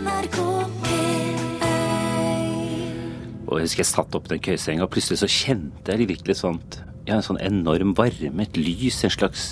NRK 0.00 0.36
P1 0.84 1.48
Og 3.48 3.58
jeg 3.58 3.66
husker 3.66 3.82
jeg 3.82 3.88
satt 3.90 4.14
opp 4.16 4.28
den 4.30 4.40
køyesenga, 4.42 4.86
og 4.86 4.92
plutselig 4.94 5.18
så 5.20 5.28
kjente 5.30 5.92
jeg 5.92 6.08
virkelig 6.08 6.36
sånt 6.40 6.78
Ja, 7.08 7.18
en 7.18 7.26
sånn 7.26 7.40
enorm 7.42 7.92
varme, 7.98 8.44
et 8.44 8.56
lys, 8.60 9.00
en 9.04 9.12
slags 9.12 9.42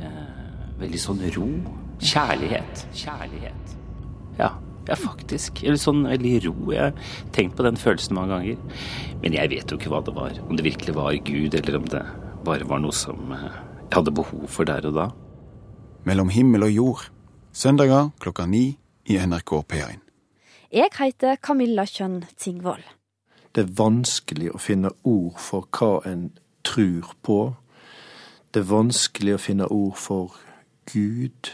eh, 0.00 0.32
veldig 0.80 1.00
sånn 1.00 1.20
ro. 1.36 1.46
Kjærlighet. 2.00 2.82
Kjærlighet. 2.96 3.74
Ja, 4.40 4.48
ja, 4.88 4.96
faktisk. 4.98 5.60
Eller 5.62 5.78
sånn 5.78 6.00
veldig 6.08 6.32
ro. 6.48 6.54
Jeg 6.72 6.88
har 6.88 7.12
tenkt 7.36 7.54
på 7.60 7.66
den 7.68 7.78
følelsen 7.78 8.16
mange 8.16 8.32
ganger. 8.32 8.58
Men 9.22 9.36
jeg 9.36 9.52
vet 9.52 9.70
jo 9.70 9.78
ikke 9.78 9.92
hva 9.92 10.00
det 10.08 10.16
var. 10.16 10.32
Om 10.48 10.58
det 10.58 10.66
virkelig 10.66 10.96
var 10.96 11.20
Gud, 11.28 11.54
eller 11.60 11.78
om 11.78 11.86
det 11.92 12.02
bare 12.48 12.66
var 12.66 12.82
noe 12.82 12.96
som 12.96 13.30
eh, 13.36 13.46
jeg 13.84 13.94
hadde 14.00 14.16
behov 14.18 14.48
for 14.50 14.66
der 14.66 14.88
og 14.90 14.98
da. 14.98 15.06
Mellom 16.08 16.32
himmel 16.32 16.66
og 16.66 16.74
jord. 16.74 17.06
Søndager 17.54 18.10
klokka 18.24 18.48
ni 18.50 18.79
i 19.06 19.18
NRK 19.18 19.52
P1. 19.72 19.98
Jeg 20.72 20.90
heter 20.98 21.36
Camilla 21.42 21.84
Kjønn 21.84 22.24
Tingvoll. 22.38 22.82
Det 23.54 23.64
er 23.64 23.72
vanskelig 23.74 24.52
å 24.54 24.60
finne 24.62 24.92
ord 25.02 25.40
for 25.42 25.66
hva 25.74 25.98
en 26.06 26.28
tror 26.66 27.10
på. 27.26 27.40
Det 28.54 28.62
er 28.62 28.70
vanskelig 28.70 29.34
å 29.34 29.42
finne 29.42 29.66
ord 29.66 29.96
for 29.98 30.36
Gud. 30.92 31.50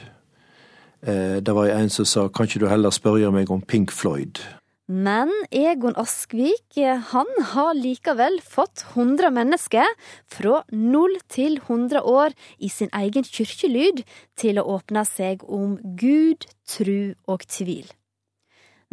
Eh, 1.03 1.41
det 1.41 1.55
var 1.55 1.73
en 1.73 1.91
som 1.91 2.05
sa 2.05 2.29
kan 2.29 2.49
ikke 2.49 2.61
du 2.65 2.69
heller 2.69 2.91
spørre 2.91 3.33
meg 3.33 3.51
om 3.51 3.63
Pink 3.63 3.93
Floyd? 3.93 4.43
Men 4.87 5.33
Egon 5.51 5.97
Askvik 5.99 6.77
han 7.11 7.31
har 7.53 7.73
likevel 7.75 8.39
fått 8.39 8.85
100 8.95 9.33
mennesker 9.35 9.89
fra 10.31 10.61
0 10.71 11.17
til 11.27 11.59
100 11.59 12.03
år 12.07 12.37
i 12.63 12.71
sin 12.71 12.93
egen 12.95 13.27
kirkelyd 13.27 14.05
til 14.39 14.61
å 14.63 14.67
åpne 14.77 15.03
seg 15.09 15.43
om 15.43 15.75
Gud, 15.99 16.47
tru 16.71 17.19
og 17.27 17.43
tvil. 17.51 17.91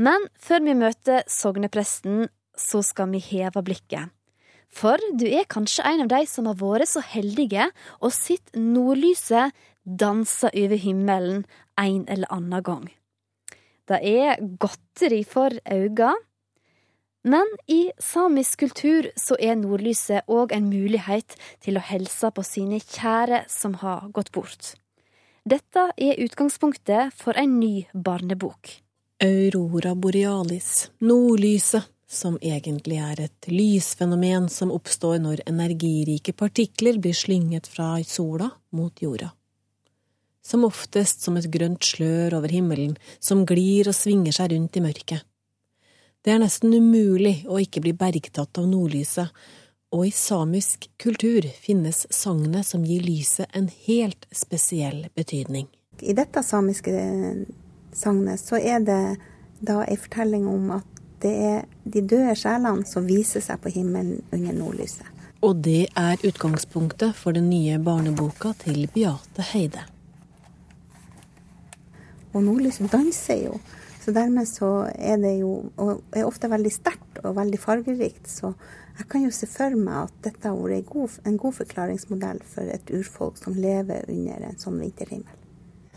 Men 0.01 0.25
før 0.33 0.65
vi 0.65 0.73
møter 0.81 1.21
sognepresten, 1.29 2.25
så 2.57 2.81
skal 2.81 3.13
vi 3.13 3.21
heve 3.21 3.61
blikket. 3.61 4.09
For 4.73 4.97
du 5.13 5.27
er 5.29 5.45
kanskje 5.45 5.85
en 5.85 6.07
av 6.07 6.09
de 6.09 6.23
som 6.25 6.49
har 6.49 6.57
vært 6.57 6.89
så 6.89 7.05
heldige 7.05 7.69
og 8.01 8.09
sett 8.17 8.49
nordlyset 8.57 9.53
danse 9.85 10.49
over 10.49 10.81
himmelen 10.81 11.45
en 11.77 12.03
eller 12.09 12.33
annen 12.33 12.65
gang. 12.65 12.89
Det 13.89 13.99
er 13.99 14.39
godteri 14.59 15.23
for 15.27 15.51
øynene, 15.67 16.13
men 17.23 17.47
i 17.71 17.91
samisk 18.03 18.59
kultur 18.59 19.07
så 19.15 19.37
er 19.39 19.55
nordlyset 19.55 20.27
òg 20.27 20.51
en 20.51 20.67
mulighet 20.67 21.37
til 21.63 21.79
å 21.79 21.83
hilse 21.87 22.31
på 22.35 22.43
sine 22.43 22.81
kjære 22.83 23.45
som 23.51 23.77
har 23.79 24.09
gått 24.11 24.33
bort. 24.35 24.73
Dette 25.47 25.89
er 25.95 26.19
utgangspunktet 26.23 27.15
for 27.15 27.39
en 27.39 27.57
ny 27.59 27.85
barnebok. 27.93 28.73
Aurora 29.23 29.93
borealis, 29.95 30.89
nordlyset, 30.99 31.87
som 32.13 32.35
egentlig 32.41 32.99
er 33.01 33.23
et 33.25 33.47
lysfenomen 33.49 34.49
som 34.51 34.71
oppstår 34.71 35.17
når 35.23 35.45
energirike 35.49 36.35
partikler 36.37 36.99
blir 37.01 37.15
slynget 37.17 37.67
fra 37.71 37.95
sola 38.05 38.51
mot 38.75 39.01
jorda. 39.01 39.31
Som 40.43 40.65
oftest 40.67 41.23
som 41.23 41.37
et 41.39 41.47
grønt 41.51 41.83
slør 41.87 42.37
over 42.39 42.51
himmelen 42.51 42.97
som 43.19 43.45
glir 43.47 43.87
og 43.87 43.95
svinger 43.95 44.35
seg 44.35 44.51
rundt 44.53 44.77
i 44.77 44.83
mørket. 44.83 45.23
Det 46.23 46.31
er 46.31 46.39
nesten 46.39 46.71
umulig 46.71 47.43
å 47.51 47.59
ikke 47.59 47.81
bli 47.83 47.91
bergtatt 47.99 48.59
av 48.59 48.67
nordlyset, 48.71 49.27
og 49.93 50.07
i 50.07 50.11
samisk 50.15 50.87
kultur 51.01 51.45
finnes 51.61 52.05
sagnet 52.09 52.65
som 52.65 52.85
gir 52.87 53.03
lyset 53.03 53.51
en 53.53 53.67
helt 53.85 54.25
spesiell 54.31 55.05
betydning. 55.15 55.67
I 56.01 56.15
dette 56.17 56.41
samiske 56.43 56.95
sagnet 57.93 58.41
så 58.41 58.57
er 58.57 58.81
det 58.87 59.01
da 59.63 59.83
ei 59.85 59.99
fortelling 59.99 60.47
om 60.49 60.71
at 60.79 61.03
det 61.23 61.33
er 61.33 61.59
de 61.83 62.01
døde 62.01 62.35
sjelene 62.35 62.87
som 62.87 63.07
viser 63.07 63.43
seg 63.43 63.61
på 63.63 63.71
himmelen 63.75 64.23
under 64.33 64.55
nordlyset. 64.57 65.05
Og 65.43 65.59
det 65.63 65.89
er 65.99 66.23
utgangspunktet 66.23 67.15
for 67.19 67.35
den 67.35 67.49
nye 67.51 67.79
barneboka 67.83 68.53
til 68.63 68.87
Beate 68.95 69.43
Heide. 69.51 69.83
Og 72.33 72.43
nordlyset 72.43 72.89
danser 72.91 73.43
jo, 73.45 73.57
så 74.03 74.11
dermed 74.11 74.49
så 74.49 74.69
er 74.97 75.19
det 75.21 75.35
jo 75.39 75.51
og 75.79 76.01
er 76.11 76.25
ofte 76.27 76.49
veldig 76.51 76.71
sterkt 76.73 77.21
og 77.23 77.37
veldig 77.37 77.59
fargerikt. 77.61 78.27
Så 78.27 78.51
jeg 78.97 79.07
kan 79.09 79.23
jo 79.23 79.31
se 79.31 79.47
for 79.49 79.77
meg 79.77 80.09
at 80.09 80.17
dette 80.25 80.49
har 80.49 80.57
vært 80.57 80.81
en 80.81 80.89
god, 80.89 81.19
en 81.29 81.37
god 81.45 81.55
forklaringsmodell 81.61 82.41
for 82.55 82.73
et 82.73 82.91
urfolk 82.93 83.39
som 83.39 83.55
lever 83.55 84.09
under 84.11 84.49
en 84.49 84.59
sånn 84.59 84.81
vinterhimmel. 84.81 85.39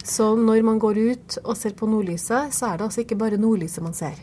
Så 0.06 0.28
når 0.38 0.62
man 0.62 0.78
går 0.78 1.00
ut 1.02 1.38
og 1.42 1.56
ser 1.58 1.74
på 1.74 1.88
nordlyset, 1.90 2.54
så 2.54 2.68
er 2.68 2.78
det 2.78 2.86
altså 2.86 3.02
ikke 3.02 3.18
bare 3.18 3.40
nordlyset 3.42 3.82
man 3.82 3.96
ser? 3.96 4.20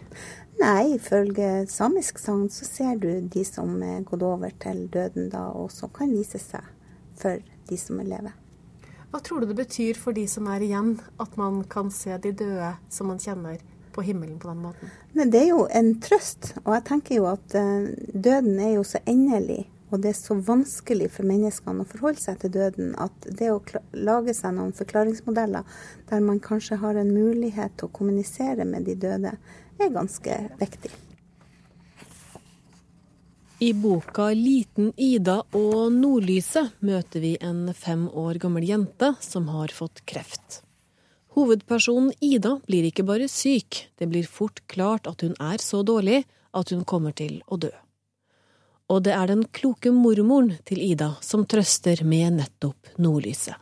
Nei, 0.62 0.94
ifølge 0.96 1.66
samisk 1.68 2.22
sagn 2.22 2.46
så 2.54 2.64
ser 2.64 3.02
du 3.02 3.10
de 3.34 3.44
som 3.44 3.74
er 3.84 4.06
gått 4.08 4.24
over 4.24 4.54
til 4.64 4.86
døden 4.94 5.28
da, 5.34 5.50
og 5.52 5.74
som 5.76 5.92
kan 5.92 6.14
vise 6.14 6.40
seg 6.40 6.64
for 7.20 7.44
de 7.68 7.80
som 7.80 8.00
lever. 8.00 8.32
Hva 9.14 9.20
tror 9.22 9.44
du 9.44 9.52
det 9.52 9.60
betyr 9.60 9.94
for 10.02 10.18
de 10.18 10.24
som 10.26 10.48
er 10.50 10.64
igjen, 10.66 10.96
at 11.22 11.36
man 11.38 11.60
kan 11.70 11.92
se 11.94 12.16
de 12.18 12.32
døde 12.34 12.72
som 12.90 13.12
man 13.12 13.20
kjenner 13.22 13.60
på 13.94 14.02
himmelen 14.02 14.40
på 14.42 14.50
den 14.50 14.64
måten? 14.64 14.90
Men 15.14 15.30
det 15.30 15.44
er 15.44 15.52
jo 15.52 15.68
en 15.70 15.92
trøst, 16.02 16.56
og 16.64 16.72
jeg 16.74 16.84
tenker 16.88 17.20
jo 17.20 17.28
at 17.30 17.54
uh, 17.54 17.92
døden 18.10 18.58
er 18.58 18.72
jo 18.80 18.88
så 18.90 19.04
endelig. 19.06 19.68
Og 19.94 20.02
det 20.02 20.16
er 20.16 20.18
så 20.18 20.40
vanskelig 20.48 21.12
for 21.14 21.30
menneskene 21.30 21.86
å 21.86 21.92
forholde 21.92 22.24
seg 22.24 22.42
til 22.42 22.56
døden 22.58 22.98
at 22.98 23.30
det 23.30 23.54
å 23.54 23.62
lage 23.94 24.34
seg 24.34 24.58
noen 24.58 24.74
forklaringsmodeller 24.74 25.78
der 26.10 26.26
man 26.26 26.42
kanskje 26.42 26.82
har 26.82 26.98
en 26.98 27.14
mulighet 27.14 27.78
til 27.78 27.92
å 27.92 27.94
kommunisere 27.94 28.66
med 28.66 28.90
de 28.90 28.98
døde, 28.98 29.38
er 29.78 29.94
ganske 29.94 30.42
viktig. 30.58 30.90
I 33.64 33.74
boka 33.74 34.24
'Liten 34.34 34.92
Ida 34.98 35.38
og 35.56 35.92
nordlyset' 35.96 36.82
møter 36.84 37.22
vi 37.24 37.30
en 37.40 37.70
fem 37.74 38.10
år 38.10 38.36
gammel 38.44 38.66
jente 38.68 39.14
som 39.24 39.48
har 39.48 39.72
fått 39.72 40.02
kreft. 40.10 40.58
Hovedpersonen 41.38 42.12
Ida 42.20 42.58
blir 42.68 42.90
ikke 42.90 43.06
bare 43.08 43.30
syk, 43.32 43.86
det 43.96 44.10
blir 44.12 44.28
fort 44.28 44.60
klart 44.68 45.08
at 45.08 45.24
hun 45.24 45.38
er 45.40 45.64
så 45.64 45.80
dårlig 45.80 46.26
at 46.52 46.76
hun 46.76 46.84
kommer 46.84 47.16
til 47.16 47.40
å 47.48 47.56
dø. 47.56 47.72
Og 48.92 49.06
det 49.08 49.16
er 49.16 49.32
den 49.32 49.48
kloke 49.48 49.96
mormoren 49.96 50.58
til 50.68 50.84
Ida 50.84 51.14
som 51.24 51.48
trøster 51.48 52.04
med 52.04 52.42
nettopp 52.42 52.98
nordlyset. 53.00 53.56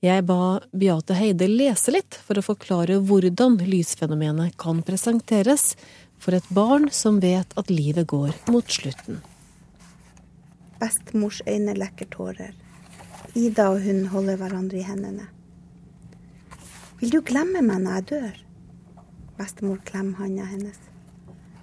Jeg 0.00 0.24
ba 0.24 0.60
Beate 0.72 1.12
Heide 1.12 1.44
lese 1.48 1.92
litt 1.92 2.16
for 2.24 2.36
å 2.40 2.44
forklare 2.44 2.94
hvordan 3.04 3.58
lysfenomenet 3.68 4.54
kan 4.60 4.78
presenteres 4.80 5.74
for 6.20 6.36
et 6.36 6.48
barn 6.52 6.90
som 6.92 7.20
vet 7.22 7.54
at 7.58 7.72
livet 7.72 8.06
går 8.12 8.34
mot 8.52 8.68
slutten. 8.70 9.22
Bestemors 10.80 11.40
øyne 11.48 11.74
lekker 11.76 12.08
tårer. 12.12 12.52
Ida 13.36 13.70
og 13.72 13.82
hun 13.84 14.06
holder 14.12 14.36
hverandre 14.40 14.80
i 14.80 14.84
hendene. 14.84 15.26
Vil 17.00 17.12
du 17.14 17.20
glemme 17.24 17.62
meg 17.64 17.80
når 17.84 17.98
jeg 17.98 18.08
dør? 18.12 18.38
Bestemor 19.40 19.80
klemmer 19.88 20.20
handa 20.20 20.44
hennes. 20.50 20.76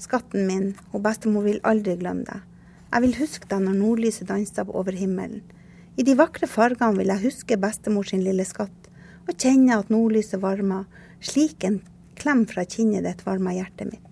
Skatten 0.02 0.48
min, 0.50 0.72
og 0.94 1.04
bestemor 1.06 1.46
vil 1.46 1.62
aldri 1.66 1.98
glemme 2.00 2.26
deg. 2.26 2.42
Jeg 2.88 3.04
vil 3.04 3.18
huske 3.20 3.50
deg 3.52 3.62
når 3.66 3.78
nordlyset 3.78 4.30
danser 4.30 4.70
over 4.70 4.96
himmelen. 4.98 5.44
I 5.98 6.06
de 6.06 6.16
vakre 6.18 6.50
fargene 6.50 6.98
vil 6.98 7.12
jeg 7.14 7.26
huske 7.26 7.60
bestemor 7.62 8.08
sin 8.10 8.24
lille 8.26 8.46
skatt, 8.46 8.90
og 9.28 9.36
kjenne 9.36 9.78
at 9.78 9.90
nordlyset 9.94 10.42
varmer, 10.42 10.86
slik 11.22 11.66
en 11.68 11.82
klem 12.18 12.46
fra 12.50 12.66
kinnet 12.66 13.06
ditt 13.06 13.26
varmer 13.26 13.58
hjertet 13.58 13.92
mitt. 13.92 14.07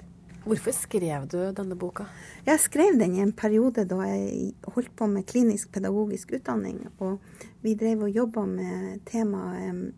Hvorfor 0.45 0.75
skrev 0.77 1.23
du 1.25 1.39
denne 1.57 1.73
boka? 1.73 2.03
Jeg 2.45 2.61
skrev 2.61 2.99
den 2.99 3.15
i 3.17 3.21
en 3.23 3.31
periode 3.33 3.81
da 3.89 3.95
jeg 4.05 4.51
holdt 4.75 4.91
på 4.93 5.07
med 5.09 5.25
klinisk 5.25 5.71
pedagogisk 5.73 6.35
utdanning. 6.37 6.83
Og 7.01 7.17
vi 7.65 7.73
drev 7.73 8.03
og 8.05 8.13
jobba 8.13 8.43
med 8.45 8.99
temaet 9.09 9.89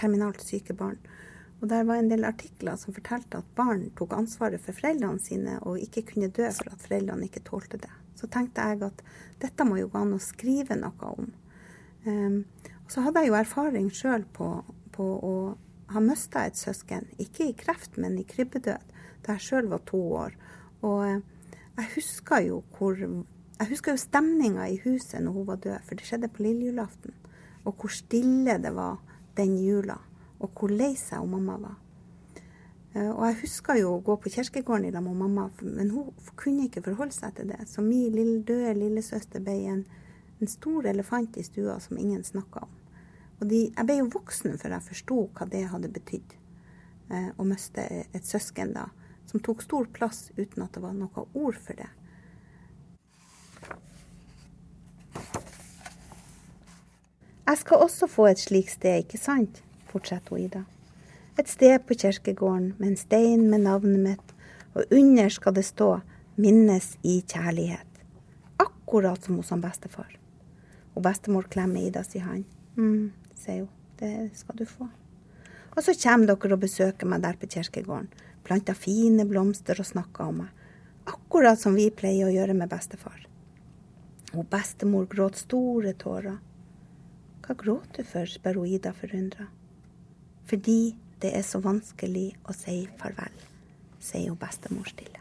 terminalt 0.00 0.40
syke 0.40 0.72
barn. 0.72 0.96
Og 1.60 1.68
der 1.68 1.84
var 1.84 2.00
en 2.00 2.08
del 2.08 2.24
artikler 2.24 2.80
som 2.80 2.96
fortalte 2.96 3.42
at 3.42 3.52
barn 3.58 3.90
tok 4.00 4.16
ansvaret 4.16 4.64
for 4.64 4.72
foreldrene 4.72 5.20
sine 5.20 5.58
og 5.60 5.76
ikke 5.82 6.06
kunne 6.14 6.32
dø 6.32 6.48
for 6.48 6.72
at 6.72 6.88
foreldrene 6.88 7.28
ikke 7.28 7.44
tålte 7.44 7.84
det. 7.84 7.92
Så 8.16 8.32
tenkte 8.32 8.64
jeg 8.64 8.80
at 8.86 9.06
dette 9.44 9.66
må 9.68 9.76
jo 9.76 9.90
gå 9.92 10.06
an 10.06 10.16
å 10.16 10.24
skrive 10.24 10.78
noe 10.80 11.12
om. 11.12 11.32
Um, 12.08 12.44
og 12.80 12.94
så 12.94 13.04
hadde 13.04 13.26
jeg 13.26 13.34
jo 13.34 13.40
erfaring 13.42 13.92
sjøl 13.92 14.24
på, 14.32 14.54
på 14.96 15.04
å 15.04 15.34
ha 15.92 16.00
mista 16.00 16.46
et 16.48 16.56
søsken, 16.56 17.10
ikke 17.20 17.50
i 17.50 17.58
kreft, 17.58 18.00
men 18.00 18.16
i 18.16 18.24
krybbedød 18.28 18.96
da 19.26 19.36
jeg 19.36 19.46
sjøl 19.48 19.72
var 19.72 19.82
to 19.88 20.00
år. 20.22 20.38
Og 20.82 21.02
eh, 21.06 21.20
jeg 21.78 21.92
husker 21.96 22.46
jo 22.46 22.62
hvor 22.76 22.98
jeg 23.58 23.72
husker 23.72 23.94
jo 23.94 23.98
stemninga 23.98 24.68
i 24.70 24.78
huset 24.84 25.18
når 25.22 25.34
hun 25.34 25.46
var 25.48 25.58
død, 25.62 25.82
for 25.84 25.98
det 25.98 26.06
skjedde 26.06 26.30
på 26.30 26.44
lillejulaften. 26.46 27.14
Og 27.66 27.74
hvor 27.74 27.90
stille 27.90 28.54
det 28.62 28.70
var 28.74 29.00
den 29.36 29.56
jula, 29.58 29.98
og 30.38 30.50
hvor 30.54 30.70
lei 30.70 30.94
seg 30.96 31.18
hun 31.18 31.32
mamma 31.34 31.56
var. 31.62 31.76
Eh, 32.94 33.10
og 33.10 33.24
jeg 33.26 33.38
husker 33.42 33.80
jo 33.80 33.96
å 33.96 34.02
gå 34.04 34.16
på 34.22 34.32
kirkegården 34.32 34.88
i 34.88 34.92
lag 34.94 35.04
med 35.04 35.18
mamma, 35.18 35.48
men 35.62 35.90
hun 35.90 36.12
kunne 36.38 36.68
ikke 36.68 36.84
forholde 36.86 37.16
seg 37.16 37.34
til 37.36 37.50
det. 37.50 37.60
Så 37.68 37.82
min 37.84 38.14
lille, 38.14 38.42
døde 38.46 38.76
lillesøster 38.78 39.42
ble 39.44 39.56
en, 39.72 39.84
en, 40.38 40.50
stor 40.50 40.86
elefant 40.88 41.36
i 41.36 41.46
stua 41.46 41.78
som 41.82 41.98
ingen 41.98 42.24
snakka 42.24 42.62
om. 42.66 42.76
Og 43.40 43.50
de, 43.50 43.64
jeg 43.68 43.86
ble 43.86 43.98
jo 44.00 44.10
voksen 44.14 44.58
før 44.58 44.76
jeg 44.76 44.88
forsto 44.88 45.18
hva 45.34 45.50
det 45.50 45.66
hadde 45.72 45.92
betydd. 45.94 46.38
eh, 47.10 47.30
å 47.36 47.44
miste 47.48 47.84
et 48.12 48.26
søsken 48.26 48.74
da, 48.74 48.88
som 49.28 49.40
tok 49.44 49.62
stor 49.62 49.88
plass 49.92 50.30
uten 50.36 50.64
at 50.64 50.74
det 50.74 50.82
var 50.82 50.96
noe 50.96 51.26
ord 51.34 51.58
for 51.60 51.76
det. 51.78 51.88
Jeg 57.48 57.58
skal 57.62 57.84
også 57.84 58.06
få 58.12 58.26
et 58.28 58.40
slikt 58.40 58.74
sted, 58.76 59.04
ikke 59.04 59.20
sant? 59.20 59.62
fortsetter 59.88 60.36
Ida. 60.36 60.66
Et 61.40 61.48
sted 61.48 61.78
på 61.88 61.96
kirkegården 61.96 62.74
med 62.76 62.90
en 62.90 62.98
stein 63.00 63.46
med 63.48 63.64
navnet 63.64 64.02
mitt, 64.04 64.34
og 64.74 64.84
under 64.92 65.28
skal 65.28 65.54
det 65.54 65.64
stå 65.64 66.00
'Minnes 66.36 66.98
i 67.02 67.24
kjærlighet'. 67.26 68.02
Akkurat 68.58 69.24
som 69.24 69.36
hos 69.36 69.50
han 69.50 69.60
bestefar. 69.60 70.18
Og 70.94 71.02
bestemor 71.02 71.42
klemmer 71.42 71.80
Ida 71.80 72.02
sier 72.02 72.22
hånd. 72.22 72.44
mm, 72.76 73.12
sier 73.34 73.60
hun. 73.60 73.68
Det 73.98 74.30
skal 74.34 74.56
du 74.58 74.64
få. 74.64 74.88
Og 75.76 75.82
så 75.82 75.94
kommer 76.02 76.26
dere 76.26 76.52
og 76.52 76.60
besøker 76.60 77.06
meg 77.06 77.22
der 77.22 77.32
på 77.32 77.46
kirkegården. 77.46 78.08
Planter 78.48 78.72
fine 78.72 79.26
blomster 79.28 79.76
og 79.76 79.84
snakka 79.84 80.30
om 80.30 80.38
meg. 80.42 80.52
Akkurat 81.08 81.60
som 81.60 81.74
vi 81.76 81.90
pleier 81.92 82.28
å 82.28 82.32
gjøre 82.32 82.54
med 82.56 82.70
bestefar. 82.72 83.26
Og 84.32 84.46
bestemor 84.48 85.04
gråt 85.08 85.36
store 85.40 85.92
tårer. 86.00 86.38
Hva 87.44 87.56
gråter 87.60 88.04
du 88.04 88.08
for, 88.08 88.28
spør 88.28 88.62
Ida 88.64 88.94
forundra. 88.96 89.50
Fordi 90.48 90.96
det 91.20 91.34
er 91.36 91.44
så 91.44 91.60
vanskelig 91.60 92.30
å 92.48 92.56
si 92.56 92.82
farvel, 93.00 93.32
sier 94.00 94.30
hun 94.32 94.40
bestemor 94.40 94.88
stille. 94.88 95.20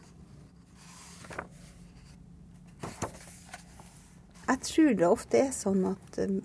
Jeg 4.47 4.63
tror 4.63 4.93
det 4.95 5.07
ofte 5.07 5.43
er 5.43 5.51
sånn 5.51 5.83
at 5.89 6.19
um, 6.23 6.39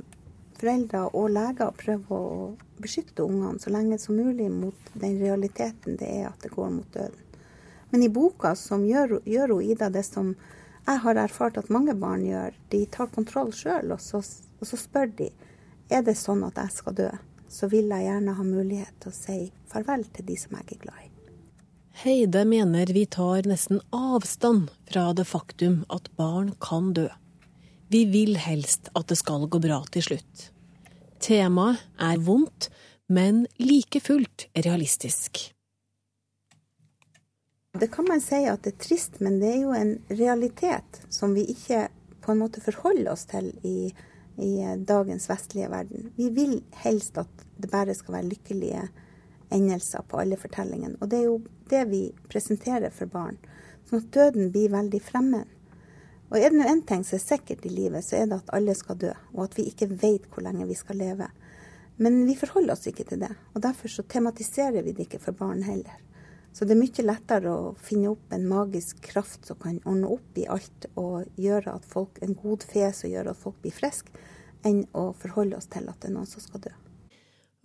foreldre 0.59 1.05
og 1.15 1.31
leger 1.37 1.75
prøver 1.79 2.17
å 2.19 2.47
beskytte 2.83 3.25
ungene 3.25 3.63
så 3.63 3.73
lenge 3.73 3.99
som 4.03 4.19
mulig 4.19 4.51
mot 4.53 4.93
den 4.93 5.19
realiteten 5.23 5.97
det 6.01 6.11
er 6.21 6.29
at 6.31 6.45
det 6.45 6.53
går 6.55 6.71
mot 6.75 6.93
døden. 6.95 7.19
Men 7.93 8.03
i 8.03 8.13
boka 8.13 8.55
som 8.57 8.87
gjør, 8.89 9.19
gjør 9.29 9.59
Ida 9.63 9.91
det 9.93 10.05
som 10.09 10.35
jeg 10.87 11.03
har 11.05 11.19
erfart 11.21 11.59
at 11.61 11.71
mange 11.71 11.95
barn 11.95 12.25
gjør. 12.27 12.57
De 12.73 12.87
tar 12.91 13.13
kontroll 13.13 13.53
sjøl, 13.55 13.93
og, 13.95 14.01
og, 14.17 14.65
så 14.67 14.79
spør 14.81 15.13
de 15.19 15.29
er 15.93 16.03
det 16.03 16.17
sånn 16.19 16.43
at 16.47 16.59
jeg 16.59 16.75
skal 16.81 16.97
dø 16.99 17.11
så 17.53 17.69
vil 17.69 17.91
jeg 17.93 18.07
gjerne 18.07 18.35
ha 18.37 18.45
mulighet 18.47 18.95
til 19.03 19.13
å 19.13 19.17
si 19.17 19.39
farvel 19.71 20.07
til 20.17 20.29
de 20.31 20.37
som 20.41 20.57
jeg 20.57 20.77
er 20.77 20.85
glad 20.87 21.01
i. 21.05 21.09
Heide 22.03 22.45
mener 22.49 22.89
vi 22.97 23.05
tar 23.05 23.45
nesten 23.49 23.83
avstand 23.93 24.71
fra 24.89 25.11
det 25.17 25.27
faktum 25.29 25.83
at 25.93 26.09
barn 26.17 26.55
kan 26.65 26.95
dø. 26.97 27.11
Vi 27.93 28.07
vil 28.09 28.39
helst 28.41 28.89
at 28.97 29.11
det 29.13 29.19
skal 29.21 29.45
gå 29.53 29.61
bra 29.61 29.83
til 29.93 30.07
slutt. 30.07 30.49
Temaet 31.23 31.83
er 32.03 32.19
vondt, 32.19 32.69
men 33.07 33.47
like 33.63 34.01
fullt 34.03 34.49
realistisk. 34.67 35.53
Det 37.79 37.89
kan 37.89 38.09
man 38.09 38.21
si 38.21 38.43
at 38.51 38.65
det 38.67 38.75
er 38.75 38.81
trist, 38.85 39.21
men 39.25 39.39
det 39.41 39.53
er 39.55 39.61
jo 39.63 39.77
en 39.77 39.93
realitet 40.11 40.99
som 41.09 41.33
vi 41.35 41.47
ikke 41.55 41.87
på 42.23 42.35
en 42.35 42.43
måte 42.43 42.61
forholder 42.63 43.15
oss 43.15 43.25
til 43.31 43.53
i 43.67 43.93
i 44.37 44.77
dagens 44.79 45.31
vestlige 45.31 45.69
verden. 45.69 46.13
Vi 46.17 46.31
vil 46.31 46.63
helst 46.85 47.19
at 47.21 47.47
det 47.57 47.71
bare 47.71 47.95
skal 47.95 48.15
være 48.17 48.31
lykkelige 48.31 48.87
endelser 49.53 50.05
på 50.09 50.21
alle 50.23 50.39
fortellingene. 50.41 50.97
Og 51.01 51.11
det 51.11 51.19
er 51.19 51.27
jo 51.29 51.43
det 51.71 51.83
vi 51.91 52.03
presenterer 52.33 52.91
for 52.95 53.11
barn. 53.13 53.37
Sånn 53.89 54.01
at 54.01 54.13
døden 54.15 54.53
blir 54.55 54.73
veldig 54.73 55.03
fremmed. 55.05 55.45
Og 56.33 56.39
er 56.41 56.49
det 56.49 56.57
nå 56.57 56.65
én 56.65 56.81
ting 56.89 57.03
som 57.05 57.19
er 57.19 57.21
sikkert 57.27 57.67
i 57.69 57.71
livet, 57.71 58.05
så 58.07 58.17
er 58.17 58.31
det 58.31 58.39
at 58.41 58.53
alle 58.57 58.73
skal 58.73 58.97
dø, 58.97 59.11
og 59.35 59.43
at 59.45 59.57
vi 59.59 59.67
ikke 59.69 59.91
vet 59.93 60.31
hvor 60.33 60.41
lenge 60.47 60.65
vi 60.65 60.77
skal 60.79 60.97
leve. 60.97 61.27
Men 62.01 62.23
vi 62.25 62.39
forholder 62.41 62.73
oss 62.73 62.89
ikke 62.89 63.05
til 63.11 63.21
det, 63.21 63.35
og 63.53 63.61
derfor 63.67 63.93
så 63.93 64.05
tematiserer 64.09 64.81
vi 64.81 64.95
det 64.97 65.05
ikke 65.05 65.21
for 65.21 65.37
barn 65.37 65.61
heller. 65.67 65.99
Så 66.57 66.65
det 66.65 66.73
er 66.73 66.81
mye 66.81 67.05
lettere 67.05 67.53
å 67.53 67.75
finne 67.81 68.15
opp 68.15 68.33
en 68.33 68.47
magisk 68.49 69.03
kraft 69.05 69.45
som 69.49 69.59
kan 69.61 69.77
ordne 69.85 70.09
opp 70.13 70.41
i 70.41 70.47
alt 70.49 70.87
og 71.01 71.29
gjøre 71.37 71.75
at 71.77 71.85
folk, 71.89 72.17
en 72.25 72.33
god 72.37 72.65
fe 72.65 72.89
som 72.97 73.13
gjør 73.13 73.29
at 73.33 73.41
folk 73.41 73.59
blir 73.61 73.77
friske, 73.77 74.13
enn 74.65 74.87
å 74.97 75.11
forholde 75.19 75.59
oss 75.61 75.69
til 75.69 75.85
at 75.91 76.01
det 76.01 76.09
er 76.09 76.15
noen 76.17 76.29
som 76.29 76.45
skal 76.45 76.65
dø. 76.65 76.73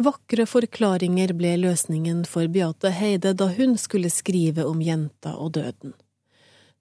Vakre 0.03 0.43
forklaringer 0.45 1.31
ble 1.39 1.55
løsningen 1.63 2.25
for 2.27 2.51
Beate 2.51 2.91
Heide 2.93 3.31
da 3.31 3.47
hun 3.55 3.79
skulle 3.79 4.11
skrive 4.11 4.67
om 4.67 4.83
jenta 4.83 5.37
og 5.39 5.55
døden. 5.55 5.95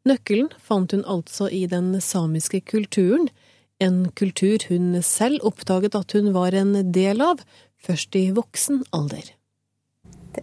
Nøkkelen 0.07 0.53
fant 0.63 0.93
hun 0.95 1.03
altså 1.03 1.49
i 1.51 1.65
den 1.67 1.97
samiske 2.01 2.61
kulturen, 2.63 3.27
en 3.83 4.07
kultur 4.17 4.63
hun 4.71 4.95
selv 5.03 5.43
oppdaget 5.45 5.97
at 5.99 6.15
hun 6.15 6.31
var 6.37 6.55
en 6.55 6.93
del 6.95 7.21
av, 7.25 7.43
først 7.83 8.15
i 8.17 8.31
voksen 8.37 8.85
alder. 8.95 9.33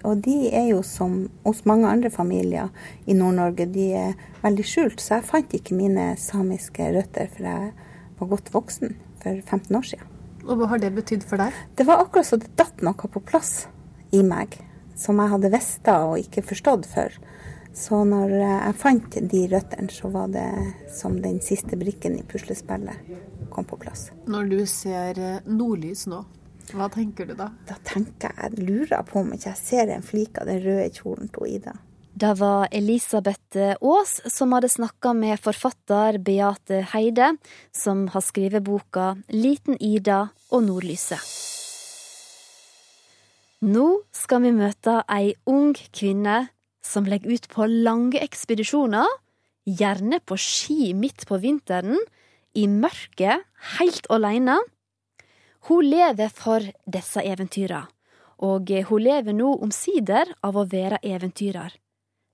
Og 0.04 0.19
de 0.25 0.50
er 0.50 0.68
jo 0.71 0.81
som 0.83 1.30
hos 1.45 1.63
mange 1.69 1.88
andre 1.88 2.12
familier 2.12 2.74
i 3.06 3.15
Nord-Norge, 3.15 3.69
de 3.71 3.88
er 3.95 4.19
veldig 4.42 4.65
skjult. 4.68 5.01
Så 5.01 5.19
jeg 5.19 5.27
fant 5.30 5.56
ikke 5.56 5.77
mine 5.77 6.13
samiske 6.19 6.89
røtter 6.98 7.30
før 7.31 7.50
jeg 7.50 7.71
var 8.19 8.31
godt 8.33 8.51
voksen, 8.54 8.98
for 9.21 9.39
15 9.39 9.80
år 9.80 9.89
siden. 9.94 10.10
Og 10.44 10.60
hva 10.60 10.74
har 10.74 10.81
det 10.83 10.92
betydd 10.98 11.24
for 11.24 11.39
deg? 11.39 11.56
Det 11.77 11.88
var 11.88 12.04
akkurat 12.04 12.27
så 12.27 12.42
det 12.42 12.51
datt 12.60 12.83
noe 12.83 12.98
på 13.07 13.21
plass 13.24 13.69
i 14.12 14.25
meg 14.27 14.57
som 15.00 15.21
jeg 15.21 15.31
hadde 15.31 15.54
visst 15.54 15.88
og 15.94 16.19
ikke 16.19 16.44
forstått 16.51 16.89
før. 16.89 17.15
Så 17.74 18.04
når 18.06 18.36
jeg 18.38 18.75
fant 18.78 19.16
de 19.31 19.40
røttene, 19.50 19.90
så 19.90 20.10
var 20.14 20.30
det 20.34 20.50
som 20.94 21.16
den 21.22 21.40
siste 21.42 21.78
brikken 21.80 22.20
i 22.20 22.25
puslespillet 22.30 23.50
kom 23.54 23.66
på 23.66 23.80
plass. 23.81 24.12
Når 24.30 24.52
du 24.52 24.60
ser 24.70 25.20
nordlys 25.50 26.06
nå, 26.10 26.22
hva 26.72 26.88
tenker 26.94 27.28
du 27.28 27.34
da? 27.38 27.50
Da 27.68 27.75
tenker 27.86 28.30
jeg, 28.30 28.54
jeg 28.54 28.68
lurer 28.70 29.02
på 29.08 29.24
om 29.24 29.34
ikke 29.36 29.50
jeg 29.50 29.60
ser 29.60 29.90
en 29.92 30.06
flik 30.06 30.38
av 30.40 30.48
den 30.48 30.62
røde 30.64 30.88
kjolen 30.96 31.34
til 31.34 31.58
Ida. 31.58 31.74
Det 32.14 32.30
var 32.38 32.68
Elisabeth 32.72 33.58
Aas 33.81 34.20
som 34.30 34.54
hadde 34.54 34.70
snakka 34.70 35.16
med 35.18 35.42
forfatter 35.42 36.20
Beate 36.22 36.84
Heide, 36.94 37.31
som 37.74 38.06
har 38.14 38.22
skrevet 38.22 38.64
boka 38.64 39.16
Liten 39.34 39.80
Ida 39.81 40.28
og 40.54 40.68
Nordlyset. 40.68 41.18
Nå 43.66 43.88
skal 44.14 44.44
vi 44.44 44.52
møte 44.54 45.00
ei 45.10 45.34
ung 45.50 45.74
kvinne 45.96 46.52
som 46.83 47.07
legger 47.07 47.38
ut 47.38 47.47
på 47.50 47.68
lange 47.69 48.19
ekspedisjoner, 48.21 49.07
gjerne 49.63 50.19
på 50.27 50.38
ski 50.39 50.91
midt 50.94 51.25
på 51.30 51.39
vinteren, 51.39 51.97
i 52.53 52.68
mørket, 52.68 53.47
helt 53.80 54.06
alene. 54.09 54.59
hun 55.68 55.85
lever 55.85 56.30
for 56.30 56.59
disse 56.85 57.21
eventyra, 57.24 57.88
og 58.38 58.69
hun 58.89 59.01
lever 59.01 59.33
nå 59.33 59.56
omsider 59.63 60.35
av 60.44 60.57
å 60.57 60.68
være 60.68 61.00
eventyrer. 61.01 61.71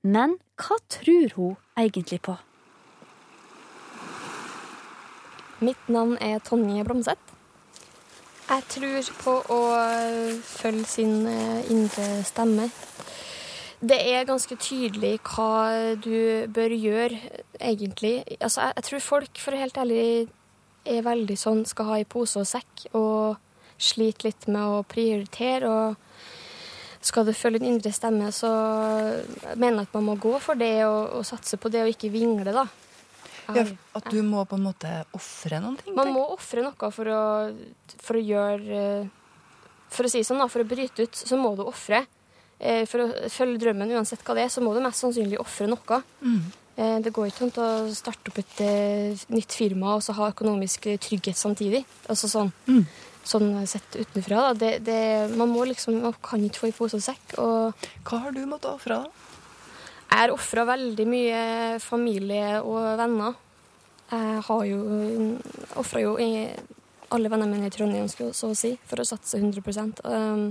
Men 0.03 0.39
hva 0.57 0.77
tror 0.89 1.35
hun 1.35 1.55
egentlig 1.77 2.21
på? 2.21 2.35
Mitt 5.59 5.89
navn 5.89 6.17
er 6.23 6.39
Tonje 6.39 6.83
Blomseth. 6.83 7.35
Jeg 8.49 8.63
tror 8.73 9.09
på 9.21 9.33
å 9.53 9.59
følge 10.41 10.85
sin 10.89 11.27
eh, 11.27 11.67
indre 11.69 12.23
stemme. 12.25 12.69
Det 13.79 13.95
er 14.11 14.27
ganske 14.27 14.55
tydelig 14.59 15.13
hva 15.23 15.95
du 16.03 16.47
bør 16.51 16.73
gjøre, 16.75 17.19
egentlig. 17.63 18.25
Altså, 18.41 18.67
jeg, 18.75 18.85
tror 18.89 19.05
folk, 19.05 19.39
for 19.39 19.55
å 19.55 19.61
helt 19.61 19.79
ærlig 19.79 20.01
er 20.89 21.05
veldig 21.05 21.37
sånn 21.39 21.63
skal 21.67 21.87
ha 21.87 21.99
i 22.01 22.07
pose 22.07 22.41
og 22.41 22.49
sekk 22.49 22.89
og 22.97 23.39
sliter 23.79 24.29
litt 24.29 24.49
med 24.51 24.65
å 24.67 24.83
prioritere. 24.83 25.71
og 25.71 27.05
Skal 27.07 27.29
du 27.29 27.31
følge 27.31 27.63
din 27.63 27.77
indre 27.77 27.93
stemme, 27.95 28.33
så 28.35 28.51
mener 29.55 29.79
jeg 29.79 29.87
at 29.87 29.95
man 29.95 30.07
må 30.11 30.17
gå 30.19 30.35
for 30.43 30.59
det 30.59 30.83
og, 30.83 31.19
og 31.21 31.27
satse 31.27 31.59
på 31.61 31.71
det 31.71 31.85
og 31.85 31.93
ikke 31.93 32.11
vingle, 32.11 32.51
da. 32.51 32.67
Ja, 33.55 33.63
at 33.97 34.11
du 34.13 34.19
må 34.21 34.43
på 34.45 34.59
en 34.59 34.67
måte 34.67 34.91
ofre 35.17 35.57
noen 35.63 35.79
ting? 35.79 35.95
Man 35.97 36.11
må 36.13 36.27
ofre 36.35 36.61
noe 36.61 36.91
for 36.93 37.09
å, 37.09 37.23
for 37.97 38.19
å 38.19 38.21
gjøre 38.21 38.83
For 39.89 40.05
å 40.05 40.11
si 40.11 40.21
sånn, 40.21 40.37
da, 40.37 40.45
for 40.45 40.61
å 40.61 40.69
bryte 40.69 41.07
ut, 41.07 41.17
så 41.17 41.33
må 41.39 41.55
du 41.57 41.63
ofre. 41.65 42.03
Eh, 42.59 42.83
for 42.89 43.05
å 43.05 43.29
følge 43.31 43.61
drømmen, 43.63 43.93
uansett 43.95 44.23
hva 44.27 44.35
det 44.35 44.43
er, 44.45 44.51
så 44.51 44.63
må 44.63 44.73
du 44.75 44.81
mest 44.83 44.99
sannsynlig 44.99 45.39
ofre 45.39 45.69
noe. 45.71 45.99
Mm. 46.19 46.39
Eh, 46.75 46.97
det 47.05 47.13
går 47.15 47.29
ikke 47.29 47.47
an 47.47 47.53
å 47.63 47.69
starte 47.95 48.31
opp 48.31 48.41
et 48.41 48.63
uh, 48.63 49.23
nytt 49.31 49.55
firma 49.55 49.95
og 49.95 50.03
så 50.03 50.15
ha 50.17 50.31
økonomisk 50.33 50.89
trygghet 51.03 51.39
samtidig. 51.39 51.85
Altså 52.11 52.27
sånn, 52.31 52.51
mm. 52.67 52.83
sånn 53.27 53.49
sett 53.67 53.95
utenfra. 53.95 54.53
Det, 54.59 54.73
det, 54.83 54.99
man 55.39 55.51
må 55.51 55.63
liksom, 55.71 56.01
man 56.03 56.15
kan 56.23 56.43
ikke 56.43 56.65
få 56.65 56.71
i 56.71 56.75
pose 56.75 56.99
og 56.99 57.05
sekk. 57.05 57.37
Og 57.39 57.87
Hva 58.07 58.23
har 58.25 58.35
du 58.35 58.43
måttet 58.43 58.73
ofre, 58.73 58.99
da? 59.05 59.25
Jeg 60.09 60.23
har 60.23 60.33
ofra 60.33 60.65
veldig 60.65 61.05
mye 61.05 61.41
familie 61.83 62.59
og 62.65 62.97
venner. 62.99 63.37
Jeg 64.09 64.41
har 64.47 64.63
jo 64.65 64.79
ofra 65.77 66.01
jo 66.01 66.15
alle 67.13 67.29
vennene 67.29 67.51
mine 67.51 67.69
i 67.69 67.73
Trondheim, 67.73 68.07
så 68.09 68.49
å 68.49 68.57
si, 68.57 68.73
for 68.89 69.01
å 69.01 69.05
satse 69.05 69.37
100 69.37 70.01
um, 70.09 70.47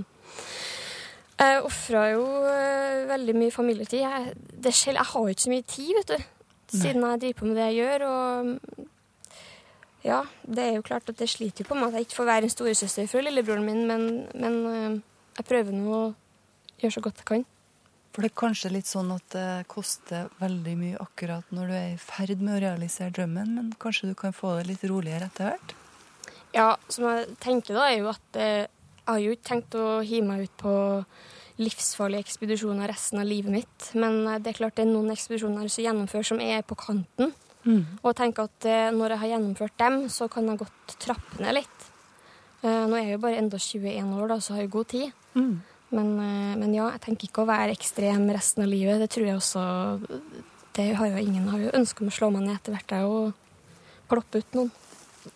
jeg 1.39 1.63
ofra 1.63 2.05
jo 2.13 2.23
uh, 2.43 3.07
veldig 3.09 3.35
mye 3.37 3.53
familietid. 3.55 4.03
Jeg, 4.03 4.33
det 4.63 4.73
selv, 4.75 4.99
jeg 4.99 5.11
har 5.11 5.25
jo 5.25 5.35
ikke 5.35 5.45
så 5.45 5.53
mye 5.53 5.67
tid, 5.75 5.91
vet 5.99 6.13
du. 6.13 6.29
Siden 6.69 7.05
jeg 7.05 7.21
driver 7.23 7.39
på 7.39 7.49
med 7.49 7.57
det 7.57 7.67
jeg 7.69 7.77
gjør. 7.79 8.07
Og 8.09 8.87
ja, 10.05 10.23
det 10.45 10.65
er 10.65 10.73
jo 10.77 10.85
klart 10.85 11.09
at 11.11 11.19
det 11.19 11.29
sliter 11.31 11.63
jo 11.63 11.69
på 11.69 11.77
meg 11.77 11.89
at 11.89 11.99
jeg 11.99 12.09
ikke 12.09 12.19
får 12.19 12.29
være 12.31 12.47
en 12.47 12.55
storesøster 12.55 13.07
for 13.11 13.25
lillebroren 13.25 13.65
min, 13.67 13.85
men, 13.89 14.09
men 14.35 14.59
uh, 14.67 14.99
jeg 15.39 15.47
prøver 15.47 15.75
nå 15.75 15.95
å 15.95 16.03
gjøre 16.81 16.95
så 16.97 17.03
godt 17.07 17.23
jeg 17.23 17.31
kan. 17.31 17.47
For 18.09 18.25
det 18.25 18.31
er 18.31 18.39
kanskje 18.41 18.71
litt 18.73 18.89
sånn 18.89 19.11
at 19.13 19.27
det 19.35 19.67
koster 19.69 20.31
veldig 20.41 20.73
mye 20.79 21.01
akkurat 21.03 21.51
når 21.55 21.69
du 21.69 21.75
er 21.77 21.91
i 21.93 21.99
ferd 22.01 22.41
med 22.41 22.57
å 22.57 22.63
realisere 22.63 23.13
drømmen, 23.15 23.53
men 23.55 23.69
kanskje 23.79 24.09
du 24.09 24.15
kan 24.17 24.33
få 24.35 24.55
det 24.57 24.65
litt 24.71 24.83
roligere 24.89 25.29
etter 25.29 25.51
hvert? 25.51 25.75
Ja, 26.55 26.73
som 26.89 27.05
jeg 27.05 27.35
tenker 27.43 27.77
da, 27.77 27.85
er 27.85 27.99
jo 27.99 28.09
at 28.09 28.39
eh, 28.41 28.65
har 29.09 29.19
jo 29.23 29.35
ikke 29.35 29.49
tenkt 29.49 29.77
å 29.79 29.99
hive 30.05 30.27
meg 30.27 30.47
ut 30.47 30.55
på 30.61 30.73
livsfarlige 31.59 32.23
ekspedisjoner 32.23 32.87
resten 32.87 33.19
av 33.19 33.27
livet 33.27 33.51
mitt. 33.51 33.91
Men 33.99 34.21
eh, 34.27 34.39
det 34.39 34.53
er 34.53 34.61
klart 34.61 34.79
det 34.79 34.87
er 34.87 34.91
noen 34.93 35.11
ekspedisjoner 35.15 35.67
som 35.67 35.85
gjennomfører 35.85 36.31
som 36.33 36.43
er 36.43 36.65
på 36.67 36.77
kanten. 36.79 37.33
Og 38.01 38.15
tenker 38.15 38.47
at 38.47 38.67
eh, 38.69 38.91
når 38.95 39.13
jeg 39.13 39.21
har 39.23 39.31
gjennomført 39.33 39.75
dem, 39.81 39.97
så 40.11 40.29
kan 40.31 40.47
jeg 40.47 40.61
godt 40.61 40.95
trappe 41.01 41.41
ned 41.43 41.57
litt. 41.59 41.89
Eh, 42.63 42.85
nå 42.87 42.95
er 42.95 43.03
jeg 43.03 43.17
jo 43.17 43.23
bare 43.25 43.41
enda 43.41 43.59
21 43.59 44.15
år, 44.15 44.31
da, 44.31 44.39
så 44.39 44.55
har 44.55 44.63
jeg 44.63 44.73
god 44.73 44.89
tid. 44.93 45.11
Men, 45.89 46.09
eh, 46.23 46.55
men 46.61 46.73
ja, 46.75 46.87
jeg 46.95 47.03
tenker 47.05 47.29
ikke 47.29 47.43
å 47.43 47.49
være 47.49 47.75
ekstrem 47.75 48.29
resten 48.31 48.63
av 48.63 48.71
livet. 48.71 49.03
Det 49.03 49.09
tror 49.11 49.27
jeg 49.27 49.39
også 49.39 49.65
Det 50.79 50.93
har 50.95 51.07
jo 51.11 51.17
ingen 51.17 51.47
har 51.49 51.59
jo 51.59 51.75
ønske 51.75 52.03
om 52.03 52.11
å 52.11 52.15
slå 52.15 52.29
meg 52.31 52.45
ned 52.45 52.55
etter 52.55 52.75
hvert, 52.75 52.93
jeg, 52.95 53.03
og 53.03 53.33
ploppe 54.07 54.39
ut 54.39 54.55
noen. 54.55 54.71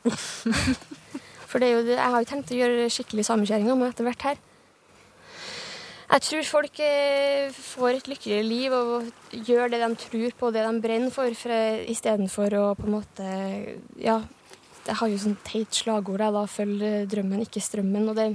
For 1.53 1.61
jo, 1.61 1.83
jeg 1.85 2.01
har 2.01 2.17
jo 2.17 2.25
tenkt 2.25 2.49
å 2.49 2.57
gjøre 2.57 2.89
skikkelig 2.89 3.27
samkjøring 3.27 3.67
om 3.69 3.83
meg 3.83 3.93
etter 3.93 4.07
hvert 4.07 4.25
her. 4.25 4.39
Jeg 6.13 6.23
tror 6.27 6.45
folk 6.45 6.79
eh, 6.83 7.53
får 7.53 7.99
et 7.99 8.07
lykkeligere 8.09 8.45
liv 8.45 8.73
og 8.75 9.37
gjør 9.47 9.71
det 9.71 9.79
de 9.81 9.89
tror 10.01 10.33
på, 10.39 10.49
det 10.53 10.65
de 10.65 10.81
brenner 10.81 11.13
for, 11.13 11.33
for 11.37 11.83
istedenfor 11.89 12.57
å 12.57 12.63
på 12.77 12.89
en 12.89 12.95
måte 12.97 13.27
Ja, 14.01 14.19
jeg 14.83 14.97
har 14.99 15.09
jo 15.09 15.19
sånn 15.21 15.37
teit 15.45 15.77
slagord, 15.77 16.25
da. 16.35 16.43
Følg 16.49 16.81
eh, 16.85 17.03
drømmen, 17.09 17.45
ikke 17.45 17.63
strømmen. 17.63 18.09
Og 18.11 18.17
det, 18.17 18.27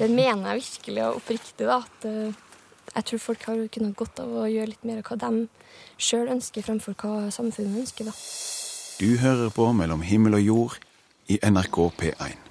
det 0.00 0.10
mener 0.10 0.52
jeg 0.52 0.64
virkelig 0.66 1.04
og 1.06 1.20
oppriktig, 1.22 1.66
da. 1.70 1.80
At 1.86 2.08
eh, 2.10 2.42
jeg 2.92 3.08
tror 3.10 3.22
folk 3.28 3.46
har 3.48 3.62
kunnet 3.74 3.98
godt 3.98 4.22
av 4.22 4.34
å 4.42 4.48
gjøre 4.50 4.74
litt 4.74 4.86
mer 4.88 5.02
av 5.02 5.10
hva 5.10 5.20
de 5.22 5.46
sjøl 5.98 6.30
ønsker, 6.34 6.66
fremfor 6.66 6.98
hva 7.00 7.30
samfunnet 7.34 7.86
ønsker, 7.86 8.10
da. 8.10 8.18
Du 8.96 9.18
hører 9.20 9.50
på 9.52 9.70
Mellom 9.76 10.04
himmel 10.06 10.38
og 10.38 10.46
jord 10.46 10.82
i 11.32 11.40
NRK 11.42 11.80
P1. 12.00 12.45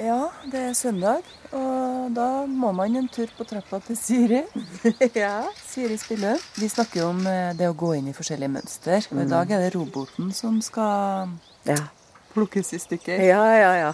Ja, 0.00 0.30
det 0.48 0.60
er 0.70 0.74
søndag, 0.78 1.26
og 1.52 2.12
da 2.16 2.46
må 2.48 2.70
man 2.72 2.94
en 2.96 3.08
tur 3.12 3.28
på 3.36 3.44
trappa 3.44 3.80
til 3.84 3.98
Siri. 4.00 4.38
ja, 5.18 5.42
Siri 5.60 5.98
Spillø. 6.00 6.32
Vi 6.56 6.68
snakker 6.72 7.02
jo 7.02 7.08
om 7.12 7.20
eh, 7.28 7.50
det 7.58 7.68
å 7.68 7.74
gå 7.76 7.90
inn 7.98 8.08
i 8.08 8.14
forskjellige 8.16 8.52
mønster, 8.54 9.04
og 9.12 9.20
i 9.20 9.28
dag 9.28 9.52
er 9.52 9.66
det 9.66 9.74
roboten 9.76 10.30
som 10.36 10.60
skal 10.64 11.34
Ja. 11.68 11.76
plukkes 12.32 12.72
i 12.72 12.80
stykker. 12.80 13.20
Ja, 13.28 13.42
ja, 13.58 13.72
ja. 13.82 13.90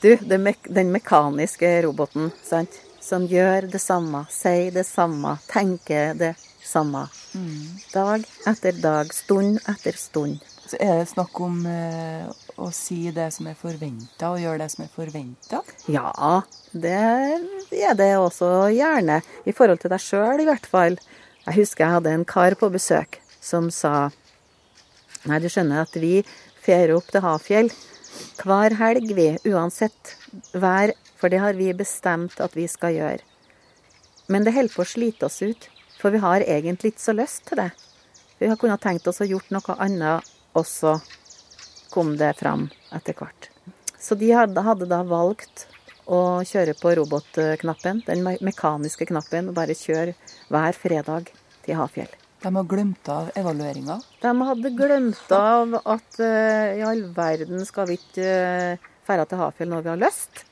Du, 0.00 0.14
det 0.16 0.38
me 0.40 0.54
den 0.64 0.88
mekaniske 0.94 1.68
roboten, 1.84 2.30
sant? 2.46 2.78
Som 3.04 3.26
gjør 3.28 3.68
det 3.68 3.80
samme, 3.82 4.24
sier 4.32 4.70
det 4.72 4.86
samme, 4.88 5.34
tenker 5.50 6.14
det 6.16 6.32
samme. 6.64 7.08
Dag 7.92 8.24
etter 8.48 8.80
dag, 8.80 9.12
stund 9.12 9.60
etter 9.68 9.96
stund. 10.00 10.40
Så 10.70 10.78
er 10.80 11.00
det 11.02 11.08
snakk 11.10 11.36
om 11.42 11.60
eh, 11.66 12.28
å 12.60 12.68
si 12.74 13.08
det 13.14 13.30
som 13.34 13.48
er 13.50 13.56
forventa, 13.58 14.32
og 14.32 14.42
gjøre 14.42 14.62
det 14.62 14.70
som 14.74 14.84
er 14.84 14.92
forventa. 14.92 15.62
Ja, 15.90 16.42
det 16.72 16.94
er 16.94 17.96
det 17.98 18.12
også 18.18 18.68
gjerne. 18.74 19.20
I 19.48 19.56
forhold 19.56 19.82
til 19.82 19.92
deg 19.92 20.04
sjøl, 20.04 20.42
i 20.42 20.48
hvert 20.48 20.68
fall. 20.68 20.98
Jeg 21.46 21.56
husker 21.62 21.86
jeg 21.86 21.96
hadde 21.98 22.14
en 22.14 22.26
kar 22.28 22.56
på 22.60 22.68
besøk 22.72 23.20
som 23.40 23.70
sa 23.72 24.10
Nei, 25.28 25.36
du 25.36 25.50
skjønner 25.52 25.82
at 25.82 25.96
vi 26.00 26.22
fer 26.64 26.94
opp 26.94 27.10
til 27.12 27.20
Hafjell 27.20 27.68
hver 28.40 28.74
helg, 28.78 29.12
vi. 29.16 29.28
Uansett 29.50 30.16
vær. 30.52 30.94
For 31.20 31.28
det 31.28 31.42
har 31.42 31.56
vi 31.58 31.68
bestemt 31.76 32.40
at 32.40 32.54
vi 32.56 32.64
skal 32.70 32.96
gjøre. 32.96 33.20
Men 34.32 34.46
det 34.46 34.54
holder 34.56 34.72
på 34.72 34.84
å 34.86 34.88
slite 34.88 35.28
oss 35.28 35.42
ut. 35.44 35.68
For 36.00 36.14
vi 36.14 36.22
har 36.22 36.40
egentlig 36.46 36.94
ikke 36.94 37.04
så 37.04 37.14
lyst 37.16 37.44
til 37.50 37.60
det. 37.60 37.70
Vi 38.40 38.48
har 38.48 38.56
kunnet 38.56 38.80
tenkt 38.80 39.08
oss 39.10 39.20
å 39.20 39.28
gjort 39.28 39.50
noe 39.52 39.76
annet, 39.84 40.24
og 40.56 40.64
så 40.64 40.94
kom 41.90 42.14
det 42.20 42.32
fram 42.38 42.68
etter 42.94 43.16
hvert. 43.18 43.50
Så 44.00 44.16
de 44.16 44.30
hadde, 44.32 44.62
hadde 44.64 44.88
da 44.88 45.02
valgt 45.06 45.66
å 46.10 46.40
kjøre 46.46 46.74
på 46.78 46.94
robotknappen, 46.98 48.02
den 48.06 48.24
me- 48.26 48.38
mekaniske 48.42 49.06
knappen, 49.10 49.50
og 49.50 49.58
bare 49.58 49.76
kjøre 49.78 50.16
hver 50.50 50.78
fredag 50.78 51.30
til 51.66 51.78
Hafjell. 51.78 52.10
De 52.40 52.48
har 52.56 52.64
glemt 52.64 53.08
av 53.12 53.28
evalueringa. 53.36 53.98
De 54.22 54.30
hadde 54.48 54.70
glemt 54.78 55.34
av 55.36 55.76
at 55.82 56.20
uh, 56.24 56.78
i 56.78 56.80
all 56.88 57.02
verden 57.14 57.66
skal 57.68 57.90
vi 57.90 57.98
ikke 58.00 58.30
uh, 58.78 58.88
ferde 59.04 59.26
til 59.28 59.42
Hafjell 59.42 59.68
når 59.70 59.84
vi 59.84 59.92
har 59.92 60.00
lyst. 60.00 60.46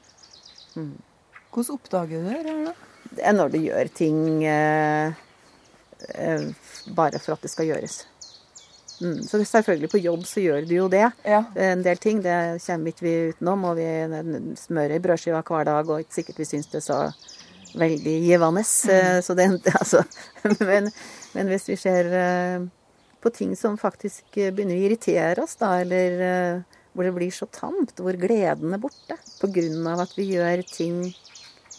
Hvordan 0.76 1.78
oppdager 1.78 2.26
du 2.26 2.28
det 2.28 2.59
da? 2.68 2.76
Det 3.09 3.25
er 3.25 3.35
når 3.38 3.54
du 3.54 3.59
gjør 3.62 3.88
ting 3.97 4.21
uh, 4.45 5.16
eh, 6.12 6.45
bare 6.92 7.18
for 7.25 7.35
at 7.35 7.47
det 7.47 7.50
skal 7.54 7.71
gjøres. 7.71 8.02
Mm. 9.00 9.20
Så 9.22 9.40
selvfølgelig 9.44 9.90
på 9.92 10.00
jobb 10.02 10.24
så 10.26 10.42
gjør 10.42 10.66
du 10.66 10.74
jo 10.74 10.86
det. 10.92 11.04
Ja. 11.24 11.42
En 11.54 11.84
del 11.86 12.00
ting 12.02 12.22
det 12.24 12.36
kommer 12.64 12.92
ikke 12.92 13.06
vi 13.06 13.16
utenom. 13.32 13.66
Og 13.70 13.78
vi 13.78 14.54
smører 14.58 14.96
i 14.96 15.02
brødskiva 15.02 15.42
hver 15.42 15.68
dag, 15.68 15.90
og 15.90 16.02
ikke 16.04 16.20
sikkert 16.20 16.42
vi 16.42 16.48
syns 16.48 16.70
det 16.72 16.82
er 16.82 16.88
så 16.88 17.02
veldig 17.78 18.16
givende. 18.24 18.64
Mm. 18.64 19.22
Så 19.22 19.38
det, 19.38 19.48
altså, 19.80 20.02
men, 20.60 20.90
men 21.34 21.52
hvis 21.52 21.68
vi 21.68 21.78
ser 21.80 22.10
eh, 22.22 22.66
på 23.20 23.32
ting 23.34 23.54
som 23.56 23.78
faktisk 23.80 24.24
begynner 24.34 24.76
å 24.76 24.84
irritere 24.88 25.44
oss, 25.44 25.56
da, 25.60 25.74
eller 25.82 26.26
eh, 26.28 26.76
hvor 26.92 27.06
det 27.06 27.14
blir 27.14 27.34
så 27.34 27.46
tamt, 27.52 28.00
hvor 28.02 28.16
gleden 28.18 28.74
er 28.74 28.82
borte 28.82 29.18
pga. 29.38 29.96
at 30.02 30.14
vi 30.18 30.32
gjør 30.34 30.62
ting 30.66 31.02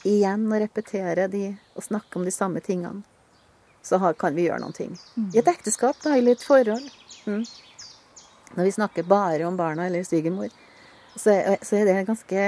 igjen 0.08 0.46
og 0.48 0.62
repeterer 0.62 1.28
de, 1.28 1.58
og 1.76 1.84
snakker 1.84 2.20
om 2.20 2.28
de 2.28 2.32
samme 2.32 2.62
tingene, 2.64 3.04
så 3.84 3.98
har, 4.00 4.16
kan 4.20 4.36
vi 4.36 4.48
gjøre 4.48 4.62
noen 4.64 4.76
ting. 4.76 4.96
I 5.34 5.42
et 5.42 5.52
ekteskap, 5.52 5.98
da, 6.04 6.16
eller 6.16 6.38
et 6.38 6.44
forhold. 6.46 6.88
Mm. 7.30 7.46
Når 8.58 8.66
vi 8.66 8.76
snakker 8.76 9.08
bare 9.08 9.46
om 9.48 9.58
barna 9.58 9.86
eller 9.86 10.04
svigermor, 10.08 10.50
så, 11.16 11.36
så 11.62 11.80
er 11.80 11.86
det 11.86 11.98
ganske 12.08 12.46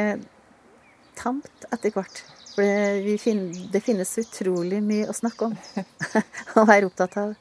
tamt 1.19 1.67
etter 1.69 1.93
hvert. 1.93 2.23
For 2.51 2.65
det, 2.65 3.03
vi 3.05 3.17
finner, 3.21 3.67
det 3.71 3.83
finnes 3.85 4.11
utrolig 4.19 4.81
mye 4.83 5.09
å 5.09 5.15
snakke 5.15 5.51
om 5.51 5.57
og 6.57 6.67
være 6.67 6.89
opptatt 6.89 7.19
av. 7.21 7.35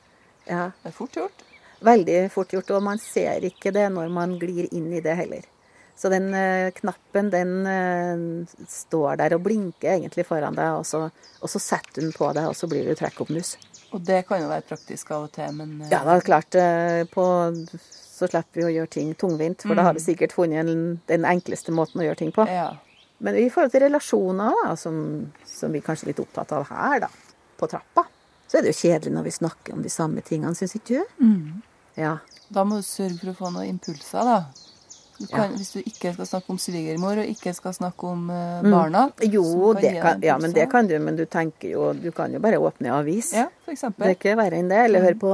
Ja. 0.47 0.67
Det 0.83 0.93
er 0.93 0.97
fort 0.97 1.17
gjort. 1.17 1.47
Veldig 1.81 2.19
fort 2.35 2.53
gjort, 2.53 2.71
og 2.77 2.85
man 2.85 3.01
ser 3.01 3.47
ikke 3.49 3.73
det 3.75 3.87
når 3.95 4.13
man 4.13 4.37
glir 4.41 4.69
inn 4.77 4.91
i 4.93 5.03
det 5.05 5.17
heller. 5.17 5.49
Så 6.01 6.09
den 6.13 6.31
eh, 6.37 6.71
knappen, 6.77 7.29
den 7.33 7.67
eh, 7.69 8.23
står 8.69 9.19
der 9.21 9.35
og 9.37 9.43
blinker 9.45 9.95
egentlig 9.97 10.25
foran 10.29 10.57
deg, 10.57 10.79
og 10.79 10.87
så, 10.89 11.07
og 11.41 11.53
så 11.53 11.61
setter 11.61 12.05
den 12.05 12.15
på 12.17 12.31
deg, 12.37 12.49
og 12.49 12.57
så 12.57 12.69
blir 12.71 12.87
du 12.89 12.95
trekkoppmus. 12.97 13.57
Og 13.93 14.05
det 14.07 14.21
kan 14.29 14.43
jo 14.43 14.51
være 14.51 14.67
praktisk 14.69 15.11
av 15.17 15.25
og 15.27 15.33
til, 15.35 15.51
men 15.57 15.81
eh, 15.83 15.91
Ja, 15.93 16.03
det 16.07 16.15
er 16.19 16.27
klart, 16.27 16.55
eh, 16.59 17.01
på, 17.11 17.25
så 17.81 18.29
slipper 18.29 18.61
vi 18.61 18.67
å 18.69 18.73
gjøre 18.79 18.93
ting 18.97 19.11
tungvint, 19.19 19.63
for 19.67 19.79
da 19.79 19.87
har 19.89 19.97
vi 19.97 20.03
sikkert 20.05 20.35
funnet 20.37 20.71
den 21.11 21.27
enkleste 21.27 21.75
måten 21.75 22.03
å 22.03 22.07
gjøre 22.07 22.21
ting 22.25 22.33
på. 22.37 22.47
ja. 22.51 22.71
Men 23.21 23.37
i 23.37 23.51
forhold 23.53 23.75
til 23.75 23.83
relasjoner, 23.85 24.55
da, 24.65 24.71
som, 24.81 24.95
som 25.45 25.75
vi 25.77 25.83
kanskje 25.85 26.07
er 26.07 26.09
litt 26.15 26.21
opptatt 26.23 26.55
av 26.57 26.63
her, 26.71 27.03
da, 27.03 27.11
på 27.61 27.67
trappa, 27.69 28.07
så 28.49 28.57
er 28.57 28.65
det 28.65 28.73
jo 28.73 28.79
kjedelig 28.79 29.13
når 29.13 29.27
vi 29.27 29.33
snakker 29.37 29.75
om 29.77 29.83
de 29.85 29.91
samme 29.93 30.23
tingene, 30.25 30.57
syns 30.57 30.73
ikke 30.79 31.03
du? 31.03 31.27
Ja. 32.01 32.15
Da 32.49 32.65
må 32.65 32.79
du 32.81 32.87
sørge 32.87 33.19
for 33.21 33.35
å 33.35 33.37
få 33.37 33.51
noen 33.53 33.75
impulser, 33.75 34.25
da. 34.25 34.39
Du 35.21 35.27
kan, 35.29 35.51
Hvis 35.53 35.75
du 35.75 35.83
ikke 35.85 36.15
skal 36.15 36.27
snakke 36.27 36.49
om 36.55 36.59
svigermor, 36.59 37.19
og 37.21 37.29
ikke 37.29 37.53
skal 37.53 37.75
snakke 37.77 38.09
om 38.09 38.31
eh, 38.33 38.63
barna 38.65 39.03
Jo, 39.29 39.43
kan 39.75 39.83
det 39.83 39.91
kan, 40.01 40.23
ja, 40.25 40.39
men 40.41 40.55
det 40.57 40.65
kan 40.73 40.87
du, 40.89 40.95
men 40.99 41.17
du 41.19 41.27
tenker 41.29 41.75
jo 41.75 41.91
Du 41.93 42.09
kan 42.17 42.33
jo 42.33 42.41
bare 42.41 42.57
åpne 42.57 42.95
avis. 42.97 43.35
Ja, 43.37 43.45
for 43.65 43.69
Det 43.69 43.75
er 43.75 43.77
eksempel. 43.77 44.15
ikke 44.17 44.37
verre 44.41 44.57
enn 44.63 44.71
det. 44.73 44.79
Eller 44.87 45.05
høre 45.05 45.19
på, 45.21 45.33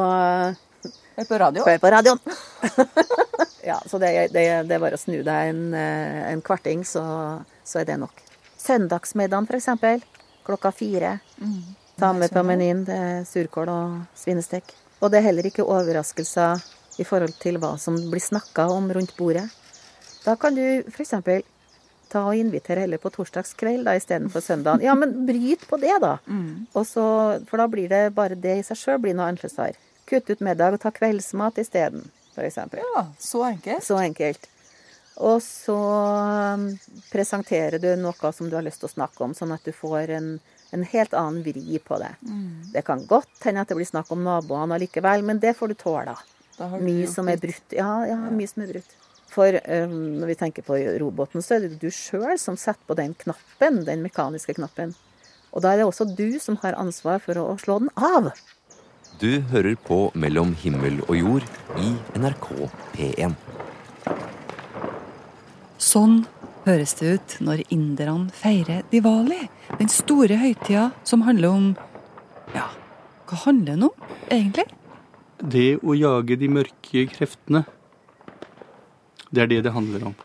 Hør 1.16 1.28
på 1.28 1.38
radio. 1.38 1.62
høre 1.64 1.78
på 1.78 1.92
radioen. 1.94 2.18
ja, 3.70 3.76
så 3.86 3.98
det, 4.02 4.10
det, 4.34 4.42
det 4.66 4.74
er 4.74 4.82
bare 4.82 4.98
å 4.98 5.00
snu 5.00 5.20
deg 5.22 5.52
en, 5.52 5.62
eh, 5.74 6.22
en 6.32 6.42
kvarting, 6.44 6.82
så, 6.84 7.04
så 7.64 7.80
er 7.80 7.86
det 7.88 7.98
nok. 8.02 8.22
Søndagsmiddagen, 8.58 9.46
eksempel. 9.54 10.02
Klokka 10.46 10.72
fire. 10.74 11.18
Ta 11.98 12.10
med 12.12 12.34
på 12.34 12.42
menyen. 12.42 12.82
Det 12.86 12.96
er 12.96 13.22
surkål 13.26 13.70
og 13.70 14.18
svinestek. 14.18 14.74
Og 15.00 15.12
det 15.12 15.20
er 15.20 15.28
heller 15.28 15.46
ikke 15.46 15.64
overraskelser 15.64 16.58
i 16.98 17.04
forhold 17.06 17.38
til 17.40 17.58
hva 17.62 17.74
som 17.80 17.96
blir 18.10 18.22
snakka 18.24 18.66
om 18.72 18.90
rundt 18.92 19.14
bordet. 19.18 19.46
Da 20.26 20.34
kan 20.36 20.56
du 20.58 20.62
f.eks. 20.90 21.14
ta 22.10 22.22
og 22.26 22.38
invitere 22.38 22.82
heller 22.82 22.98
på 23.02 23.12
torsdagskveld 23.14 23.86
da, 23.86 23.94
istedenfor 23.98 24.42
søndagen. 24.42 24.82
Ja, 24.82 24.96
men 24.98 25.14
bryt 25.28 25.66
på 25.70 25.78
det, 25.82 25.94
da. 26.02 26.16
Og 26.74 26.86
så, 26.86 27.06
for 27.46 27.62
da 27.62 27.68
blir 27.70 27.88
det 27.92 28.02
bare 28.16 28.38
det 28.38 28.58
i 28.58 28.66
seg 28.66 28.80
sjøl 28.80 29.00
blir 29.04 29.14
noe 29.14 29.30
annerledes. 29.30 29.78
Kutt 30.06 30.28
ut 30.30 30.42
middag 30.42 30.74
og 30.76 30.82
ta 30.82 30.90
kveldsmat 30.94 31.58
isteden, 31.62 32.04
f.eks. 32.34 32.58
Ja, 32.78 33.06
så 33.22 33.46
enkelt. 33.52 33.86
Så 33.86 33.98
enkelt. 34.02 34.50
Og 35.16 35.40
så 35.40 35.78
um, 35.78 36.66
presenterer 37.08 37.80
du 37.80 37.88
noe 37.96 38.32
som 38.36 38.50
du 38.50 38.58
har 38.58 38.66
lyst 38.66 38.82
til 38.82 38.90
å 38.90 38.94
snakke 38.98 39.24
om, 39.24 39.32
sånn 39.34 39.54
at 39.54 39.64
du 39.64 39.72
får 39.72 40.12
en, 40.18 40.28
en 40.76 40.84
helt 40.90 41.16
annen 41.16 41.40
vri 41.46 41.80
på 41.80 41.98
det. 42.02 42.12
Det 42.74 42.82
kan 42.84 43.06
godt 43.08 43.46
hende 43.46 43.64
at 43.64 43.72
det 43.72 43.78
blir 43.78 43.88
snakk 43.88 44.12
om 44.12 44.26
naboene 44.26 44.76
allikevel, 44.76 45.24
men 45.24 45.40
det 45.40 45.54
får 45.56 45.72
du 45.72 45.78
tåle. 45.80 46.18
Mye 46.80 47.08
som 47.08 47.28
er 47.28 47.40
brutt. 47.40 47.72
Ja, 47.76 47.90
ja, 48.08 48.18
mye 48.32 48.50
som 48.50 48.62
er 48.66 48.74
brutt. 48.76 48.94
For 49.36 49.52
um, 49.68 49.96
når 50.16 50.30
vi 50.32 50.38
tenker 50.40 50.64
på 50.64 50.78
roboten, 51.02 51.44
så 51.44 51.58
er 51.58 51.66
det 51.66 51.80
du 51.82 51.90
sjøl 51.92 52.38
som 52.40 52.56
setter 52.56 52.80
på 52.88 52.96
den 52.96 53.12
knappen, 53.20 53.82
den 53.84 54.04
mekaniske 54.04 54.56
knappen. 54.56 54.94
Og 55.52 55.64
da 55.64 55.72
er 55.72 55.82
det 55.82 55.88
også 55.88 56.08
du 56.08 56.38
som 56.40 56.56
har 56.62 56.76
ansvar 56.80 57.20
for 57.24 57.36
å 57.40 57.50
slå 57.60 57.82
den 57.84 57.92
av. 57.96 58.30
Du 59.20 59.40
hører 59.52 59.76
på 59.80 60.10
Mellom 60.16 60.54
himmel 60.60 60.98
og 61.06 61.16
jord 61.16 61.44
i 61.80 61.92
NRK 62.16 62.48
P1. 62.96 63.36
Sånn 65.80 66.18
høres 66.66 66.96
det 66.98 67.12
ut 67.14 67.36
når 67.44 67.62
inderne 67.68 68.32
feirer 68.36 68.84
Diwali, 68.92 69.46
den 69.76 69.92
store 69.92 70.40
høytida 70.40 70.90
som 71.04 71.24
handler 71.28 71.52
om 71.52 71.70
Ja, 72.56 72.70
hva 73.28 73.40
handler 73.44 73.74
den 73.74 73.88
om, 73.90 74.04
egentlig? 74.32 74.66
Det 75.40 75.76
å 75.84 75.96
jage 75.96 76.36
de 76.40 76.48
mørke 76.48 77.06
kreftene. 77.12 77.66
Det 79.30 79.42
er 79.42 79.50
det 79.50 79.64
det 79.66 79.74
handler 79.74 80.12
om. 80.12 80.16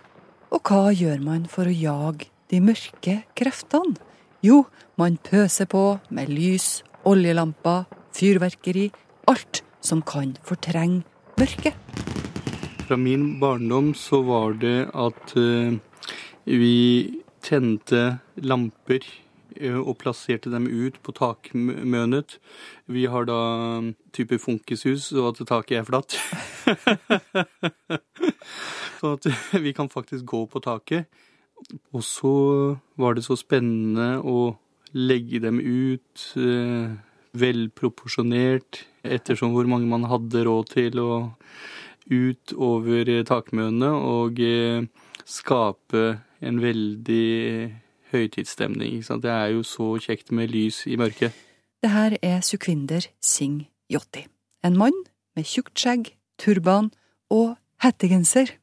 Og 0.52 0.60
hva 0.68 0.92
gjør 0.92 1.22
man 1.24 1.46
for 1.50 1.70
å 1.70 1.74
jage 1.74 2.28
de 2.52 2.60
mørke 2.64 3.22
kreftene? 3.40 3.96
Jo, 4.44 4.66
man 4.98 5.18
pøser 5.22 5.68
på 5.70 6.00
med 6.10 6.30
lys, 6.34 6.82
oljelamper, 7.06 7.86
fyrverkeri, 8.18 8.90
alt 9.30 9.62
som 9.86 10.02
kan 10.06 10.36
fortrenge 10.46 11.04
mørket. 11.40 11.74
Fra 12.88 12.98
min 13.00 13.40
barndom 13.40 13.94
så 13.96 14.22
var 14.28 14.54
det 14.60 14.90
at 14.92 15.36
eh, 15.40 15.78
vi 16.46 17.22
tente 17.46 18.20
lamper 18.42 19.06
eh, 19.56 19.78
og 19.78 19.98
plasserte 20.02 20.52
dem 20.52 20.68
ut 20.68 21.00
på 21.06 21.12
takmønet. 21.16 22.40
Vi 22.92 23.06
har 23.08 23.26
da 23.30 23.40
type 24.12 24.38
funkishus, 24.42 25.14
så 25.14 25.30
at 25.32 25.40
taket 25.48 25.80
er 25.80 25.86
flatt. 25.88 26.18
sånn 29.02 29.20
at 29.20 29.28
vi 29.66 29.74
kan 29.78 29.92
faktisk 29.92 30.26
gå 30.30 30.46
på 30.52 30.64
taket. 30.64 31.10
Og 31.94 32.02
så 32.06 32.34
var 32.98 33.18
det 33.18 33.26
så 33.26 33.38
spennende 33.38 34.16
å 34.26 34.54
legge 34.98 35.40
dem 35.44 35.60
ut 35.62 36.24
eh, 36.40 36.90
velproporsjonert 37.38 38.82
ettersom 39.06 39.54
hvor 39.56 39.70
mange 39.70 39.88
man 39.90 40.08
hadde 40.10 40.44
råd 40.48 40.74
til, 40.74 41.00
og 41.00 42.12
ut 42.12 42.54
over 42.58 43.12
takmønene 43.28 43.92
og 43.94 44.42
eh, 44.44 44.84
skape 45.26 46.04
en 46.42 46.60
veldig 46.62 47.72
høytidsstemning. 48.12 49.00
Det 49.24 49.32
er 49.32 49.54
jo 49.56 49.64
så 49.64 49.94
kjekt 50.02 50.34
med 50.36 50.52
lys 50.52 50.84
i 50.90 50.98
mørket. 51.00 51.32
Det 51.82 51.90
her 51.90 52.18
er 52.22 52.42
Sukwinder 52.46 53.08
Singh 53.22 53.70
Jotti. 53.90 54.26
En 54.66 54.78
mann 54.78 54.98
med 55.36 55.48
tjukt 55.48 55.78
skjegg, 55.80 56.12
turban 56.38 56.92
og 57.32 57.56
hettegenser. 57.82 58.58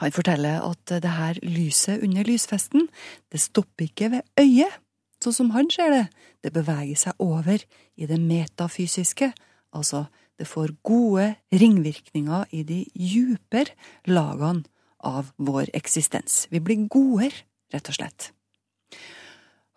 Han 0.00 0.12
forteller 0.12 0.60
at 0.60 0.92
det 1.02 1.14
her 1.16 1.38
lyset 1.42 2.02
under 2.04 2.26
lysfesten, 2.26 2.88
det 3.32 3.40
stopper 3.40 3.88
ikke 3.88 4.10
ved 4.12 4.26
øyet, 4.40 4.78
sånn 5.24 5.36
som 5.36 5.52
han 5.54 5.70
ser 5.72 5.92
det. 5.92 6.04
Det 6.44 6.52
beveger 6.52 6.98
seg 7.00 7.22
over 7.22 7.62
i 7.96 8.08
det 8.08 8.18
metafysiske, 8.20 9.32
altså 9.72 10.06
det 10.36 10.48
får 10.48 10.74
gode 10.84 11.30
ringvirkninger 11.52 12.52
i 12.52 12.62
de 12.68 12.82
djupere 12.92 13.72
lagene 14.04 14.66
av 15.00 15.32
vår 15.38 15.70
eksistens. 15.76 16.44
Vi 16.50 16.60
blir 16.60 16.88
godere, 16.92 17.46
rett 17.72 17.88
og 17.88 17.96
slett. 17.96 18.30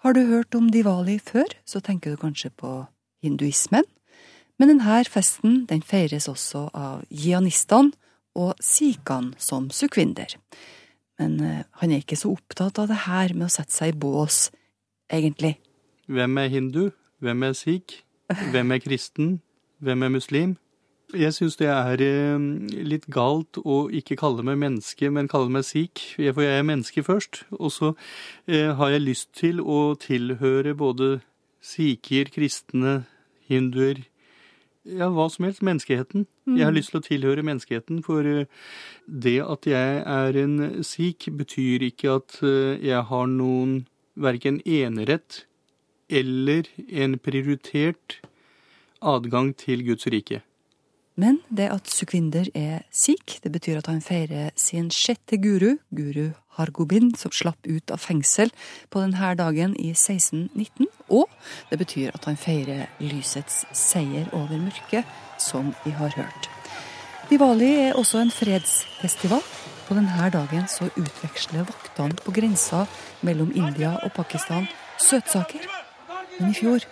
Har 0.04 0.16
du 0.16 0.26
hørt 0.28 0.56
om 0.56 0.70
Diwali 0.72 1.18
før, 1.20 1.48
så 1.68 1.80
tenker 1.84 2.12
du 2.12 2.20
kanskje 2.20 2.52
på 2.56 2.74
hinduismen, 3.24 3.88
men 4.60 4.72
denne 4.72 5.04
festen 5.08 5.64
den 5.68 5.82
feires 5.84 6.28
også 6.28 6.68
av 6.76 7.04
jianistene 7.10 7.96
og 8.39 8.63
Sikan 8.63 9.34
som 9.41 9.69
sukvinder. 9.74 10.38
Men 11.19 11.36
eh, 11.43 11.65
han 11.81 11.91
er 11.91 12.03
ikke 12.03 12.19
så 12.19 12.31
opptatt 12.31 12.79
av 12.79 12.88
det 12.91 13.03
her 13.08 13.36
med 13.36 13.50
å 13.50 13.53
sette 13.53 13.75
seg 13.75 13.93
i 13.93 14.00
bås, 14.00 14.48
egentlig. 15.12 15.58
Hvem 16.10 16.39
er 16.41 16.53
hindu? 16.53 16.84
Hvem 17.19 17.43
er 17.50 17.53
sikh? 17.58 18.00
Hvem 18.53 18.72
er 18.72 18.81
kristen? 18.84 19.38
Hvem 19.84 20.03
er 20.08 20.12
muslim? 20.13 20.58
Jeg 21.10 21.34
syns 21.34 21.58
det 21.58 21.67
er 21.73 22.02
eh, 22.06 22.43
litt 22.86 23.08
galt 23.10 23.58
å 23.63 23.88
ikke 23.89 24.17
kalle 24.19 24.45
meg 24.45 24.60
menneske, 24.62 25.10
men 25.10 25.30
kalle 25.32 25.49
meg 25.52 25.65
sikh. 25.65 26.04
For 26.19 26.45
jeg 26.45 26.60
er 26.62 26.67
menneske 26.67 27.04
først. 27.04 27.43
Og 27.58 27.73
så 27.73 27.93
eh, 28.45 28.69
har 28.78 28.93
jeg 28.93 29.08
lyst 29.08 29.34
til 29.39 29.63
å 29.63 29.95
tilhøre 29.99 30.75
både 30.78 31.17
sikher, 31.65 32.30
kristne, 32.32 33.02
hinduer 33.49 34.06
Ja, 34.88 35.10
hva 35.12 35.28
som 35.30 35.46
helst. 35.46 35.62
Menneskeheten. 35.62 36.26
Jeg 36.48 36.65
har 36.65 36.74
lyst 36.74 36.94
til 36.94 37.02
å 37.02 37.06
tilhøre 37.06 37.44
menneskeheten, 37.46 38.02
for 38.06 38.26
eh, 38.26 38.48
det 39.06 39.38
at 39.44 39.68
jeg 39.68 40.02
er 40.02 40.39
en 40.39 40.84
sikh, 40.88 41.30
betyr 41.36 41.84
ikke 41.89 42.15
at 42.22 42.39
eh, 42.42 42.80
jeg 42.88 43.04
har 43.12 43.28
noen 43.28 43.84
verken 44.20 44.62
enerett 44.65 45.44
eller 46.10 46.65
en 46.89 47.20
prioritert 47.22 48.20
adgang 49.00 49.54
til 49.56 49.86
Guds 49.86 50.08
rike. 50.10 50.42
Men 51.19 51.41
det 51.51 51.67
at 51.73 51.89
Sukhvinder 51.91 52.47
er 52.55 52.86
sikh, 52.95 53.41
det 53.43 53.51
betyr 53.51 53.82
at 53.82 53.89
han 53.91 53.99
feirer 54.03 54.53
sin 54.55 54.88
sjette 54.93 55.39
guru, 55.43 55.75
guru 55.91 56.29
Hargobind, 56.55 57.17
som 57.19 57.34
slapp 57.36 57.67
ut 57.67 57.91
av 57.91 57.99
fengsel 57.99 58.53
på 58.91 59.01
denne 59.03 59.34
dagen 59.39 59.75
i 59.75 59.91
1619. 59.91 60.88
Og 61.12 61.27
det 61.71 61.79
betyr 61.82 62.15
at 62.15 62.29
han 62.29 62.39
feirer 62.39 62.88
lysets 63.03 63.65
seier 63.75 64.32
over 64.32 64.55
mørket, 64.63 65.03
som 65.39 65.73
vi 65.84 65.91
har 65.97 66.15
hørt. 66.15 66.49
Diwali 67.29 67.71
er 67.89 67.99
også 67.99 68.23
en 68.23 68.32
fredsfestival. 68.34 69.43
På 69.89 69.97
denne 69.97 70.32
dagen 70.32 70.67
så 70.71 70.88
utveksler 70.93 71.67
vaktene 71.67 72.15
på 72.23 72.32
grensa 72.32 72.86
mellom 73.25 73.51
India 73.55 73.97
og 74.05 74.13
Pakistan 74.15 74.69
søtsaker. 75.01 75.67
Men 76.39 76.53
i 76.53 76.60
fjor 76.62 76.86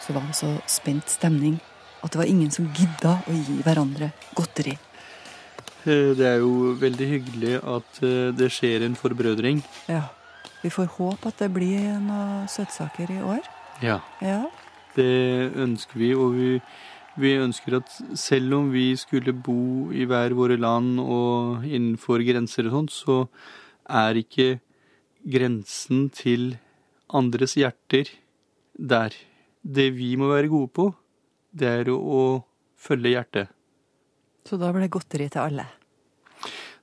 så 0.00 0.14
var 0.16 0.24
det 0.24 0.38
så 0.38 0.56
spent 0.70 1.10
stemning 1.12 1.58
at 2.02 2.12
det 2.12 2.20
var 2.20 2.30
ingen 2.30 2.50
som 2.54 2.68
gidda 2.74 3.16
å 3.26 3.34
gi 3.34 3.58
hverandre 3.64 4.12
godteri. 4.36 4.76
Eh, 5.86 6.14
Det 6.18 6.26
er 6.26 6.38
jo 6.42 6.74
veldig 6.78 7.08
hyggelig 7.14 7.54
at 7.62 8.02
eh, 8.02 8.30
det 8.36 8.50
skjer 8.52 8.84
en 8.86 8.96
forbrødring. 8.98 9.62
Ja. 9.88 10.08
Vi 10.62 10.70
får 10.74 10.88
håpe 10.98 11.30
at 11.30 11.38
det 11.38 11.52
blir 11.54 11.98
noen 12.02 12.48
søtsaker 12.50 13.10
i 13.14 13.20
år. 13.22 13.42
Ja. 13.82 14.00
Ja. 14.20 14.46
Det 14.96 15.52
ønsker 15.54 16.00
vi, 16.00 16.12
og 16.18 16.34
vi, 16.34 16.60
vi 17.22 17.34
ønsker 17.38 17.76
at 17.78 17.92
selv 18.18 18.56
om 18.56 18.70
vi 18.72 18.90
skulle 18.98 19.32
bo 19.32 19.92
i 19.94 20.04
hver 20.08 20.34
våre 20.34 20.56
land 20.58 20.98
og 20.98 21.62
innenfor 21.66 22.24
grenser 22.26 22.66
og 22.66 22.74
sånt, 22.74 22.90
så 22.96 23.18
er 23.86 24.18
ikke 24.18 24.58
grensen 25.22 26.08
til 26.10 26.56
andres 27.14 27.54
hjerter 27.58 28.10
der. 28.74 29.14
Det 29.62 29.92
vi 29.94 30.16
må 30.18 30.32
være 30.32 30.50
gode 30.50 30.72
på, 30.74 30.88
det 31.60 31.68
er 31.82 31.90
å 31.92 32.22
følge 32.78 33.14
hjertet. 33.16 33.54
Så 34.48 34.56
da 34.60 34.70
blir 34.72 34.86
det 34.86 34.94
godteri 34.94 35.28
til 35.32 35.42
alle. 35.44 35.66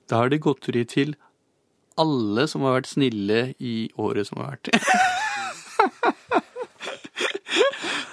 Da 0.06 0.22
er 0.22 0.30
det 0.30 0.44
godteri 0.44 0.84
til 0.86 1.16
alle 1.98 2.44
som 2.50 2.62
har 2.66 2.76
vært 2.78 2.92
snille 2.92 3.40
i 3.58 3.76
året 3.98 4.28
som 4.28 4.38
har 4.42 4.54
vært. 4.54 4.66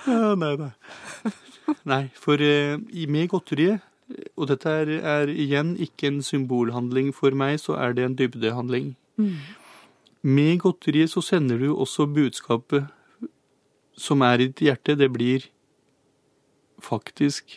ja, 0.07 0.33
nei 0.39 0.53
da. 0.61 0.69
Nei, 1.87 2.03
for 2.19 2.41
eh, 2.43 2.79
med 3.11 3.29
godteriet, 3.31 3.83
og 4.37 4.47
dette 4.49 4.69
er, 4.69 4.87
er 4.99 5.31
igjen 5.31 5.75
ikke 5.81 6.09
en 6.09 6.21
symbolhandling 6.25 7.13
for 7.15 7.35
meg, 7.35 7.59
så 7.61 7.77
er 7.79 7.95
det 7.97 8.07
en 8.07 8.17
dybdehandling. 8.19 8.93
Med 10.23 10.59
godteriet 10.63 11.11
så 11.11 11.21
sender 11.23 11.59
du 11.59 11.69
også 11.73 12.07
budskapet 12.09 12.87
som 13.99 14.23
er 14.25 14.41
i 14.41 14.47
ditt 14.49 14.63
hjerte. 14.67 14.95
Det 14.99 15.11
blir 15.13 15.47
faktisk 16.83 17.55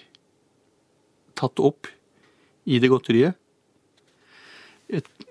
tatt 1.37 1.61
opp 1.61 1.89
i 2.67 2.79
det 2.83 2.89
godteriet. 2.91 3.37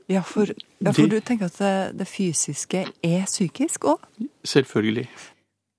Ja, 0.08 0.22
for, 0.22 0.46
ja, 0.80 0.92
for 0.92 1.08
Det- 1.08 1.10
du 1.10 1.20
tenker 1.22 1.46
at 1.46 1.58
det, 1.58 1.98
det 1.98 2.08
fysiske 2.08 2.86
er 3.04 3.24
psykisk 3.26 3.88
òg? 3.88 4.00
Selvfølgelig. 4.44 5.08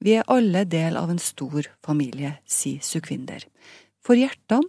Vi 0.00 0.12
er 0.16 0.24
alle 0.28 0.64
del 0.64 0.96
av 0.96 1.10
en 1.10 1.18
stor 1.18 1.62
familie, 1.84 2.38
sier 2.46 2.80
Sukvinder. 2.80 3.44
For 4.02 4.14
hjertene 4.16 4.64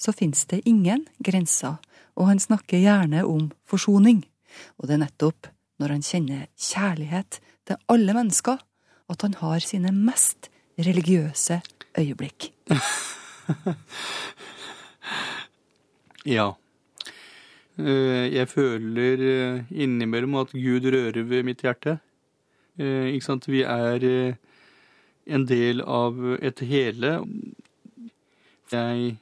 så 0.00 0.12
finnes 0.12 0.44
det 0.46 0.62
ingen 0.66 1.06
grenser, 1.22 1.78
og 2.16 2.26
han 2.26 2.38
snakker 2.38 2.80
gjerne 2.80 3.24
om 3.24 3.50
forsoning. 3.66 4.24
Og 4.78 4.88
det 4.88 4.94
er 4.94 5.04
nettopp 5.06 5.46
når 5.80 5.88
han 5.88 6.02
kjenner 6.02 6.46
kjærlighet 6.58 7.40
til 7.66 7.76
alle 7.88 8.12
mennesker, 8.14 8.58
at 9.10 9.22
han 9.22 9.34
har 9.34 9.60
sine 9.60 9.90
mest 9.92 10.48
religiøse 10.78 11.62
øyeblikk. 11.98 12.50
Ja. 16.26 16.50
Eh, 17.78 18.28
Jeg 18.34 18.48
føler 18.48 19.22
eh, 19.24 19.62
innimellom 19.72 20.34
at 20.42 20.52
Gud 20.52 20.84
rører 20.92 21.22
ved 21.24 21.42
mitt 21.48 21.62
hjerte. 21.64 21.98
Eh, 22.78 23.14
Ikke 23.14 23.24
sant? 23.24 23.48
Vi 23.48 23.62
er 23.62 24.36
en 25.26 25.46
del 25.48 25.80
av 25.80 26.20
et 26.42 26.60
hele. 26.60 27.14
Jeg 28.72 29.16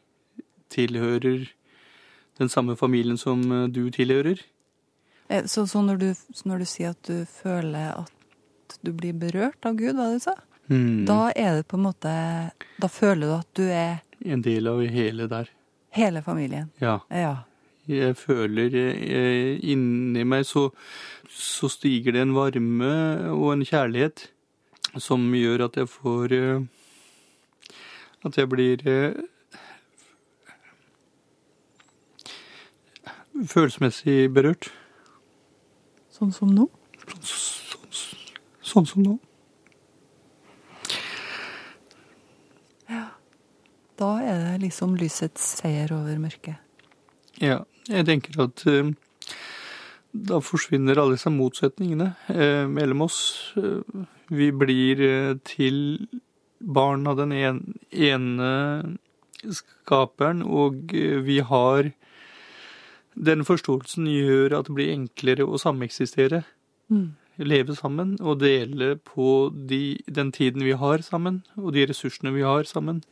tilhører 0.71 1.47
den 2.39 2.49
samme 2.49 2.77
familien 2.77 3.17
som 3.19 3.43
du 3.73 3.91
tilhører. 3.91 4.43
Så, 5.47 5.67
så 5.67 5.83
når, 5.83 5.97
du, 5.97 6.15
når 6.45 6.59
du 6.59 6.65
sier 6.65 6.91
at 6.91 7.03
du 7.07 7.25
føler 7.29 7.93
at 8.03 8.79
du 8.83 8.93
blir 8.93 9.13
berørt 9.13 9.65
av 9.65 9.77
Gud, 9.77 9.95
hva 9.97 10.13
du 10.15 10.19
sa, 10.23 10.35
Mm. 10.69 11.07
da 11.09 11.31
er 11.33 11.55
det 11.57 11.67
på 11.71 11.79
en 11.79 11.85
måte 11.87 12.11
Da 12.81 12.89
føler 12.93 13.27
du 13.27 13.35
at 13.39 13.49
du 13.57 13.63
er 13.73 14.03
En 14.25 14.43
del 14.45 14.67
av 14.69 14.83
hele 14.85 15.27
der. 15.31 15.49
hele 15.97 16.21
familien. 16.23 16.71
Ja. 16.81 16.99
Ja. 17.11 17.37
Jeg 17.89 18.17
føler 18.21 18.75
eh, 18.77 19.59
inni 19.65 20.25
meg 20.29 20.45
så, 20.45 20.67
så 21.33 21.71
stiger 21.73 22.13
det 22.13 22.21
en 22.27 22.35
varme 22.37 22.91
og 23.33 23.53
en 23.55 23.65
kjærlighet 23.65 24.27
som 25.01 25.25
gjør 25.33 25.65
at 25.71 25.77
jeg 25.81 25.89
får 25.89 26.33
eh, 26.37 26.61
At 28.27 28.37
jeg 28.37 28.49
blir 28.53 28.85
eh, 28.89 29.15
følelsesmessig 33.49 34.29
berørt. 34.35 34.71
Sånn 36.13 36.33
som 36.35 36.51
nå? 36.55 36.67
Sånn 38.69 38.87
som 38.89 39.05
nå. 39.05 39.17
Da 43.99 44.13
er 44.23 44.45
det 44.45 44.63
liksom 44.69 44.95
lysets 44.99 45.57
seier 45.59 45.91
over 45.95 46.19
mørket. 46.23 46.59
Ja, 47.43 47.63
jeg 47.91 48.07
tenker 48.07 48.39
at 48.47 48.63
eh, 48.71 48.93
da 50.13 50.41
forsvinner 50.43 50.99
alle 50.99 51.17
disse 51.17 51.33
motsetningene 51.33 52.13
eh, 52.33 52.65
mellom 52.71 53.05
oss. 53.09 53.19
Eh, 53.59 54.07
vi 54.33 54.51
blir 54.55 55.03
eh, 55.05 55.35
til 55.47 56.09
barn 56.59 57.07
av 57.07 57.19
den 57.21 57.35
en, 57.37 57.61
ene 57.91 58.51
skaperen, 59.55 60.43
og 60.43 60.91
vi 60.93 61.39
har 61.47 61.93
Den 63.19 63.43
forståelsen 63.43 64.07
gjør 64.07 64.53
at 64.55 64.69
det 64.69 64.75
blir 64.77 64.93
enklere 64.93 65.43
å 65.43 65.59
sameksistere. 65.59 66.45
Mm. 66.87 67.17
Leve 67.39 67.77
sammen 67.79 68.17
og 68.19 68.41
dele 68.43 68.97
på 68.99 69.49
de, 69.55 69.99
den 70.11 70.33
tiden 70.35 70.65
vi 70.67 70.75
har 70.75 71.05
sammen, 71.07 71.43
og 71.57 71.73
de 71.77 71.87
ressursene 71.87 72.33
vi 72.35 72.43
har 72.43 72.67
sammen. 72.67 73.03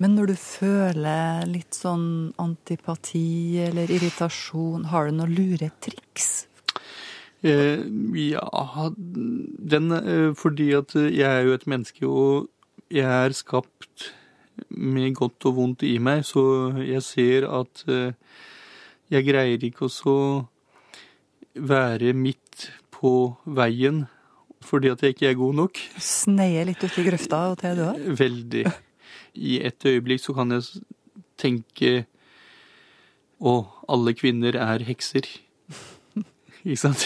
Men 0.00 0.14
når 0.16 0.32
du 0.32 0.36
føler 0.40 1.44
litt 1.50 1.76
sånn 1.76 2.32
antipati 2.40 3.60
eller 3.68 3.90
irritasjon, 3.92 4.88
har 4.92 5.08
du 5.08 5.18
noen 5.18 5.34
lure 5.36 5.68
triks? 5.84 6.46
Eh, 7.46 7.84
ja, 8.18 8.90
den 9.72 9.92
eh, 9.94 10.30
Fordi 10.34 10.72
at 10.74 10.94
jeg 10.96 11.28
er 11.28 11.44
jo 11.46 11.54
et 11.54 11.68
menneske, 11.70 12.06
og 12.06 12.48
jeg 12.90 13.06
er 13.06 13.36
skapt 13.36 14.12
med 14.70 15.14
godt 15.14 15.46
og 15.46 15.54
vondt 15.58 15.84
i 15.86 15.98
meg, 16.02 16.24
så 16.26 16.72
jeg 16.82 17.04
ser 17.06 17.46
at 17.60 17.84
eh, 17.86 18.16
jeg 19.12 19.26
greier 19.28 19.62
ikke 19.64 19.86
å 19.86 19.92
så 19.92 20.18
være 21.54 22.12
midt 22.14 22.68
på 22.98 23.12
veien 23.46 24.06
fordi 24.64 24.90
at 24.90 25.02
jeg 25.02 25.14
ikke 25.14 25.28
er 25.30 25.38
god 25.38 25.54
nok. 25.54 25.80
Sneie 26.02 26.64
litt 26.66 26.82
uti 26.82 27.04
grøfta 27.06 27.44
og 27.52 27.58
til 27.60 27.78
du 27.78 27.84
òg? 27.86 28.06
Veldig. 28.18 28.64
I 29.38 29.58
et 29.68 29.86
øyeblikk 29.86 30.22
så 30.24 30.34
kan 30.36 30.56
jeg 30.56 30.82
tenke 31.38 31.92
Å, 33.38 33.52
alle 33.86 34.16
kvinner 34.18 34.56
er 34.58 34.82
hekser. 34.82 35.28
Ikke 36.64 36.80
sant? 36.80 37.04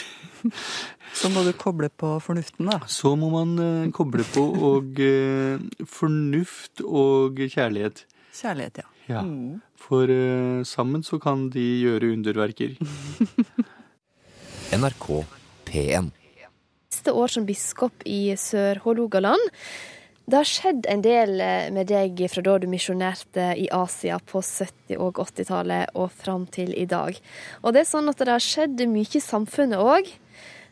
Så 1.12 1.28
må 1.28 1.42
du 1.44 1.50
koble 1.52 1.90
på 1.92 2.14
fornuften, 2.24 2.70
da. 2.70 2.78
Så 2.88 3.12
må 3.20 3.28
man 3.34 3.52
uh, 3.60 3.90
koble 3.92 4.24
på 4.32 4.46
og 4.70 4.96
uh, 4.96 5.60
fornuft 5.84 6.80
og 6.80 7.42
kjærlighet. 7.52 8.06
Kjærlighet, 8.32 8.80
ja. 8.80 8.88
Ja. 9.10 9.26
Mm. 9.28 9.60
For 9.76 10.08
uh, 10.08 10.64
sammen 10.64 11.04
så 11.04 11.20
kan 11.20 11.50
de 11.52 11.66
gjøre 11.84 12.14
underverker. 12.16 12.80
NRK 14.80 15.41
P1. 15.72 16.12
Siste 16.92 17.12
år 17.16 17.32
som 17.32 17.48
biskop 17.48 18.04
i 18.04 18.36
Sør-Hålogaland. 18.36 19.50
Det 20.28 20.38
har 20.38 20.46
skjedd 20.46 20.86
en 20.86 21.02
del 21.02 21.40
eh, 21.42 21.70
med 21.74 21.88
deg 21.90 22.20
fra 22.30 22.44
da 22.46 22.58
du 22.62 22.68
misjonerte 22.70 23.48
i 23.58 23.66
Asia 23.74 24.20
på 24.22 24.42
70- 24.44 25.00
og 25.02 25.18
80-tallet 25.24 25.96
og 25.98 26.12
fram 26.14 26.44
til 26.52 26.70
i 26.78 26.84
dag. 26.86 27.16
Og 27.64 27.74
det 27.74 27.82
er 27.82 27.88
sånn 27.90 28.12
at 28.12 28.22
det 28.22 28.30
har 28.30 28.44
skjedd 28.44 28.84
mye 28.92 29.18
i 29.18 29.24
samfunnet 29.24 29.82
òg. 29.82 30.12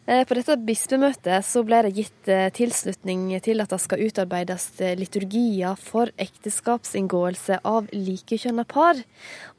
På 0.07 0.35
dette 0.35 0.57
bispemøtet 0.67 1.45
så 1.47 1.61
ble 1.63 1.83
det 1.87 1.91
gitt 1.95 2.29
eh, 2.33 2.49
tilslutning 2.57 3.29
til 3.45 3.63
at 3.63 3.71
det 3.71 3.79
skal 3.83 4.01
utarbeides 4.03 4.65
eh, 4.83 4.97
liturgier 4.99 5.77
for 5.79 6.11
ekteskapsinngåelse 6.19 7.61
av 7.69 7.87
likekjønna 7.95 8.65
par. 8.67 8.99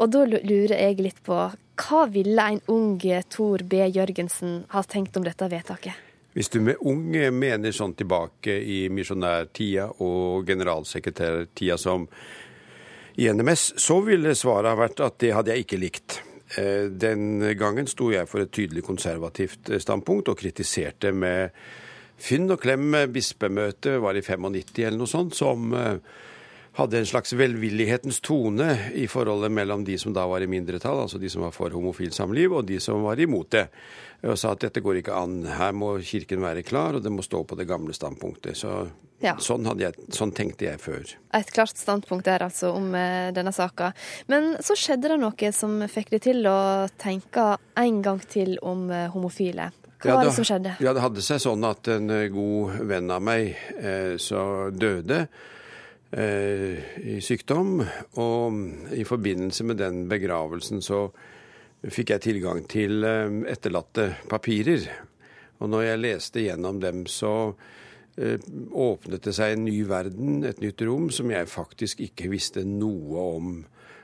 Og 0.02 0.12
da 0.12 0.26
lurer 0.28 0.76
jeg 0.76 1.00
litt 1.00 1.22
på, 1.24 1.38
hva 1.82 2.02
ville 2.12 2.48
en 2.54 2.62
ung 2.74 3.00
Tor 3.30 3.64
B. 3.64 3.86
Jørgensen 3.88 4.64
ha 4.74 4.84
tenkt 4.84 5.16
om 5.18 5.24
dette 5.24 5.48
vedtaket? 5.48 5.94
Hvis 6.34 6.50
du 6.50 6.62
med 6.64 6.80
unge 6.88 7.32
mener 7.36 7.74
sånn 7.76 7.96
tilbake 8.00 8.54
i 8.56 8.86
misjonærtida 8.94 9.90
og 10.00 10.48
generalsekretærtida 10.48 11.78
som 11.80 12.06
i 13.20 13.28
NMS, 13.28 13.74
så 13.82 14.00
ville 14.06 14.36
svaret 14.36 14.72
ha 14.72 14.78
vært 14.80 15.04
at 15.04 15.18
det 15.20 15.34
hadde 15.36 15.52
jeg 15.52 15.66
ikke 15.66 15.82
likt. 15.82 16.22
Eh, 16.58 16.90
Den 16.92 17.40
gangen 17.58 17.88
sto 17.88 18.12
jeg 18.12 18.28
for 18.28 18.44
et 18.44 18.52
tydelig 18.52 18.84
konservativt 18.88 19.72
eh, 19.72 19.80
standpunkt 19.80 20.32
og 20.32 20.40
kritiserte 20.42 21.14
med 21.16 21.56
Finn 22.22 22.52
og 22.54 22.60
klem 22.62 22.94
bispemøte, 23.10 23.96
var 23.98 24.14
i 24.14 24.22
95 24.22 24.84
eller 24.86 25.00
noe 25.00 25.10
sånt, 25.10 25.34
som 25.34 25.72
eh, 25.74 25.96
hadde 26.78 27.00
en 27.02 27.08
slags 27.10 27.34
velvillighetens 27.36 28.22
tone 28.24 28.68
i 28.96 29.08
forholdet 29.12 29.52
mellom 29.52 29.84
de 29.88 29.98
som 30.00 30.14
da 30.16 30.28
var 30.30 30.44
i 30.44 30.50
mindretall, 30.52 31.02
altså 31.04 31.20
de 31.20 31.32
som 31.32 31.44
var 31.44 31.56
for 31.56 31.74
homofilt 31.74 32.16
samliv, 32.16 32.54
og 32.54 32.68
de 32.70 32.78
som 32.80 33.02
var 33.04 33.20
imot 33.20 33.50
det. 33.58 33.66
Og 34.24 34.38
sa 34.38 34.54
at 34.54 34.62
dette 34.68 34.84
går 34.86 35.02
ikke 35.02 35.18
an, 35.18 35.42
her 35.50 35.74
må 35.76 35.96
Kirken 36.06 36.44
være 36.46 36.64
klar, 36.64 36.96
og 36.96 37.04
det 37.04 37.12
må 37.12 37.26
stå 37.26 37.42
på 37.44 37.58
det 37.60 37.68
gamle 37.68 37.96
standpunktet. 37.98 38.60
Så 38.60 38.86
Ja. 39.22 39.36
sånn, 39.38 39.68
jeg, 39.80 39.94
sånn 40.10 40.32
tenkte 40.34 40.66
jeg 40.66 40.80
før. 40.82 41.04
Et 41.38 41.52
klart 41.54 41.78
standpunkt 41.78 42.26
der 42.26 42.42
altså 42.48 42.72
om 42.74 42.90
eh, 42.98 43.30
denne 43.36 43.54
saka. 43.54 43.92
Men 44.32 44.56
så 44.66 44.74
skjedde 44.80 45.12
det 45.14 45.20
noe 45.22 45.52
som 45.54 45.78
fikk 45.92 46.10
deg 46.16 46.24
til 46.26 46.48
å 46.50 46.58
tenke 47.02 47.52
en 47.78 48.02
gang 48.02 48.22
til 48.26 48.58
om 48.66 48.88
eh, 48.90 49.08
homofile. 49.14 49.70
Hva 50.02 50.10
Ja, 50.10 50.16
var 50.18 50.26
det 50.26 50.34
som 50.34 50.48
skjedde? 50.48 50.76
Ja, 50.82 50.96
det 50.98 51.04
hadde 51.04 51.22
seg 51.22 51.42
sånn 51.44 51.66
at 51.68 51.88
en 51.94 52.10
eh, 52.10 52.28
god 52.34 52.80
venn 52.90 53.12
av 53.14 53.22
meg 53.22 53.52
eh, 53.78 54.16
så 54.18 54.72
døde 54.74 55.28
eh, 56.12 56.82
i 57.06 57.20
sykdom. 57.22 57.84
Og 58.18 58.96
i 58.98 59.06
forbindelse 59.06 59.68
med 59.70 59.78
den 59.78 60.08
begravelsen 60.10 60.82
så 60.82 61.06
fikk 61.86 62.16
jeg 62.16 62.26
tilgang 62.26 62.66
til 62.70 63.06
eh, 63.06 63.30
etterlatte 63.54 64.16
papirer. 64.32 64.90
Og 65.62 65.70
når 65.70 65.86
jeg 65.92 66.02
leste 66.02 66.42
gjennom 66.48 66.82
dem, 66.82 67.06
så 67.06 67.54
åpnet 68.17 69.24
det 69.24 69.34
seg 69.36 69.56
en 69.56 69.63
ny 69.65 69.78
verden, 69.88 70.41
et 70.43 70.60
nytt 70.62 70.82
rom, 70.88 71.10
som 71.13 71.32
jeg 71.32 71.47
faktisk 71.50 72.02
ikke 72.04 72.32
visste 72.34 72.65
noe 72.67 73.28
om. 73.38 73.54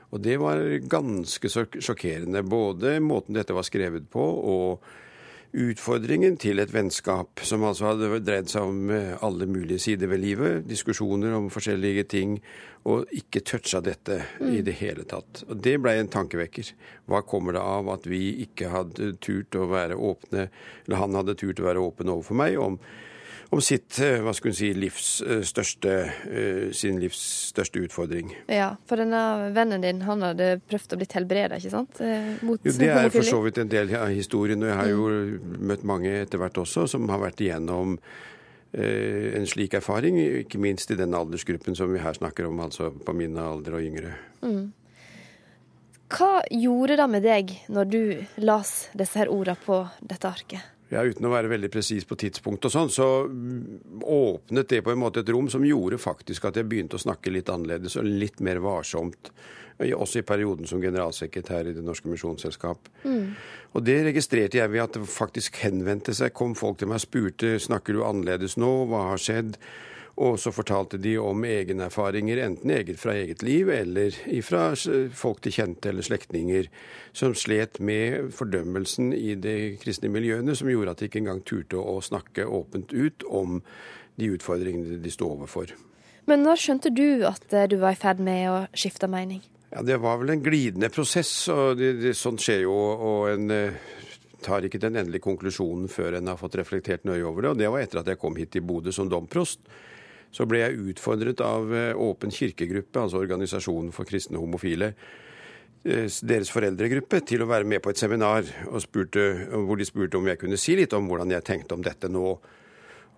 Og 0.08 0.22
det 0.24 0.38
var 0.40 0.62
ganske 0.88 1.50
sjokkerende. 1.52 2.42
Både 2.48 2.96
måten 3.04 3.36
dette 3.36 3.56
var 3.56 3.66
skrevet 3.68 4.08
på, 4.10 4.24
og 4.24 4.88
utfordringen 5.58 6.36
til 6.40 6.60
et 6.60 6.72
vennskap 6.72 7.40
som 7.46 7.62
altså 7.64 7.88
hadde 7.88 8.20
dreid 8.20 8.50
seg 8.52 8.68
om 8.68 8.90
eh, 8.92 9.14
alle 9.24 9.46
mulige 9.48 9.80
sider 9.80 10.10
ved 10.10 10.20
livet, 10.20 10.66
diskusjoner 10.68 11.32
om 11.36 11.48
forskjellige 11.52 12.04
ting, 12.12 12.34
og 12.88 13.08
ikke 13.16 13.42
toucha 13.48 13.80
dette 13.84 14.20
i 14.44 14.60
det 14.64 14.76
hele 14.80 15.06
tatt. 15.08 15.44
Og 15.48 15.56
det 15.64 15.78
ble 15.80 15.96
en 15.96 16.12
tankevekker. 16.12 16.72
Hva 17.08 17.22
kommer 17.28 17.56
det 17.56 17.64
av 17.64 17.88
at 17.92 18.08
vi 18.08 18.22
ikke 18.44 18.72
hadde 18.72 19.14
turt 19.24 19.56
å 19.56 19.68
være 19.72 19.96
åpne, 19.96 20.48
eller 20.86 21.00
han 21.00 21.16
hadde 21.16 21.36
turt 21.40 21.60
å 21.62 21.68
være 21.68 21.84
åpen 21.84 22.12
overfor 22.12 22.42
meg 22.44 22.60
om 22.60 22.80
om 23.50 23.60
sitt, 23.64 23.98
eh, 23.98 24.18
hva 24.20 24.34
skulle 24.36 24.52
hun 24.52 24.58
si, 24.58 24.70
livs 24.76 25.08
eh, 25.24 25.40
største, 25.46 25.94
eh, 26.28 26.70
sin 26.76 26.98
livs 27.00 27.20
største 27.48 27.80
utfordring. 27.80 28.34
Ja, 28.52 28.74
for 28.88 29.00
denne 29.00 29.50
vennen 29.56 29.84
din 29.84 30.02
han 30.04 30.24
hadde 30.26 30.58
prøvd 30.68 30.96
å 30.96 31.00
bli 31.00 31.08
helbreda, 31.14 31.60
ikke 31.60 31.72
sant? 31.72 32.02
Mot 32.44 32.64
Jo, 32.66 32.74
det 32.76 32.90
er 32.92 33.12
for 33.14 33.26
så 33.26 33.40
vidt 33.46 33.60
en 33.62 33.72
del 33.72 33.94
av 33.96 34.12
historien, 34.12 34.62
og 34.62 34.72
jeg 34.72 34.80
har 34.82 34.90
jo 34.92 35.08
møtt 35.70 35.86
mange 35.88 36.12
etter 36.22 36.42
hvert 36.42 36.60
også 36.60 36.86
som 36.92 37.08
har 37.08 37.22
vært 37.24 37.40
igjennom 37.44 37.98
en 38.68 39.46
slik 39.48 39.72
erfaring, 39.78 40.18
ikke 40.44 40.58
minst 40.60 40.90
i 40.92 40.96
den 40.98 41.14
aldersgruppen 41.16 41.72
som 41.74 41.88
vi 41.88 42.02
her 42.02 42.12
snakker 42.12 42.50
om, 42.50 42.58
altså 42.60 42.90
på 42.92 43.14
min 43.16 43.38
alder 43.40 43.78
og 43.78 43.86
yngre. 43.86 44.12
Mm. 44.44 44.66
Hva 46.12 46.42
gjorde 46.52 46.98
det 47.00 47.06
med 47.08 47.24
deg 47.24 47.54
når 47.72 47.88
du 47.88 48.02
las 48.44 48.90
disse 48.92 49.16
her 49.22 49.32
orda 49.32 49.56
på 49.56 49.86
dette 50.04 50.28
arket? 50.28 50.77
Ja, 50.88 51.02
Uten 51.04 51.26
å 51.28 51.32
være 51.32 51.50
veldig 51.52 51.68
presis 51.72 52.06
på 52.08 52.16
tidspunkt 52.16 52.64
og 52.64 52.72
sånn, 52.72 52.90
så 52.92 53.06
mm, 53.28 54.00
åpnet 54.08 54.70
det 54.72 54.80
på 54.84 54.94
en 54.94 55.00
måte 55.02 55.20
et 55.20 55.32
rom 55.34 55.50
som 55.52 55.66
gjorde 55.66 56.00
faktisk 56.00 56.48
at 56.48 56.56
jeg 56.56 56.68
begynte 56.68 56.96
å 56.96 57.02
snakke 57.02 57.32
litt 57.34 57.50
annerledes 57.52 57.98
og 58.00 58.08
litt 58.08 58.40
mer 58.44 58.62
varsomt. 58.64 59.32
Også 59.78 60.18
i 60.18 60.26
perioden 60.26 60.66
som 60.66 60.80
generalsekretær 60.82 61.68
i 61.70 61.74
Det 61.76 61.84
Norske 61.86 62.10
Misjonsselskap. 62.10 62.88
Og 63.76 63.84
det 63.86 63.98
registrerte 64.08 64.58
jeg 64.58 64.72
ved 64.72 64.82
at 64.82 64.96
det 64.96 65.04
faktisk 65.12 65.60
henvendte 65.62 66.16
seg, 66.16 66.32
kom 66.34 66.56
folk 66.58 66.80
til 66.80 66.90
meg 66.90 66.98
og 66.98 67.04
spurte 67.04 67.52
snakker 67.62 67.94
du 67.94 68.02
annerledes 68.02 68.56
nå, 68.58 68.72
hva 68.90 69.04
har 69.12 69.22
skjedd? 69.22 69.60
Og 70.18 70.38
så 70.42 70.50
fortalte 70.50 70.98
de 70.98 71.12
om 71.22 71.44
egne 71.46 71.84
erfaringer, 71.86 72.40
enten 72.42 72.72
eget 72.74 72.98
fra 72.98 73.14
eget 73.14 73.44
liv 73.46 73.68
eller 73.70 74.16
fra 74.42 74.72
folk 75.14 75.44
de 75.44 75.52
kjente 75.54 75.92
eller 75.92 76.02
slektninger, 76.02 76.66
som 77.14 77.36
slet 77.38 77.78
med 77.78 78.32
fordømmelsen 78.34 79.12
i 79.14 79.36
de 79.38 79.76
kristne 79.78 80.10
miljøene, 80.10 80.56
som 80.58 80.70
gjorde 80.72 80.96
at 80.96 81.02
de 81.02 81.10
ikke 81.10 81.22
engang 81.22 81.44
turte 81.46 81.78
å 81.78 82.00
snakke 82.02 82.48
åpent 82.50 82.90
ut 82.90 83.22
om 83.30 83.60
de 84.18 84.32
utfordringene 84.34 84.98
de 85.04 85.12
sto 85.14 85.30
overfor. 85.36 85.70
Men 86.28 86.42
når 86.44 86.58
skjønte 86.60 86.90
du 86.92 87.22
at 87.28 87.54
eh, 87.54 87.68
du 87.70 87.78
var 87.80 87.94
i 87.94 88.00
ferd 88.00 88.18
med 88.20 88.42
å 88.50 88.56
skifte 88.76 89.08
mening? 89.08 89.40
Ja, 89.70 89.84
Det 89.86 89.96
var 90.02 90.18
vel 90.20 90.34
en 90.34 90.42
glidende 90.42 90.90
prosess, 90.92 91.30
og 91.52 91.78
det, 91.78 91.94
det, 92.02 92.16
sånt 92.18 92.42
skjer 92.42 92.64
jo. 92.66 92.74
Og 92.74 93.30
en 93.30 93.52
eh, 93.54 93.78
tar 94.44 94.66
ikke 94.66 94.80
den 94.82 94.98
endelige 94.98 95.24
konklusjonen 95.24 95.88
før 95.92 96.18
en 96.18 96.28
har 96.28 96.40
fått 96.40 96.58
reflektert 96.60 97.06
nøye 97.08 97.22
over 97.22 97.46
det. 97.46 97.54
Og 97.54 97.62
det 97.62 97.70
var 97.72 97.84
etter 97.84 98.02
at 98.02 98.10
jeg 98.12 98.20
kom 98.20 98.36
hit 98.36 98.52
til 98.56 98.66
Bodø 98.66 98.92
som 98.92 99.08
domprost 99.08 99.62
så 100.34 100.44
ble 100.48 100.60
jeg 100.60 100.82
utfordret 100.92 101.40
av 101.44 101.72
eh, 101.74 101.96
Åpen 101.96 102.32
kirkegruppe, 102.34 103.00
altså 103.00 103.22
Organisasjonen 103.22 103.90
for 103.96 104.08
kristne 104.08 104.40
homofile, 104.40 104.92
eh, 105.84 106.06
deres 106.06 106.52
foreldregruppe, 106.52 107.22
til 107.26 107.44
å 107.44 107.50
være 107.50 107.68
med 107.68 107.82
på 107.84 107.92
et 107.92 108.00
seminar 108.00 108.48
spurte, 108.84 109.24
hvor 109.52 109.80
de 109.80 109.88
spurte 109.88 110.20
om 110.20 110.28
jeg 110.28 110.40
kunne 110.42 110.60
si 110.60 110.76
litt 110.78 110.96
om 110.96 111.08
hvordan 111.08 111.32
jeg 111.36 111.46
tenkte 111.48 111.78
om 111.78 111.84
dette 111.84 112.10
nå. 112.12 112.32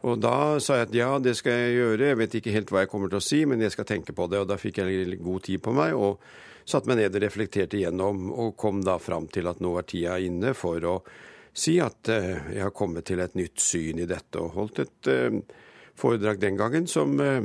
Og 0.00 0.20
da 0.20 0.56
sa 0.64 0.78
jeg 0.78 0.88
at 0.88 0.94
ja, 0.96 1.08
det 1.20 1.34
skal 1.36 1.58
jeg 1.58 1.74
gjøre. 1.76 2.06
Jeg 2.08 2.18
vet 2.22 2.36
ikke 2.38 2.54
helt 2.54 2.70
hva 2.72 2.84
jeg 2.84 2.92
kommer 2.92 3.10
til 3.12 3.20
å 3.20 3.24
si, 3.24 3.42
men 3.44 3.60
jeg 3.60 3.74
skal 3.74 3.88
tenke 3.88 4.14
på 4.16 4.30
det. 4.32 4.38
Og 4.40 4.46
da 4.48 4.56
fikk 4.56 4.80
jeg 4.80 5.18
god 5.20 5.44
tid 5.44 5.60
på 5.60 5.74
meg 5.76 5.92
og 5.92 6.22
satte 6.64 6.88
meg 6.88 7.02
ned 7.02 7.18
og 7.18 7.24
reflekterte 7.24 7.76
igjennom, 7.76 8.30
og 8.32 8.54
kom 8.60 8.80
da 8.86 8.96
fram 9.02 9.26
til 9.32 9.50
at 9.50 9.60
nå 9.60 9.74
er 9.76 9.88
tida 9.90 10.16
inne 10.22 10.54
for 10.56 10.86
å 10.86 10.94
si 11.52 11.74
at 11.82 12.08
eh, 12.12 12.54
jeg 12.54 12.62
har 12.62 12.72
kommet 12.76 13.08
til 13.10 13.20
et 13.20 13.34
nytt 13.36 13.60
syn 13.60 14.00
i 14.00 14.08
dette, 14.08 14.38
og 14.38 14.54
holdt 14.54 14.82
et 14.84 15.10
foredrag 16.00 16.40
den 16.40 16.56
gangen 16.58 16.86
som, 16.90 17.20
eh, 17.20 17.42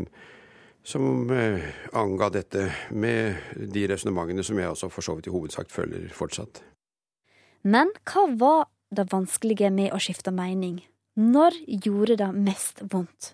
som 0.83 1.29
eh, 1.31 1.61
anga 1.93 2.29
dette 2.33 2.69
med 2.91 3.35
de 3.55 3.87
resonnementene 3.91 4.43
som 4.45 4.59
jeg 4.59 4.71
også 4.71 4.91
for 4.93 5.05
så 5.05 5.15
vidt 5.17 5.29
i 5.29 5.35
hovedsak 5.35 5.71
følger 5.73 6.09
fortsatt. 6.15 6.63
Men 7.65 7.91
hva 8.05 8.27
var 8.37 8.67
det 8.93 9.07
vanskelige 9.11 9.71
med 9.73 9.93
å 9.95 10.01
skifte 10.01 10.33
mening? 10.35 10.83
Når 11.15 11.57
gjorde 11.85 12.19
det 12.21 12.29
mest 12.35 12.83
vondt? 12.91 13.33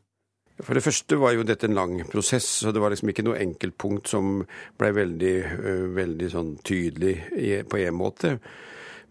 For 0.62 0.78
det 0.78 0.84
første 0.86 1.18
var 1.18 1.34
jo 1.34 1.46
dette 1.48 1.66
en 1.66 1.74
lang 1.74 1.96
prosess, 2.06 2.46
så 2.62 2.72
det 2.72 2.82
var 2.84 2.94
liksom 2.94 3.10
ikke 3.10 3.26
noe 3.26 3.40
enkeltpunkt 3.42 4.12
som 4.12 4.44
ble 4.78 4.92
veldig, 4.94 5.38
eh, 5.42 5.88
veldig 5.98 6.30
sånn 6.30 6.52
tydelig 6.62 7.16
på 7.68 7.82
en 7.82 7.98
måte. 7.98 8.38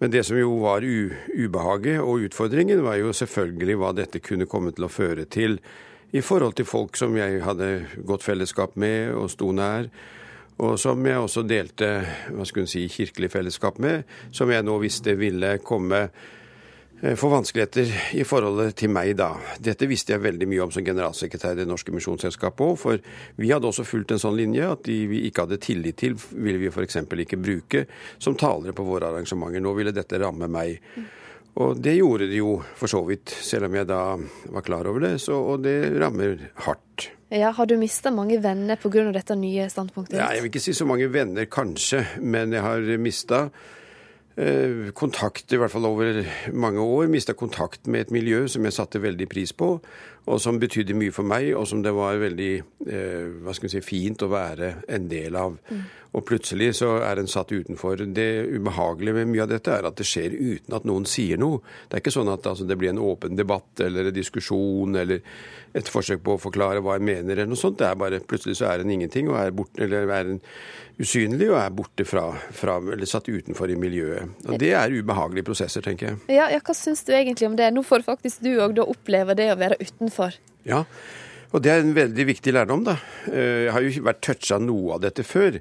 Men 0.01 0.11
det 0.11 0.25
som 0.25 0.39
jo 0.39 0.55
var 0.63 0.81
ubehaget 0.81 2.01
og 2.01 2.25
utfordringen, 2.25 2.81
var 2.81 2.97
jo 2.97 3.13
selvfølgelig 3.13 3.77
hva 3.77 3.93
dette 3.93 4.23
kunne 4.25 4.49
komme 4.49 4.73
til 4.73 4.87
å 4.87 4.93
føre 4.93 5.27
til 5.29 5.59
i 6.13 6.23
forhold 6.23 6.57
til 6.59 6.67
folk 6.67 6.99
som 6.99 7.15
jeg 7.19 7.43
hadde 7.45 7.71
godt 8.07 8.25
fellesskap 8.27 8.75
med 8.81 9.15
og 9.15 9.31
sto 9.31 9.53
nær. 9.55 9.87
Og 10.61 10.77
som 10.81 11.07
jeg 11.07 11.17
også 11.17 11.45
delte 11.49 11.89
hva 12.35 12.45
skulle 12.45 12.69
si, 12.69 12.85
kirkelig 12.93 13.31
fellesskap 13.33 13.79
med, 13.81 14.05
som 14.35 14.51
jeg 14.53 14.67
nå 14.67 14.75
visste 14.83 15.15
ville 15.17 15.55
komme 15.65 16.01
eh, 16.03 17.15
for 17.17 17.33
vanskeligheter 17.33 17.95
i 18.21 18.27
forholdet 18.29 18.75
til 18.83 18.93
meg 18.93 19.15
da. 19.17 19.31
Dette 19.57 19.89
visste 19.89 20.13
jeg 20.13 20.25
veldig 20.27 20.51
mye 20.51 20.67
om 20.67 20.75
som 20.75 20.85
generalsekretær 20.85 21.55
i 21.55 21.63
Det 21.63 21.69
Norske 21.71 21.95
Misjonsselskapet 21.97 22.67
òg, 22.67 22.77
for 22.83 23.01
vi 23.41 23.55
hadde 23.55 23.71
også 23.71 23.87
fulgt 23.89 24.13
en 24.13 24.21
sånn 24.21 24.37
linje 24.37 24.69
at 24.69 24.85
de 24.91 24.99
vi 25.09 25.23
ikke 25.31 25.47
hadde 25.47 25.63
tillit 25.65 26.01
til, 26.03 26.19
ville 26.35 26.61
vi 26.61 26.69
f.eks. 26.69 27.01
ikke 27.25 27.41
bruke 27.41 27.87
som 28.19 28.37
talere 28.37 28.77
på 28.77 28.85
våre 28.85 29.15
arrangementer. 29.15 29.65
Nå 29.65 29.73
ville 29.79 29.97
dette 29.97 30.21
ramme 30.21 30.51
meg. 30.51 30.77
Og 31.59 31.81
det 31.83 31.97
gjorde 31.99 32.29
det 32.31 32.39
jo 32.39 32.61
for 32.79 32.91
så 32.91 33.01
vidt, 33.09 33.33
selv 33.43 33.67
om 33.67 33.75
jeg 33.75 33.89
da 33.91 34.03
var 34.55 34.63
klar 34.67 34.87
over 34.87 35.03
det. 35.03 35.17
Så, 35.21 35.35
og 35.35 35.65
det 35.65 35.75
rammer 36.01 36.39
hardt. 36.67 37.11
Ja, 37.31 37.51
Har 37.55 37.67
du 37.67 37.77
mista 37.79 38.11
mange 38.11 38.39
venner 38.43 38.77
pga. 38.77 39.13
dette 39.13 39.37
nye 39.39 39.69
standpunktet? 39.71 40.19
Ja, 40.19 40.33
jeg 40.35 40.43
vil 40.43 40.51
ikke 40.51 40.63
si 40.63 40.73
så 40.75 40.87
mange 40.87 41.11
venner, 41.13 41.47
kanskje. 41.47 42.05
Men 42.23 42.53
jeg 42.53 42.63
har 42.63 42.87
mista 42.99 43.51
eh, 44.37 44.91
kontakt, 44.95 45.53
i 45.53 45.59
hvert 45.61 45.71
fall 45.71 45.87
over 45.87 46.25
mange 46.53 46.81
år. 46.81 47.07
Mista 47.11 47.35
kontakt 47.35 47.87
med 47.87 48.01
et 48.07 48.11
miljø 48.11 48.47
som 48.49 48.65
jeg 48.67 48.75
satte 48.75 49.03
veldig 49.03 49.29
pris 49.31 49.53
på 49.53 49.77
og 50.31 50.41
som 50.43 50.61
betydde 50.63 50.97
mye 50.99 51.15
for 51.15 51.27
meg, 51.27 51.51
og 51.59 51.67
som 51.69 51.83
det 51.85 51.93
var 51.97 52.21
veldig 52.21 52.53
eh, 52.87 53.41
hva 53.43 53.55
skal 53.57 53.69
vi 53.69 53.73
si, 53.75 53.83
fint 53.85 54.23
å 54.23 54.31
være 54.31 54.75
en 54.89 55.09
del 55.11 55.39
av. 55.39 55.57
Mm. 55.71 55.83
Og 56.19 56.25
plutselig 56.27 56.73
så 56.81 56.97
er 57.07 57.21
en 57.21 57.31
satt 57.31 57.53
utenfor. 57.55 58.03
Det 58.15 58.29
ubehagelige 58.51 59.21
med 59.21 59.31
mye 59.31 59.45
av 59.45 59.53
dette 59.53 59.75
er 59.75 59.87
at 59.87 59.99
det 59.99 60.07
skjer 60.09 60.35
uten 60.35 60.75
at 60.75 60.87
noen 60.89 61.07
sier 61.07 61.39
noe. 61.39 61.61
Det 61.87 61.99
er 61.99 62.03
ikke 62.03 62.17
sånn 62.17 62.33
at 62.33 62.49
altså, 62.51 62.67
det 62.67 62.79
blir 62.81 62.91
en 62.91 63.03
åpen 63.03 63.39
debatt 63.39 63.83
eller 63.85 64.11
en 64.11 64.17
diskusjon 64.17 64.99
eller 64.99 65.23
et 65.79 65.91
forsøk 65.91 66.25
på 66.27 66.35
å 66.35 66.43
forklare 66.43 66.83
hva 66.83 66.97
en 66.99 67.07
mener 67.07 67.37
eller 67.37 67.53
noe 67.53 67.61
sånt. 67.61 67.79
Det 67.79 67.87
er 67.87 67.99
bare 67.99 68.23
plutselig 68.27 68.59
så 68.59 68.73
er 68.73 68.83
en 68.83 68.91
ingenting, 68.91 69.31
og 69.31 69.39
er 69.39 69.55
borte, 69.55 69.85
eller 69.87 70.11
er 70.11 70.33
en 70.35 70.43
usynlig 71.01 71.49
og 71.49 71.59
er 71.61 71.71
borte 71.73 72.05
fra, 72.05 72.25
fra, 72.53 72.77
eller 72.93 73.09
satt 73.09 73.31
utenfor 73.31 73.71
i 73.73 73.79
miljøet. 73.79 74.35
Og 74.49 74.59
Det 74.61 74.73
er 74.77 74.93
ubehagelige 74.93 75.47
prosesser, 75.47 75.85
tenker 75.85 76.11
jeg. 76.11 76.19
Ja, 76.35 76.51
ja 76.53 76.61
Hva 76.65 76.75
syns 76.77 77.05
du 77.07 77.15
egentlig 77.15 77.49
om 77.49 77.57
det? 77.57 77.71
Nå 77.73 77.85
får 77.87 78.05
faktisk 78.09 78.43
du 78.45 78.53
òg 78.61 78.83
oppleve 78.83 79.39
det 79.39 79.49
å 79.55 79.59
være 79.61 79.79
utenfor. 79.81 80.20
Ja, 80.69 80.85
og 81.51 81.65
det 81.65 81.73
er 81.73 81.83
en 81.83 81.97
veldig 81.97 82.27
viktig 82.29 82.55
lærdom, 82.55 82.85
da. 82.87 82.97
Eh, 83.27 83.67
jeg 83.67 83.75
har 83.75 83.87
jo 83.87 84.05
vært 84.07 84.23
toucha 84.23 84.61
noe 84.63 84.95
av 84.97 85.03
dette 85.03 85.25
før. 85.27 85.59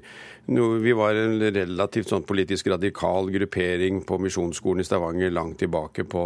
Vi 0.50 0.94
var 0.96 1.18
en 1.18 1.40
relativt 1.42 2.10
sånn 2.10 2.26
politisk 2.26 2.70
radikal 2.72 3.30
gruppering 3.30 4.00
på 4.06 4.18
Misjonsskolen 4.22 4.82
i 4.82 4.86
Stavanger 4.86 5.34
langt 5.34 5.60
tilbake 5.62 6.06
på 6.10 6.24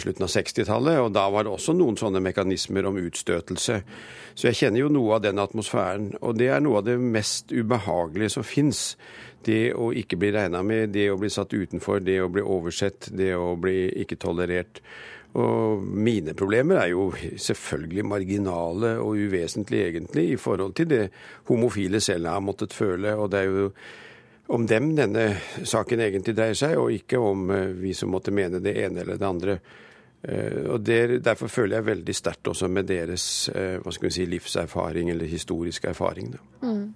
slutten 0.00 0.26
av 0.26 0.32
60-tallet, 0.32 0.98
og 1.04 1.12
da 1.14 1.28
var 1.30 1.46
det 1.46 1.52
også 1.54 1.74
noen 1.76 1.98
sånne 1.98 2.22
mekanismer 2.24 2.88
om 2.88 2.98
utstøtelse. 2.98 3.76
Så 4.34 4.48
jeg 4.48 4.58
kjenner 4.58 4.82
jo 4.82 4.90
noe 4.92 5.18
av 5.18 5.22
den 5.22 5.38
atmosfæren, 5.42 6.10
og 6.20 6.38
det 6.40 6.50
er 6.50 6.64
noe 6.64 6.80
av 6.80 6.88
det 6.88 6.96
mest 6.98 7.54
ubehagelige 7.54 8.34
som 8.34 8.46
fins. 8.46 8.94
Det 9.44 9.74
å 9.76 9.92
ikke 9.94 10.18
bli 10.18 10.32
regna 10.34 10.64
med, 10.66 10.94
det 10.96 11.10
å 11.12 11.18
bli 11.20 11.30
satt 11.30 11.54
utenfor, 11.54 12.02
det 12.02 12.18
å 12.24 12.30
bli 12.32 12.42
oversett, 12.42 13.10
det 13.14 13.34
å 13.36 13.52
bli 13.60 13.86
ikke 14.02 14.18
tolerert. 14.24 14.80
Og 15.34 15.82
mine 15.82 16.34
problemer 16.38 16.78
er 16.78 16.92
jo 16.92 17.08
selvfølgelig 17.18 18.04
marginale 18.06 18.92
og 19.02 19.18
uvesentlige, 19.18 19.88
egentlig, 19.90 20.28
i 20.30 20.36
forhold 20.38 20.76
til 20.78 20.90
det 20.90 21.04
homofile 21.50 22.00
selv 22.00 22.30
har 22.30 22.42
måttet 22.44 22.72
føle. 22.72 23.16
Og 23.18 23.30
det 23.32 23.40
er 23.40 23.50
jo 23.50 23.70
om 24.54 24.66
dem 24.68 24.92
denne 24.94 25.24
saken 25.64 26.04
egentlig 26.04 26.36
dreier 26.36 26.58
seg, 26.58 26.76
og 26.78 26.92
ikke 26.92 27.18
om 27.18 27.48
eh, 27.50 27.72
vi 27.80 27.94
som 27.96 28.12
måtte 28.12 28.34
mene 28.34 28.60
det 28.62 28.76
ene 28.84 29.02
eller 29.02 29.18
det 29.18 29.26
andre. 29.26 29.58
Eh, 30.22 30.66
og 30.70 30.84
der, 30.84 31.18
Derfor 31.24 31.48
føler 31.48 31.78
jeg 31.78 31.88
veldig 31.88 32.14
sterkt 32.14 32.52
også 32.52 32.68
med 32.68 32.86
deres 32.88 33.48
eh, 33.54 33.80
hva 33.80 33.92
skal 33.92 34.10
vi 34.10 34.14
si, 34.18 34.28
livserfaring 34.28 35.10
eller 35.10 35.30
historiske 35.32 35.90
erfaring. 35.90 36.30
Mm. 36.62 36.92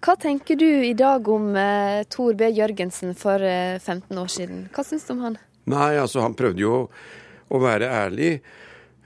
Hva 0.00 0.16
tenker 0.16 0.56
du 0.56 0.68
i 0.68 0.94
dag 0.96 1.28
om 1.28 1.54
eh, 1.56 2.02
Tor 2.08 2.36
B. 2.36 2.50
Jørgensen 2.56 3.16
for 3.18 3.40
eh, 3.40 3.78
15 3.78 4.20
år 4.20 4.30
siden? 4.32 4.62
Hva 4.74 4.84
syns 4.84 5.08
du 5.08 5.14
om 5.16 5.24
han? 5.28 5.40
Nei, 5.70 5.94
altså 6.00 6.22
Han 6.24 6.34
prøvde 6.34 6.64
jo 6.64 6.72
å 6.74 6.84
være 7.58 7.90
ærlig. 7.90 8.32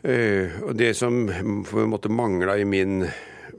Eh, 0.05 0.61
og 0.63 0.77
det 0.77 0.93
som 0.99 1.25
på 1.65 1.81
en 1.81 1.93
måte 1.95 2.13
mangla 2.13 2.59
i 2.61 2.69
min 2.69 3.07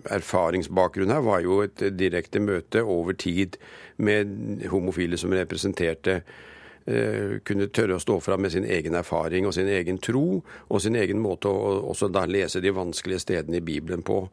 erfaringsbakgrunn 0.06 1.14
her, 1.14 1.24
var 1.26 1.42
jo 1.42 1.62
et 1.66 1.82
direkte 1.98 2.42
møte 2.44 2.84
over 2.84 3.18
tid 3.18 3.58
med 3.98 4.68
homofile 4.70 5.18
som 5.18 5.34
representerte 5.34 6.20
eh, 6.20 7.40
kunne 7.48 7.70
tørre 7.74 7.98
å 7.98 8.04
stå 8.04 8.20
fram 8.22 8.46
med 8.46 8.54
sin 8.54 8.68
egen 8.68 8.98
erfaring 8.98 9.48
og 9.48 9.56
sin 9.58 9.72
egen 9.72 9.98
tro, 9.98 10.44
og 10.70 10.84
sin 10.84 10.98
egen 11.00 11.22
måte 11.24 11.50
å 11.50 11.80
også 11.92 12.12
da 12.14 12.26
lese 12.30 12.62
de 12.62 12.76
vanskelige 12.76 13.26
stedene 13.26 13.62
i 13.62 13.66
Bibelen 13.66 14.06
på. 14.06 14.26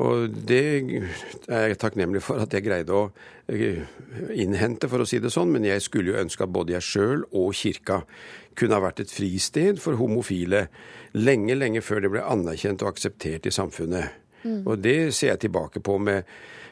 Og 0.00 0.30
det 0.48 0.62
er 1.50 1.70
jeg 1.70 1.80
takknemlig 1.80 2.22
for 2.24 2.40
at 2.40 2.52
jeg 2.54 2.64
greide 2.64 2.94
å 2.94 3.08
eh, 3.50 3.82
innhente, 4.38 4.88
for 4.88 5.02
å 5.02 5.08
si 5.08 5.18
det 5.20 5.32
sånn. 5.34 5.50
Men 5.52 5.66
jeg 5.66 5.82
skulle 5.84 6.14
jo 6.14 6.20
ønske 6.20 6.46
at 6.46 6.54
både 6.54 6.76
jeg 6.76 6.86
sjøl 6.86 7.24
og 7.32 7.52
kirka 7.58 8.02
kunne 8.60 8.76
ha 8.76 8.84
vært 8.84 9.04
et 9.04 9.12
fristed 9.12 9.80
for 9.82 9.98
homofile 10.00 10.66
lenge, 11.16 11.56
lenge 11.56 11.82
før 11.84 12.04
det 12.04 12.14
ble 12.14 12.24
anerkjent 12.24 12.84
og 12.84 12.92
akseptert 12.92 13.48
i 13.48 13.54
samfunnet. 13.54 14.16
Mm. 14.44 14.62
Og 14.64 14.80
det 14.80 14.98
ser 15.16 15.34
jeg 15.34 15.46
tilbake 15.46 15.82
på 15.84 15.98
med 16.00 16.28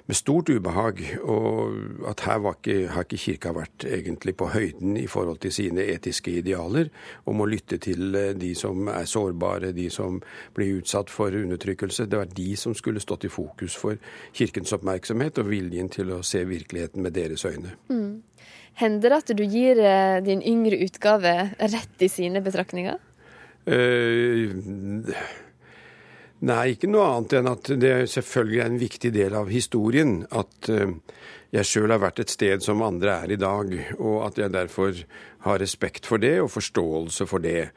med 0.09 0.17
stort 0.17 0.49
ubehag. 0.49 1.03
Og 1.21 1.75
at 2.09 2.21
her 2.25 2.47
ikke, 2.51 2.77
har 2.89 3.05
ikke 3.05 3.21
kirka 3.21 3.53
vært 3.53 3.85
egentlig 3.85 4.35
på 4.41 4.49
høyden 4.55 4.97
i 4.97 5.07
forhold 5.07 5.43
til 5.45 5.53
sine 5.53 5.85
etiske 5.93 6.33
idealer 6.41 6.89
om 7.29 7.43
å 7.45 7.49
lytte 7.49 7.77
til 7.85 8.17
eh, 8.17 8.33
de 8.33 8.55
som 8.57 8.89
er 8.89 9.05
sårbare, 9.05 9.75
de 9.77 9.91
som 9.93 10.21
blir 10.57 10.81
utsatt 10.81 11.13
for 11.13 11.37
undertrykkelse. 11.37 12.09
Det 12.09 12.23
var 12.23 12.33
de 12.33 12.57
som 12.57 12.75
skulle 12.75 13.05
stått 13.05 13.29
i 13.29 13.33
fokus 13.33 13.77
for 13.77 14.01
kirkens 14.33 14.73
oppmerksomhet 14.73 15.43
og 15.43 15.53
viljen 15.53 15.93
til 15.93 16.17
å 16.17 16.23
se 16.25 16.45
virkeligheten 16.49 17.05
med 17.05 17.17
deres 17.19 17.45
øyne. 17.45 17.77
Mm. 17.93 18.23
Hender 18.79 19.11
det 19.11 19.21
at 19.25 19.35
du 19.35 19.43
gir 19.43 19.81
eh, 19.83 20.21
din 20.23 20.43
yngre 20.47 20.79
utgave 20.87 21.35
rett 21.59 22.05
i 22.05 22.09
sine 22.13 22.43
betraktninger? 22.45 22.99
Uh, 23.69 24.55
Nei, 26.39 26.77
ikke 26.77 26.87
noe 26.87 27.09
annet 27.11 27.35
enn 27.41 27.51
at 27.51 27.69
det 27.83 27.95
selvfølgelig 28.13 28.61
er 28.63 28.69
en 28.71 28.79
viktig 28.79 29.11
del 29.11 29.35
av 29.35 29.49
historien 29.51 30.21
at 30.31 30.69
eh, 30.71 30.93
jeg 31.51 31.67
sjøl 31.67 31.91
har 31.91 32.03
vært 32.05 32.23
et 32.23 32.31
sted 32.31 32.63
som 32.63 32.85
andre 32.87 33.17
er 33.25 33.33
i 33.35 33.41
dag, 33.41 33.73
og 33.99 34.19
at 34.29 34.39
jeg 34.39 34.55
derfor 34.55 35.01
har 35.49 35.59
respekt 35.59 36.07
for 36.07 36.23
det 36.23 36.37
og 36.45 36.53
forståelse 36.53 37.27
for 37.27 37.43
det. 37.43 37.71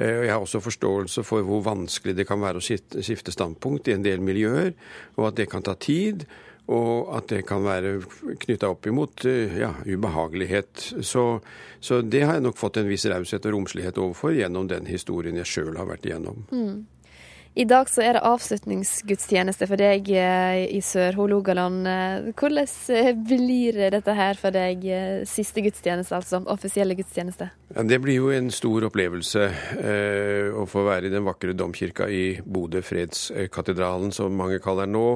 Jeg 0.00 0.30
har 0.32 0.40
også 0.40 0.62
forståelse 0.64 1.22
for 1.28 1.44
hvor 1.44 1.60
vanskelig 1.66 2.16
det 2.16 2.24
kan 2.26 2.40
være 2.40 2.62
å 2.62 2.64
skifte 2.64 3.34
standpunkt 3.34 3.90
i 3.90 3.94
en 3.94 4.06
del 4.06 4.24
miljøer, 4.24 4.72
og 5.20 5.28
at 5.28 5.36
det 5.38 5.50
kan 5.52 5.62
ta 5.62 5.76
tid. 5.76 6.24
Og 6.70 7.10
at 7.16 7.26
det 7.32 7.42
kan 7.48 7.64
være 7.64 7.96
knytta 8.44 8.70
opp 8.70 8.86
imot 8.86 9.26
eh, 9.26 9.58
ja, 9.64 9.72
ubehagelighet. 9.82 10.92
Så, 11.02 11.40
så, 11.80 12.00
det 12.06 12.22
har 12.22 12.38
jeg 12.38 12.46
nok 12.46 12.60
fått 12.60 12.78
en 12.78 12.88
viss 12.90 13.06
raushet 13.10 13.48
og 13.48 13.56
romslighet 13.56 13.98
overfor 13.98 14.36
gjennom 14.36 14.70
den 14.70 14.86
historien 14.86 15.40
jeg 15.42 15.50
sjøl 15.50 15.76
har 15.80 15.90
vært 15.90 16.06
igjennom. 16.06 16.44
Mm. 16.54 16.84
I 17.52 17.66
dag 17.68 17.88
så 17.92 18.00
er 18.00 18.14
det 18.16 18.22
avslutningsgudstjeneste 18.24 19.66
for 19.68 19.76
deg 19.76 20.06
eh, 20.16 20.62
i 20.72 20.78
Sør-Hålogaland. 20.80 21.82
Eh, 21.84 22.30
hvordan 22.32 23.18
blir 23.28 23.76
dette 23.92 24.14
her 24.16 24.38
for 24.40 24.54
deg? 24.54 24.86
Siste 25.28 25.60
gudstjeneste, 25.66 26.16
altså. 26.16 26.40
Offisielle 26.48 26.96
gudstjeneste. 26.96 27.50
Ja, 27.74 27.84
det 27.84 27.98
blir 28.06 28.22
jo 28.22 28.30
en 28.32 28.48
stor 28.54 28.86
opplevelse 28.88 29.50
eh, 29.82 30.48
å 30.48 30.64
få 30.64 30.86
være 30.88 31.10
i 31.10 31.12
den 31.12 31.26
vakre 31.28 31.52
domkirka 31.52 32.08
i 32.08 32.38
Bodø, 32.40 32.80
Fredskatedralen, 32.86 34.14
som 34.16 34.32
mange 34.32 34.62
kaller 34.62 34.88
den 34.88 34.96
nå. 34.96 35.08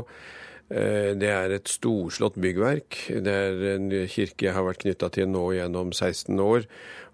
Det 0.67 1.29
er 1.31 1.53
et 1.55 1.69
storslått 1.71 2.41
byggverk. 2.43 2.97
Det 3.23 3.31
er 3.31 3.61
en 3.77 3.85
kirke 4.11 4.49
jeg 4.49 4.55
har 4.57 4.65
vært 4.67 4.81
knytta 4.83 5.13
til 5.15 5.29
nå 5.31 5.45
gjennom 5.55 5.93
16 5.95 6.41
år. 6.43 6.67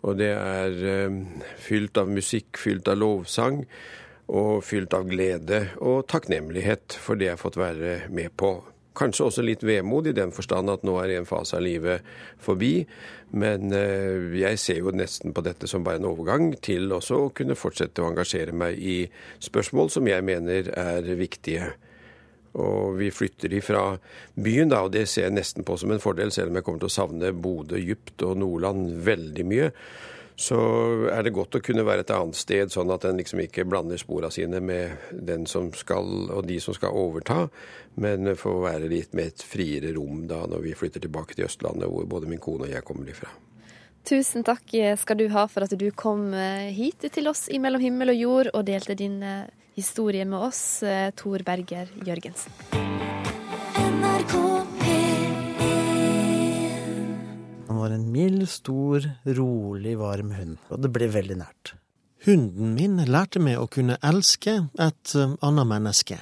Og 0.09 0.17
det 0.17 0.31
er 0.33 1.13
fylt 1.61 2.01
av 2.01 2.09
musikk, 2.09 2.57
fylt 2.57 2.89
av 2.89 2.97
lovsang 3.03 3.61
og 4.33 4.63
fylt 4.65 4.95
av 4.97 5.09
glede 5.11 5.67
og 5.85 6.07
takknemlighet 6.11 6.97
for 6.97 7.21
det 7.21 7.29
jeg 7.29 7.37
har 7.37 7.43
fått 7.43 7.61
være 7.61 7.97
med 8.15 8.33
på. 8.41 8.55
Kanskje 8.97 9.25
også 9.25 9.45
litt 9.45 9.63
vemod 9.65 10.11
i 10.11 10.17
den 10.17 10.35
forstand 10.37 10.69
at 10.69 10.83
nå 10.85 10.99
er 11.01 11.15
en 11.17 11.29
fase 11.29 11.57
av 11.57 11.65
livet 11.65 12.05
forbi. 12.43 12.83
Men 13.33 13.73
eh, 13.73 14.37
jeg 14.37 14.61
ser 14.61 14.83
jo 14.83 14.93
nesten 14.93 15.33
på 15.33 15.45
dette 15.45 15.69
som 15.71 15.85
bare 15.85 16.01
en 16.01 16.11
overgang 16.11 16.51
til 16.61 16.93
også 16.93 17.23
å 17.23 17.31
kunne 17.37 17.57
fortsette 17.57 18.05
å 18.05 18.11
engasjere 18.11 18.53
meg 18.53 18.77
i 18.77 18.99
spørsmål 19.41 19.89
som 19.95 20.11
jeg 20.11 20.27
mener 20.29 20.69
er 20.77 21.09
viktige. 21.17 21.73
Og 22.61 22.99
vi 22.99 23.09
flytter 23.15 23.53
ifra 23.57 23.85
byen, 24.35 24.73
da, 24.73 24.83
og 24.85 24.93
det 24.93 25.07
ser 25.09 25.31
jeg 25.31 25.37
nesten 25.39 25.65
på 25.65 25.79
som 25.81 25.95
en 25.95 26.03
fordel, 26.03 26.33
selv 26.35 26.53
om 26.53 26.59
jeg 26.59 26.67
kommer 26.67 26.83
til 26.83 26.91
å 26.91 26.97
savne 27.01 27.33
Bodø 27.33 27.81
dypt 27.81 28.25
og 28.27 28.37
Nordland 28.43 28.91
veldig 29.07 29.47
mye 29.49 29.71
så 30.43 30.59
er 31.13 31.23
det 31.23 31.35
godt 31.37 31.59
å 31.59 31.63
kunne 31.65 31.85
være 31.87 32.07
et 32.07 32.13
annet 32.15 32.39
sted, 32.39 32.73
sånn 32.73 32.91
at 32.95 33.05
en 33.07 33.19
liksom 33.21 33.43
ikke 33.45 33.67
blander 33.69 34.01
spora 34.01 34.31
sine 34.33 34.63
med 34.65 35.13
den 35.13 35.45
som 35.47 35.71
skal, 35.77 36.09
og 36.33 36.47
de 36.49 36.59
som 36.63 36.75
skal 36.77 36.97
overta, 36.97 37.47
men 38.03 38.33
få 38.39 38.57
være 38.65 38.91
litt 38.91 39.15
med 39.17 39.33
et 39.33 39.45
friere 39.47 39.93
rom 39.97 40.25
da 40.31 40.43
når 40.49 40.65
vi 40.67 40.77
flytter 40.79 41.05
tilbake 41.05 41.37
til 41.37 41.47
Østlandet, 41.47 41.89
hvor 41.91 42.09
både 42.09 42.31
min 42.31 42.43
kone 42.43 42.67
og 42.67 42.75
jeg 42.75 42.87
kommer 42.87 43.13
ifra. 43.13 43.31
Tusen 44.09 44.43
takk 44.43 44.73
skal 44.99 45.21
du 45.21 45.29
ha 45.31 45.45
for 45.47 45.63
at 45.63 45.77
du 45.79 45.87
kom 45.95 46.33
eh, 46.35 46.73
hit 46.75 47.05
til 47.15 47.31
oss 47.31 47.45
i 47.47 47.61
Mellom 47.63 47.85
himmel 47.85 48.11
og 48.11 48.19
jord 48.19 48.49
og 48.51 48.65
delte 48.67 48.97
din 48.99 49.21
eh, 49.23 49.45
historie 49.75 50.25
med 50.25 50.39
oss, 50.39 50.83
eh, 50.83 51.11
Tor 51.17 51.43
Berger 51.47 51.89
Jørgensen. 52.07 52.53
NRK 53.77 54.35
Han 57.69 57.79
var 57.79 57.91
en 57.91 58.13
mild, 58.13 58.49
stor, 58.49 59.01
rolig, 59.25 59.99
varm 59.99 60.33
hund, 60.37 60.59
og 60.71 60.83
det 60.83 60.93
ble 60.93 61.09
veldig 61.09 61.39
nært. 61.41 61.75
Hunden 62.27 62.75
min 62.77 63.01
lærte 63.09 63.41
meg 63.43 63.59
å 63.59 63.67
kunne 63.67 63.97
elske 64.05 64.69
et 64.79 65.15
eh, 65.19 65.35
annet 65.43 65.67
menneske. 65.67 66.21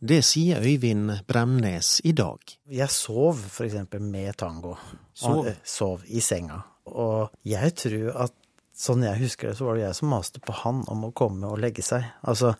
Det 0.00 0.22
sier 0.24 0.64
Øyvind 0.64 1.12
Bremnes 1.28 2.00
i 2.08 2.14
dag. 2.16 2.40
Jeg 2.72 2.88
sov 2.88 3.36
for 3.52 3.66
eksempel 3.68 4.00
med 4.00 4.32
Tango. 4.40 4.78
Sov? 5.12 5.50
sov 5.62 6.06
i 6.08 6.22
senga. 6.24 6.62
Og 6.88 7.28
jeg 7.44 7.74
tror 7.76 8.08
at 8.24 8.34
sånn 8.80 9.04
jeg 9.04 9.20
husker 9.20 9.50
det, 9.50 9.56
så 9.58 9.68
var 9.68 9.76
det 9.76 9.86
jeg 9.86 9.98
som 9.98 10.12
maste 10.14 10.42
på 10.44 10.56
han 10.62 10.84
om 10.92 11.08
å 11.08 11.14
komme 11.16 11.50
og 11.50 11.60
legge 11.60 11.84
seg. 11.84 12.06
Altså, 12.28 12.54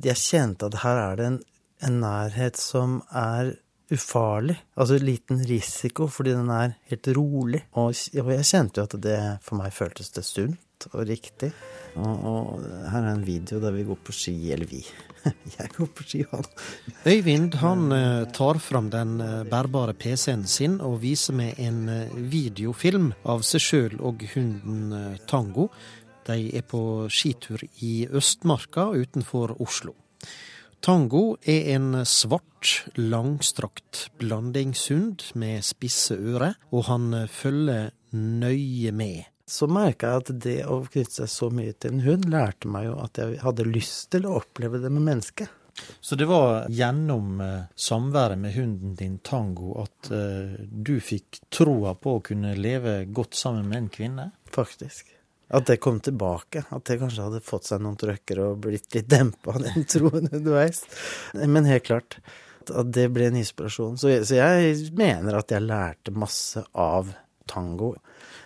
jeg 0.00 0.20
kjente 0.20 0.70
at 0.70 0.80
her 0.84 1.00
er 1.02 1.18
det 1.18 1.26
en, 1.28 1.40
en 1.86 2.00
nærhet 2.04 2.60
som 2.60 3.00
er 3.10 3.54
ufarlig. 3.90 4.56
Altså 4.78 5.00
liten 5.02 5.42
risiko, 5.44 6.06
fordi 6.08 6.34
den 6.38 6.50
er 6.54 6.76
helt 6.90 7.12
rolig. 7.16 7.64
Og, 7.80 7.92
jeg 8.14 8.48
kjente 8.48 8.80
jo 8.80 8.88
at 8.88 8.98
det 9.02 9.20
for 9.44 9.60
meg 9.60 9.74
føltes 9.74 10.12
det 10.14 10.26
sunt 10.26 10.60
og 10.92 11.06
riktig. 11.08 11.50
Og, 11.98 12.24
og, 12.30 12.64
her 12.92 13.04
er 13.04 13.12
en 13.12 13.26
video 13.26 13.60
der 13.62 13.74
vi 13.74 13.84
går 13.88 13.98
på 14.04 14.14
ski, 14.14 14.34
eller 14.54 14.68
vi. 14.70 14.82
Jeg 15.56 15.70
går 15.76 15.88
på 15.94 16.06
ski, 16.06 16.24
han. 16.30 16.46
Øyvind 17.06 17.56
han 17.60 17.92
eh, 17.92 18.26
tar 18.36 18.60
fram 18.62 18.90
den 18.92 19.20
eh, 19.20 19.42
bærbare 19.50 19.94
PC-en 19.94 20.46
sin 20.48 20.78
og 20.80 21.00
viser 21.02 21.36
meg 21.36 21.58
en 21.60 21.88
eh, 21.92 22.14
videofilm 22.14 23.12
av 23.28 23.44
seg 23.46 23.64
sjøl 23.64 23.98
og 24.00 24.24
hunden 24.34 25.18
Tango. 25.28 25.70
De 26.28 26.38
er 26.56 26.64
på 26.68 27.08
skitur 27.10 27.64
i 27.82 28.06
Østmarka 28.06 28.90
utenfor 28.94 29.56
Oslo. 29.60 29.96
Tango 30.80 31.34
er 31.44 31.74
en 31.74 32.06
svart, 32.08 32.86
langstrakt 32.96 34.06
blandingshund 34.20 35.26
med 35.36 35.64
spisse 35.66 36.16
ører, 36.16 36.56
og 36.72 36.86
han 36.88 37.26
følger 37.28 37.90
nøye 38.16 38.92
med. 38.96 39.28
Så 39.50 39.66
merka 39.66 40.12
jeg 40.12 40.22
at 40.22 40.34
det 40.44 40.58
å 40.70 40.80
knytte 40.86 41.22
seg 41.22 41.30
så 41.32 41.48
mye 41.54 41.74
til 41.74 41.96
en 41.96 42.04
hund, 42.04 42.28
lærte 42.30 42.70
meg 42.70 42.86
jo 42.86 42.98
at 43.02 43.18
jeg 43.18 43.40
hadde 43.42 43.66
lyst 43.66 44.12
til 44.14 44.28
å 44.28 44.36
oppleve 44.38 44.78
det 44.82 44.92
med 44.94 45.06
mennesket. 45.08 45.56
Så 46.00 46.16
det 46.18 46.26
var 46.30 46.66
gjennom 46.68 47.40
uh, 47.40 47.62
samværet 47.74 48.38
med 48.38 48.54
hunden 48.54 48.94
din 48.98 49.18
Tango 49.24 49.72
at 49.80 50.10
uh, 50.12 50.58
du 50.60 50.98
fikk 51.02 51.40
troa 51.50 51.94
på 51.96 52.18
å 52.18 52.24
kunne 52.24 52.52
leve 52.58 53.04
godt 53.08 53.38
sammen 53.38 53.68
med 53.70 53.78
en 53.78 53.88
kvinne? 53.94 54.26
Faktisk. 54.52 55.14
At 55.50 55.66
det 55.66 55.80
kom 55.82 55.98
tilbake. 56.04 56.62
At 56.70 56.86
det 56.86 57.00
kanskje 57.00 57.26
hadde 57.26 57.42
fått 57.42 57.70
seg 57.70 57.82
noen 57.82 57.98
trøkker 57.98 58.42
og 58.44 58.60
blitt 58.66 58.94
litt 58.94 59.08
dempa, 59.10 59.56
den 59.58 59.86
troen 59.92 60.28
underveis. 60.30 60.84
Men 61.34 61.66
helt 61.66 61.88
klart 61.88 62.20
at 62.70 62.92
det 62.94 63.08
ble 63.10 63.30
en 63.30 63.40
inspirasjon. 63.40 63.98
Så 63.98 64.12
jeg, 64.12 64.28
så 64.28 64.38
jeg 64.38 64.92
mener 64.98 65.40
at 65.40 65.50
jeg 65.50 65.64
lærte 65.64 66.14
masse 66.14 66.62
av 66.78 67.10
tango. 67.50 67.96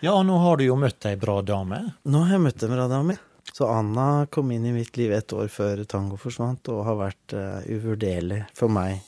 Ja, 0.04 0.18
og 0.18 0.26
nå 0.28 0.34
har 0.36 0.58
du 0.60 0.66
jo 0.66 0.74
møtt 0.76 1.06
ei 1.08 1.14
bra 1.16 1.38
dame. 1.40 1.78
Nå 2.04 2.26
har 2.26 2.34
jeg 2.34 2.42
møtt 2.44 2.62
en 2.66 2.72
bra 2.74 2.84
dame. 2.90 3.14
Så 3.56 3.64
Anna 3.72 4.26
kom 4.28 4.50
inn 4.52 4.66
i 4.68 4.72
mitt 4.74 4.98
liv 5.00 5.12
et 5.16 5.32
år 5.32 5.46
før 5.48 5.80
tango 5.88 6.18
forsvant, 6.20 6.68
og 6.68 6.82
har 6.84 6.98
vært 6.98 7.32
uh, 7.32 7.62
uvurderlig 7.72 8.42
for 8.52 8.68
meg. 8.68 8.98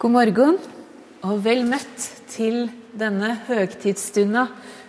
God 0.00 0.14
morgen, 0.14 0.56
og 1.28 1.42
vel 1.44 1.66
møtt 1.68 2.06
til 2.32 2.70
denne 2.96 3.34
høgtidsstunda 3.50 4.46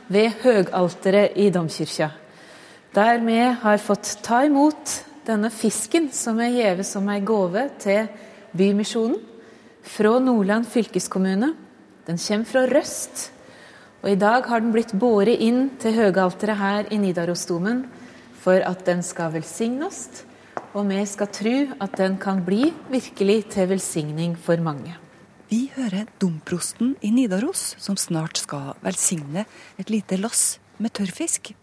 ved 0.08 0.38
høgalteret 0.46 1.36
i 1.36 1.50
domkirka. 1.52 2.08
Der 2.96 3.20
vi 3.26 3.42
har 3.66 3.82
fått 3.84 4.14
ta 4.24 4.46
imot 4.48 4.94
denne 5.28 5.50
fisken 5.52 6.08
som 6.16 6.40
er 6.40 6.56
gitt 6.56 6.88
som 6.88 7.12
ei 7.12 7.20
gave 7.28 7.66
til 7.84 8.08
Bymisjonen 8.56 9.20
fra 9.98 10.16
Nordland 10.24 10.70
fylkeskommune. 10.72 11.52
Den 12.12 12.18
kommer 12.20 12.44
fra 12.44 12.62
Røst, 12.68 13.30
og 14.04 14.10
i 14.12 14.18
dag 14.20 14.44
har 14.44 14.60
den 14.60 14.74
blitt 14.76 14.90
båret 15.00 15.40
inn 15.40 15.70
til 15.80 15.94
høgalteret 15.96 16.60
her 16.60 16.90
i 16.92 16.98
Nidarosdomen 17.00 17.86
for 18.42 18.60
at 18.68 18.82
den 18.84 19.00
skal 19.00 19.32
velsignes, 19.32 20.26
og 20.76 20.90
vi 20.90 21.06
skal 21.08 21.30
tro 21.32 21.54
at 21.80 21.96
den 21.96 22.18
kan 22.20 22.42
bli 22.44 22.74
virkelig 22.92 23.38
til 23.56 23.70
velsigning 23.72 24.34
for 24.36 24.60
mange. 24.60 24.98
Vi 25.48 25.70
hører 25.78 26.12
domprosten 26.20 26.98
i 27.00 27.14
Nidaros, 27.16 27.78
som 27.80 27.96
snart 27.96 28.44
skal 28.44 28.74
velsigne 28.84 29.46
et 29.80 29.88
lite 29.88 30.20
lass 30.20 30.60
med 30.84 30.92
tørrfisk. 31.00 31.54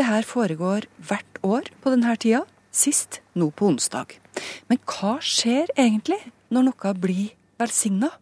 Det 0.00 0.08
her 0.08 0.24
foregår 0.24 0.88
hvert 0.96 1.44
år 1.44 1.68
på 1.84 1.92
denne 1.92 2.16
tida, 2.16 2.46
sist 2.72 3.20
nå 3.36 3.52
på 3.52 3.68
onsdag. 3.68 4.16
Men 4.72 4.80
hva 4.88 5.18
skjer 5.20 5.76
egentlig 5.76 6.22
når 6.48 6.70
noe 6.72 6.96
blir 7.04 7.36
velsigna? 7.60 8.14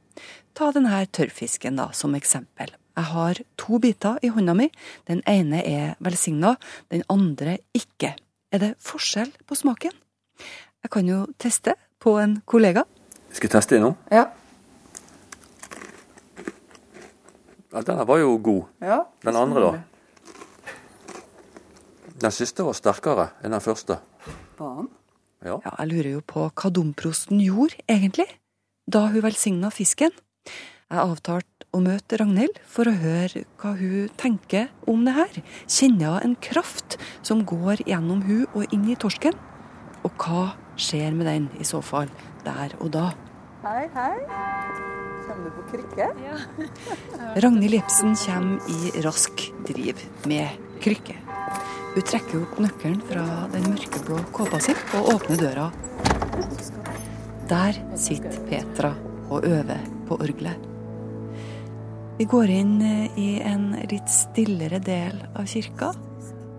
Ta 0.55 0.71
denne 0.75 1.05
tørrfisken 1.07 1.79
da, 1.79 1.91
som 1.97 2.15
eksempel. 2.19 2.73
Jeg 2.97 3.09
har 3.13 3.39
to 3.61 3.79
biter 3.81 4.19
i 4.23 4.29
hånda 4.35 4.55
mi. 4.59 4.67
Den 5.09 5.23
ene 5.31 5.63
er 5.65 5.95
velsigna, 6.05 6.57
den 6.91 7.05
andre 7.09 7.59
ikke. 7.77 8.15
Er 8.53 8.59
det 8.59 8.73
forskjell 8.83 9.31
på 9.47 9.57
smaken? 9.57 9.95
Jeg 10.83 10.91
kan 10.91 11.09
jo 11.09 11.23
teste 11.39 11.77
på 12.01 12.17
en 12.21 12.41
kollega. 12.49 12.85
Skal 13.31 13.47
jeg 13.47 13.55
teste 13.55 13.77
det 13.77 13.85
nå? 13.85 13.95
Ja. 14.11 14.27
Ja, 17.71 17.83
Denne 17.87 18.07
var 18.09 18.19
jo 18.19 18.35
god. 18.43 18.65
Ja, 18.83 19.05
den 19.23 19.37
andre, 19.39 19.61
da? 19.63 19.83
Den 22.21 22.35
siste 22.35 22.67
var 22.67 22.75
sterkere 22.77 23.29
enn 23.45 23.55
den 23.55 23.63
første. 23.65 24.01
Var 24.59 24.89
Ja. 25.41 25.55
ja. 25.65 25.71
Jeg 25.79 25.89
lurer 25.89 26.11
jo 26.19 26.21
på 26.21 26.51
hva 26.51 26.71
domprosten 26.75 27.41
gjorde, 27.41 27.79
egentlig, 27.89 28.27
da 28.91 29.07
hun 29.07 29.23
velsigna 29.25 29.71
fisken. 29.73 30.11
Jeg 30.91 31.07
avtalte 31.07 31.69
å 31.71 31.79
møte 31.85 32.17
Ragnhild 32.19 32.57
for 32.67 32.91
å 32.91 32.93
høre 32.99 33.45
hva 33.63 33.77
hun 33.79 34.09
tenker 34.19 34.73
om 34.91 35.05
det 35.07 35.13
her. 35.15 35.37
Kjenner 35.71 36.17
hun 36.17 36.25
en 36.27 36.33
kraft 36.43 36.97
som 37.23 37.45
går 37.47 37.85
gjennom 37.87 38.25
hun 38.27 38.49
og 38.49 38.73
inn 38.75 38.89
i 38.91 38.97
torsken? 38.99 39.37
Og 40.03 40.11
hva 40.19 40.49
skjer 40.75 41.13
med 41.15 41.29
den, 41.31 41.45
i 41.63 41.67
så 41.69 41.79
fall, 41.79 42.11
der 42.43 42.75
og 42.81 42.91
da? 42.97 43.05
Hei, 43.63 43.85
hei. 43.95 44.17
Kommer 45.29 45.47
du 45.47 45.61
på 45.61 45.67
krykke? 45.69 46.09
Ja. 46.25 46.41
Ragnhild 47.45 47.77
Jepsen 47.77 48.17
kommer 48.19 48.75
i 48.75 49.05
rask 49.07 49.45
driv 49.69 50.03
med 50.27 50.59
krykke. 50.83 51.15
Hun 51.93 52.09
trekker 52.09 52.41
opp 52.41 52.59
nøkkelen 52.65 52.99
fra 53.07 53.29
den 53.55 53.69
mørkeblå 53.71 54.19
kåpa 54.35 54.59
si 54.67 54.75
og 54.99 55.13
åpner 55.15 55.39
døra. 55.47 55.69
Der 57.55 57.79
sitter 57.95 58.43
Petra 58.51 58.91
og 59.31 59.47
øver 59.47 59.87
på 60.11 60.19
orgelet. 60.19 60.70
Vi 62.21 62.27
går 62.29 62.51
inn 62.53 62.83
i 63.17 63.39
en 63.49 63.71
litt 63.89 64.11
stillere 64.13 64.77
del 64.85 65.15
av 65.41 65.47
kirka, 65.49 65.87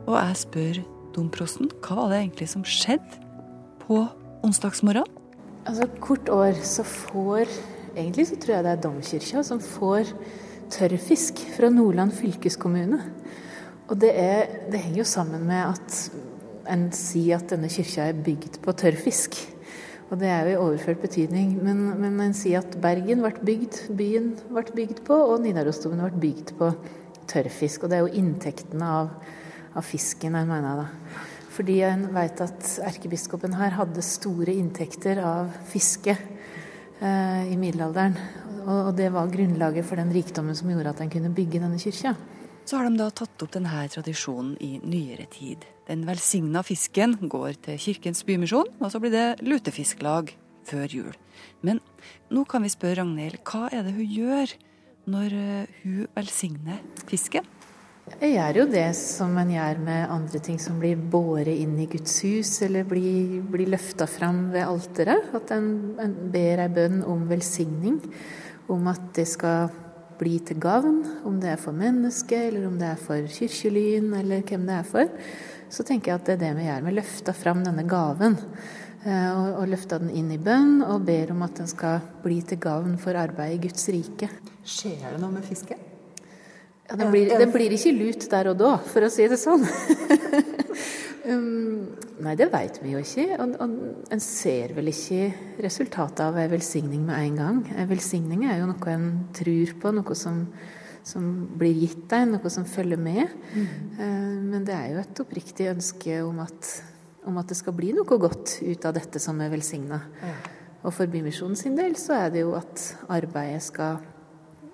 og 0.07 0.15
jeg 0.15 0.39
spør 0.39 0.79
domprosten 1.13 1.69
hva 1.85 1.99
var 1.99 2.07
det 2.09 2.21
egentlig 2.23 2.47
som 2.49 2.63
skjedde 2.65 3.19
på 3.83 3.99
onsdagsmorgen. 4.41 5.05
Altså, 5.69 5.85
Hvert 6.01 6.31
år 6.33 6.57
så 6.65 6.87
får 6.87 7.45
Egentlig 7.91 8.25
så 8.31 8.39
tror 8.39 8.55
jeg 8.55 8.65
det 8.65 8.71
er 8.71 8.81
domkirka 8.87 9.43
som 9.43 9.61
får 9.61 10.09
tørrfisk 10.71 11.43
fra 11.57 11.69
Nordland 11.69 12.15
fylkeskommune. 12.15 13.01
Og 13.91 13.99
det, 14.01 14.13
er, 14.15 14.45
det 14.71 14.79
henger 14.79 15.01
jo 15.03 15.09
sammen 15.11 15.43
med 15.45 15.75
at 15.75 15.97
en 16.71 16.87
sier 16.95 17.37
at 17.37 17.51
denne 17.51 17.69
kirka 17.69 18.07
er 18.07 18.23
bygd 18.25 18.61
på 18.63 18.73
tørrfisk. 18.81 19.37
Og 20.11 20.19
det 20.19 20.27
er 20.27 20.43
jo 20.43 20.51
i 20.51 20.59
overført 20.59 20.99
betydning. 20.99 21.53
Men, 21.63 21.85
men 22.01 22.19
en 22.19 22.35
sier 22.35 22.59
at 22.59 22.73
Bergen 22.83 23.23
ble 23.23 23.31
bygd, 23.47 23.77
byen 23.95 24.33
ble 24.49 24.65
bygd 24.75 25.05
på, 25.07 25.15
og 25.15 25.39
Nidarosdomen 25.43 26.03
ble 26.03 26.23
bygd 26.25 26.51
på 26.59 26.71
tørrfisk. 27.31 27.85
Og 27.85 27.91
det 27.91 27.97
er 27.97 28.03
jo 28.03 28.19
inntektene 28.19 28.89
av, 28.99 29.13
av 29.71 29.87
fisken 29.87 30.35
en 30.35 30.51
mener 30.51 30.83
da. 30.83 30.89
Fordi 31.51 31.79
en 31.87 32.05
vet 32.15 32.43
at 32.43 32.73
erkebiskopen 32.87 33.55
her 33.59 33.75
hadde 33.79 34.03
store 34.03 34.53
inntekter 34.55 35.19
av 35.23 35.51
fiske 35.71 36.15
eh, 36.15 37.47
i 37.47 37.57
middelalderen. 37.59 38.19
Og, 38.61 38.77
og 38.89 38.93
det 38.99 39.09
var 39.15 39.31
grunnlaget 39.31 39.87
for 39.87 39.99
den 39.99 40.11
rikdommen 40.15 40.59
som 40.59 40.71
gjorde 40.71 40.91
at 40.91 41.03
en 41.03 41.11
kunne 41.11 41.31
bygge 41.35 41.63
denne 41.63 41.79
kyrkja. 41.79 42.15
Så 42.65 42.77
har 42.77 42.87
de 42.87 42.99
da 42.99 43.09
tatt 43.09 43.43
opp 43.43 43.53
denne 43.55 43.85
tradisjonen 43.91 44.53
i 44.61 44.75
nyere 44.83 45.25
tid. 45.33 45.65
Den 45.87 46.05
velsigna 46.07 46.61
fisken 46.63 47.17
går 47.31 47.57
til 47.65 47.79
Kirkens 47.81 48.23
Bymisjon, 48.27 48.69
og 48.79 48.91
så 48.93 49.01
blir 49.01 49.13
det 49.13 49.41
lutefisklag 49.43 50.31
før 50.69 50.93
jul. 50.93 51.15
Men 51.65 51.81
nå 52.31 52.45
kan 52.49 52.63
vi 52.63 52.71
spørre 52.71 53.01
Ragnhild, 53.01 53.41
hva 53.47 53.67
er 53.73 53.87
det 53.87 53.95
hun 53.97 54.13
gjør 54.13 54.53
når 55.11 55.35
eh, 55.41 55.81
hun 55.81 56.05
velsigner 56.15 56.79
fisken? 57.09 57.47
Jeg 58.19 58.33
gjør 58.33 58.57
jo 58.61 58.65
det 58.71 58.87
som 58.97 59.35
en 59.39 59.51
gjør 59.53 59.79
med 59.85 60.13
andre 60.13 60.39
ting 60.43 60.57
som 60.61 60.79
blir 60.81 60.99
båret 60.99 61.53
inn 61.53 61.77
i 61.79 61.87
Guds 61.89 62.17
hus, 62.25 62.57
eller 62.65 62.85
blir, 62.87 63.39
blir 63.51 63.69
løfta 63.71 64.07
fram 64.09 64.49
ved 64.53 64.65
alteret. 64.65 65.29
At 65.37 65.53
en, 65.55 65.69
en 66.01 66.15
ber 66.33 66.63
ei 66.65 66.71
bønn 66.73 67.01
om 67.07 67.23
velsigning, 67.29 68.01
om 68.71 68.89
at 68.91 69.13
det 69.15 69.27
skal 69.31 69.71
bli 70.21 70.37
til 70.45 70.59
gavn. 70.61 71.01
Om 71.27 71.39
det 71.41 71.55
er 71.55 71.59
for 71.61 71.75
mennesket, 71.75 72.51
eller 72.51 72.69
om 72.69 72.77
det 72.79 72.91
er 72.93 73.01
for 73.01 73.25
kirkelyen, 73.39 74.13
eller 74.21 74.45
hvem 74.45 74.69
det 74.69 74.77
er 74.77 74.87
for. 74.87 75.11
Så 75.71 75.85
tenker 75.87 76.11
jeg 76.13 76.21
at 76.21 76.29
det 76.29 76.37
er 76.37 76.41
det 76.45 76.53
vi 76.59 76.69
gjør. 76.69 76.85
Vi 76.87 76.95
løfter 76.99 77.37
fram 77.37 77.61
denne 77.65 77.85
gaven. 77.89 78.37
eh, 79.05 79.29
Og, 79.33 79.61
og 79.61 79.69
løfter 79.71 79.99
den 80.03 80.11
inn 80.13 80.31
i 80.31 80.37
bønn, 80.37 80.81
og 80.85 81.05
ber 81.07 81.31
om 81.33 81.41
at 81.47 81.55
den 81.57 81.67
skal 81.71 82.01
bli 82.23 82.41
til 82.45 82.59
gavn 82.61 82.97
for 83.01 83.17
arbeidet 83.17 83.57
i 83.57 83.67
Guds 83.67 83.87
rike. 83.89 84.29
Skjer 84.61 85.07
det 85.15 85.21
noe 85.23 85.31
med 85.33 85.47
fisken? 85.47 85.79
Ja, 86.91 86.97
den, 86.99 87.07
blir, 87.13 87.29
den 87.39 87.51
blir 87.53 87.71
ikke 87.71 87.93
lut 87.95 88.25
der 88.29 88.49
og 88.51 88.57
da, 88.59 88.73
for 88.91 89.07
å 89.07 89.09
si 89.09 89.23
det 89.31 89.39
sånn. 89.39 89.63
um, 91.29 91.87
nei, 92.23 92.35
det 92.39 92.47
veit 92.53 92.77
vi 92.81 92.93
jo 92.95 93.01
ikke. 93.01 93.25
Og, 93.37 93.55
og 93.61 94.11
en 94.13 94.23
ser 94.23 94.75
vel 94.77 94.91
ikke 94.91 95.31
resultatet 95.63 96.23
av 96.25 96.37
ei 96.41 96.47
velsigning 96.51 97.03
med 97.07 97.17
en 97.17 97.41
gang. 97.41 97.59
Ei 97.75 97.87
velsigning 97.89 98.45
er 98.49 98.61
jo 98.61 98.69
noe 98.69 98.93
en 98.93 99.09
tror 99.37 99.73
på, 99.81 99.93
noe 99.97 100.17
som, 100.17 100.43
som 101.07 101.27
blir 101.59 101.83
gitt 101.83 102.07
deg, 102.11 102.29
noe 102.33 102.53
som 102.53 102.67
følger 102.69 103.01
med. 103.01 103.35
Mm. 103.53 103.67
Uh, 103.99 104.39
men 104.53 104.65
det 104.67 104.77
er 104.77 104.95
jo 104.95 105.03
et 105.03 105.25
oppriktig 105.25 105.71
ønske 105.73 106.21
om 106.25 106.41
at, 106.45 106.71
om 107.29 107.37
at 107.41 107.51
det 107.51 107.59
skal 107.59 107.77
bli 107.77 107.93
noe 107.97 108.21
godt 108.27 108.59
ut 108.61 108.89
av 108.89 108.97
dette 108.97 109.21
som 109.23 109.39
er 109.43 109.53
velsigna. 109.53 110.01
Ja. 110.21 110.39
Og 110.81 110.95
for 110.95 111.09
Bymisjonen 111.09 111.59
sin 111.59 111.75
del 111.77 111.93
så 111.99 112.15
er 112.23 112.33
det 112.33 112.41
jo 112.41 112.55
at 112.57 112.81
arbeidet 113.13 113.61
skal 113.67 114.01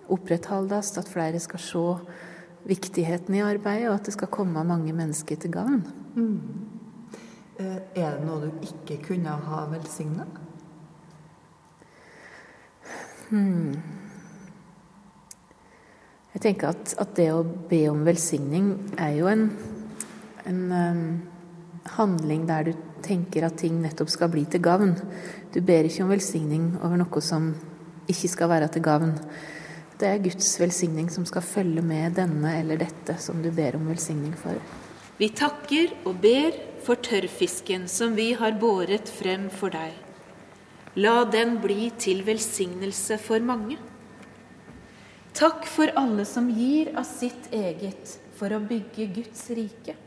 opprettholdes, 0.07 0.93
at 0.97 1.09
flere 1.11 1.39
skal 1.43 1.59
se 1.59 1.85
viktigheten 2.67 3.35
i 3.37 3.43
arbeidet, 3.45 3.89
og 3.89 3.95
at 3.97 4.09
det 4.09 4.15
skal 4.17 4.31
komme 4.31 4.63
mange 4.67 4.93
mennesker 4.93 5.39
til 5.39 5.53
gagn. 5.53 5.81
Mm. 6.15 6.39
Eh, 7.59 7.79
Er 7.95 8.17
det 8.17 8.25
noe 8.27 8.41
du 8.41 8.51
ikke 8.61 8.99
kunne 9.07 9.29
ha 9.29 9.63
velsigna? 9.71 10.27
Hmm. 13.29 13.73
Jeg 16.33 16.41
tenker 16.41 16.69
at, 16.69 16.93
at, 17.01 17.15
det 17.17 17.31
å 17.33 17.41
be 17.43 17.79
om 17.89 18.05
velsigning 18.05 18.69
er 19.01 19.15
jo 19.17 19.27
en, 19.27 19.47
en 20.45 20.59
um, 20.71 21.01
handling 21.97 22.45
der 22.47 22.69
du 22.69 22.73
tenker 23.03 23.47
at 23.47 23.57
ting 23.57 23.81
nettopp 23.81 24.11
skal 24.13 24.29
bli 24.31 24.45
til 24.45 24.61
gavn. 24.61 24.93
Du 25.53 25.59
ber 25.65 25.89
ikke 25.89 26.05
om 26.05 26.13
velsigning 26.13 26.75
over 26.83 27.01
noe 27.01 27.23
som 27.25 27.49
ikke 28.07 28.29
skal 28.31 28.51
være 28.53 28.69
til 28.75 28.85
gavn. 28.85 29.15
Det 29.97 30.05
er 30.05 30.19
Guds 30.21 30.51
velsigning 30.61 31.07
som 31.09 31.23
skal 31.25 31.41
følge 31.41 31.81
med 31.81 32.19
denne 32.19 32.51
eller 32.59 32.77
dette 32.77 33.15
som 33.21 33.39
du 33.41 33.49
ber 33.49 33.79
om 33.79 33.87
velsigning 33.89 34.35
for. 34.37 34.59
Vi 35.17 35.31
takker 35.33 35.95
og 36.05 36.19
ber 36.21 36.53
for 36.85 37.01
tørrfisken 37.01 37.87
som 37.89 38.13
vi 38.13 38.29
har 38.37 38.59
båret 38.61 39.09
frem 39.09 39.47
for 39.49 39.73
deg. 39.73 39.95
La 41.01 41.23
den 41.25 41.55
bli 41.63 41.89
til 41.97 42.21
velsignelse 42.27 43.17
for 43.21 43.41
mange. 43.41 43.79
Takk 45.37 45.65
for 45.69 45.89
alle 45.97 46.25
som 46.29 46.51
gir 46.53 46.93
av 46.97 47.05
sitt 47.09 47.49
eget 47.53 48.13
for 48.37 48.53
å 48.53 48.61
bygge 48.61 49.09
Guds 49.17 49.47
rike. 49.57 49.97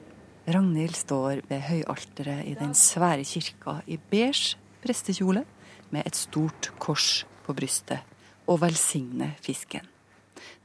Ragnhild 0.51 0.95
står 0.99 1.43
ved 1.51 1.67
høyalteret 1.67 2.47
i 2.47 2.55
den 2.59 2.79
svære 2.79 3.27
kirka 3.27 3.81
i 3.91 3.99
beige 4.11 4.55
prestekjole 4.87 5.45
med 5.91 6.07
et 6.07 6.19
stort 6.19 6.71
kors 6.79 7.25
på 7.47 7.59
brystet 7.59 8.10
og 8.51 8.61
velsigne 8.65 9.35
fisken. 9.45 9.87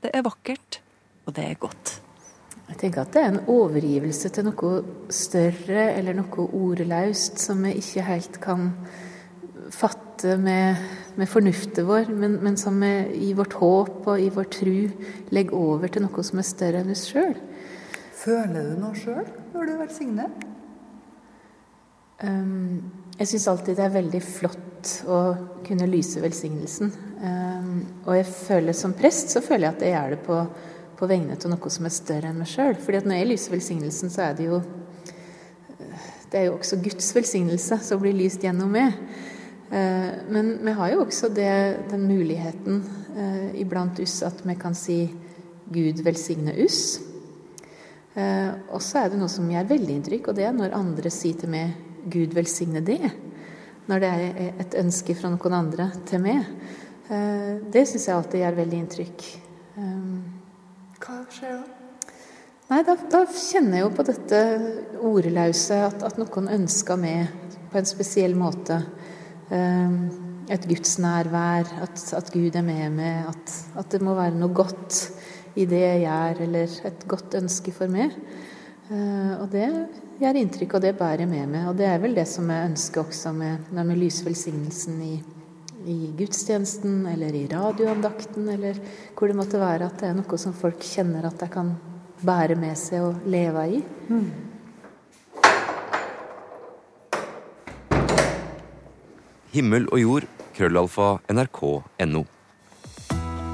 Det 0.02 0.12
er 0.14 0.26
vakkert, 0.26 0.82
og 1.26 1.36
det 1.38 1.46
er 1.46 1.62
godt. 1.62 2.00
Jeg 2.66 2.80
tenker 2.82 3.04
at 3.04 3.14
det 3.14 3.22
er 3.22 3.34
en 3.34 3.44
overgivelse 3.52 4.32
til 4.34 4.48
noe 4.48 4.72
større 5.14 5.92
eller 5.94 6.18
noe 6.18 6.48
ordløst 6.58 7.38
som 7.42 7.62
vi 7.66 7.76
ikke 7.78 8.06
helt 8.08 8.40
kan 8.42 8.72
fatte 9.74 10.38
med, 10.42 10.82
med 11.18 11.30
fornuften 11.30 11.86
vår, 11.86 12.10
men, 12.10 12.40
men 12.42 12.58
som 12.58 12.80
vi 12.82 13.30
i 13.30 13.34
vårt 13.38 13.54
håp 13.60 14.08
og 14.08 14.22
i 14.22 14.32
vår 14.34 14.50
tru 14.54 14.78
legger 15.36 15.58
over 15.58 15.92
til 15.92 16.06
noe 16.06 16.26
som 16.26 16.42
er 16.42 16.48
større 16.48 16.82
enn 16.82 16.94
oss 16.94 17.06
sjøl. 17.12 17.38
Føler 18.18 18.72
du 18.72 18.82
noe 18.82 18.98
sjøl 18.98 19.26
når 19.54 19.70
du 19.70 19.74
velsigner? 19.84 20.34
Um, 22.24 23.05
jeg 23.16 23.30
syns 23.30 23.48
alltid 23.48 23.78
det 23.78 23.84
er 23.86 23.94
veldig 23.94 24.20
flott 24.24 24.90
å 25.08 25.20
kunne 25.66 25.88
lyse 25.88 26.20
velsignelsen. 26.20 26.90
Um, 27.22 27.78
og 28.04 28.18
jeg 28.18 28.28
føler 28.28 28.76
som 28.76 28.96
prest 28.98 29.32
så 29.32 29.42
føler 29.44 29.70
jeg 29.70 29.76
at 29.78 29.86
jeg 29.86 29.94
gjør 29.94 30.16
det 30.16 30.20
på, 30.26 30.40
på 31.00 31.08
vegne 31.10 31.38
av 31.38 31.48
noe 31.52 31.72
som 31.72 31.88
er 31.88 31.96
større 31.96 32.32
enn 32.32 32.42
meg 32.42 32.52
sjøl. 32.52 32.76
Fordi 32.82 33.00
at 33.00 33.08
når 33.08 33.22
jeg 33.22 33.30
lyser 33.30 33.56
velsignelsen, 33.56 34.12
så 34.12 34.28
er 34.28 34.36
det 34.40 34.50
jo 34.50 34.60
Det 36.32 36.42
er 36.42 36.50
jo 36.50 36.58
også 36.58 36.82
Guds 36.84 37.08
velsignelse 37.16 37.78
som 37.86 38.02
blir 38.02 38.16
lyst 38.18 38.44
gjennom 38.44 38.76
meg. 38.76 39.00
Uh, 39.72 40.28
men 40.28 40.58
vi 40.66 40.76
har 40.76 40.92
jo 40.92 41.06
også 41.06 41.32
det, 41.32 41.56
den 41.94 42.04
muligheten 42.10 42.84
uh, 43.16 43.50
iblant 43.56 44.00
oss 44.04 44.20
at 44.28 44.44
vi 44.44 44.58
kan 44.60 44.76
si 44.76 45.06
Gud 45.72 46.04
velsigne 46.04 46.54
oss. 46.66 47.00
Og 48.16 48.80
så 48.80 49.02
er 49.02 49.10
det 49.12 49.18
noe 49.20 49.28
som 49.28 49.48
gjør 49.52 49.66
veldig 49.68 49.96
inntrykk, 49.98 50.30
og 50.30 50.38
det 50.38 50.46
er 50.48 50.54
når 50.56 50.76
andre 50.78 51.10
sier 51.12 51.36
til 51.42 51.50
meg 51.52 51.74
Gud 52.06 52.36
velsigne 52.38 52.84
det. 52.86 53.02
Når 53.86 54.02
det 54.02 54.10
er 54.10 54.60
et 54.64 54.78
ønske 54.82 55.16
fra 55.18 55.30
noen 55.34 55.60
andre 55.60 55.92
til 56.10 56.24
meg. 56.24 56.46
Det 57.06 57.84
syns 57.86 58.08
jeg 58.08 58.16
alltid 58.16 58.42
gjør 58.42 58.62
veldig 58.64 58.78
inntrykk. 58.82 59.26
Hva 61.06 61.18
skjer 61.30 61.60
da? 61.60 61.76
Nei, 62.66 62.80
da, 62.82 62.96
da 62.98 63.20
kjenner 63.30 63.78
jeg 63.78 63.84
jo 63.84 63.90
på 63.94 64.04
dette 64.08 64.38
ordløse 65.06 65.76
at, 65.86 66.00
at, 66.08 66.16
noen 66.18 66.48
ønsker 66.56 66.98
meg 66.98 67.52
på 67.70 67.78
en 67.78 67.86
spesiell 67.86 68.34
måte. 68.40 68.80
Et 69.54 70.66
gudsnærvær, 70.72 71.70
at, 71.86 72.02
at 72.18 72.32
Gud 72.34 72.58
er 72.58 72.66
med 72.66 72.98
meg, 72.98 73.30
at, 73.30 73.54
at, 73.78 73.92
det 73.94 74.02
må 74.02 74.16
være 74.18 74.40
noe 74.40 74.50
godt 74.58 74.98
i 75.62 75.68
det 75.70 75.84
jeg 75.84 76.02
gjør, 76.08 76.42
eller 76.48 76.74
et 76.90 77.06
godt 77.12 77.38
ønske 77.38 77.76
for 77.76 77.92
meg. 77.92 78.18
Og 78.90 79.46
det 79.54 79.70
gjør 80.22 80.40
inntrykk, 80.40 80.78
og 80.78 80.84
det 80.86 80.96
bærer 81.00 81.30
med 81.30 81.50
meg. 81.52 81.68
Og 81.70 81.78
det 81.80 81.88
er 81.90 82.02
vel 82.04 82.16
det 82.18 82.28
som 82.30 82.50
jeg 82.52 82.72
ønsker 82.72 83.04
også 83.04 83.34
med, 83.36 83.72
vi 83.72 83.98
lyser 84.00 84.32
i, 84.32 85.14
i, 85.86 85.98
gudstjenesten, 86.18 87.06
eller 87.12 87.36
i 87.36 87.48
radioandakten, 87.52 88.50
eller 88.50 88.80
hvor 89.16 89.28
det 89.28 89.38
måtte 89.38 89.62
være. 89.62 89.90
At 89.90 90.00
det 90.00 90.10
er 90.10 90.18
noe 90.18 90.40
som 90.42 90.56
folk 90.56 90.84
kjenner 90.84 91.28
at 91.28 91.40
de 91.40 91.50
kan 91.52 91.76
bære 92.26 92.56
med 92.60 92.78
seg 92.80 93.04
og 93.04 93.28
leve 93.28 93.68
i. 93.78 93.84
Mm. 94.10 94.30
Himmel 99.56 99.86
og 99.88 100.02
jord 100.02 100.26
krøllalfa 100.56 101.16
nrk.no. 101.32 102.26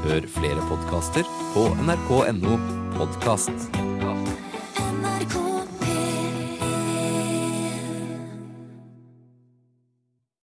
Hør 0.02 0.26
flere 0.34 0.66
podkaster 0.66 1.28
på 1.54 1.68
nrk.no 1.86 2.58
podkast. 2.98 4.01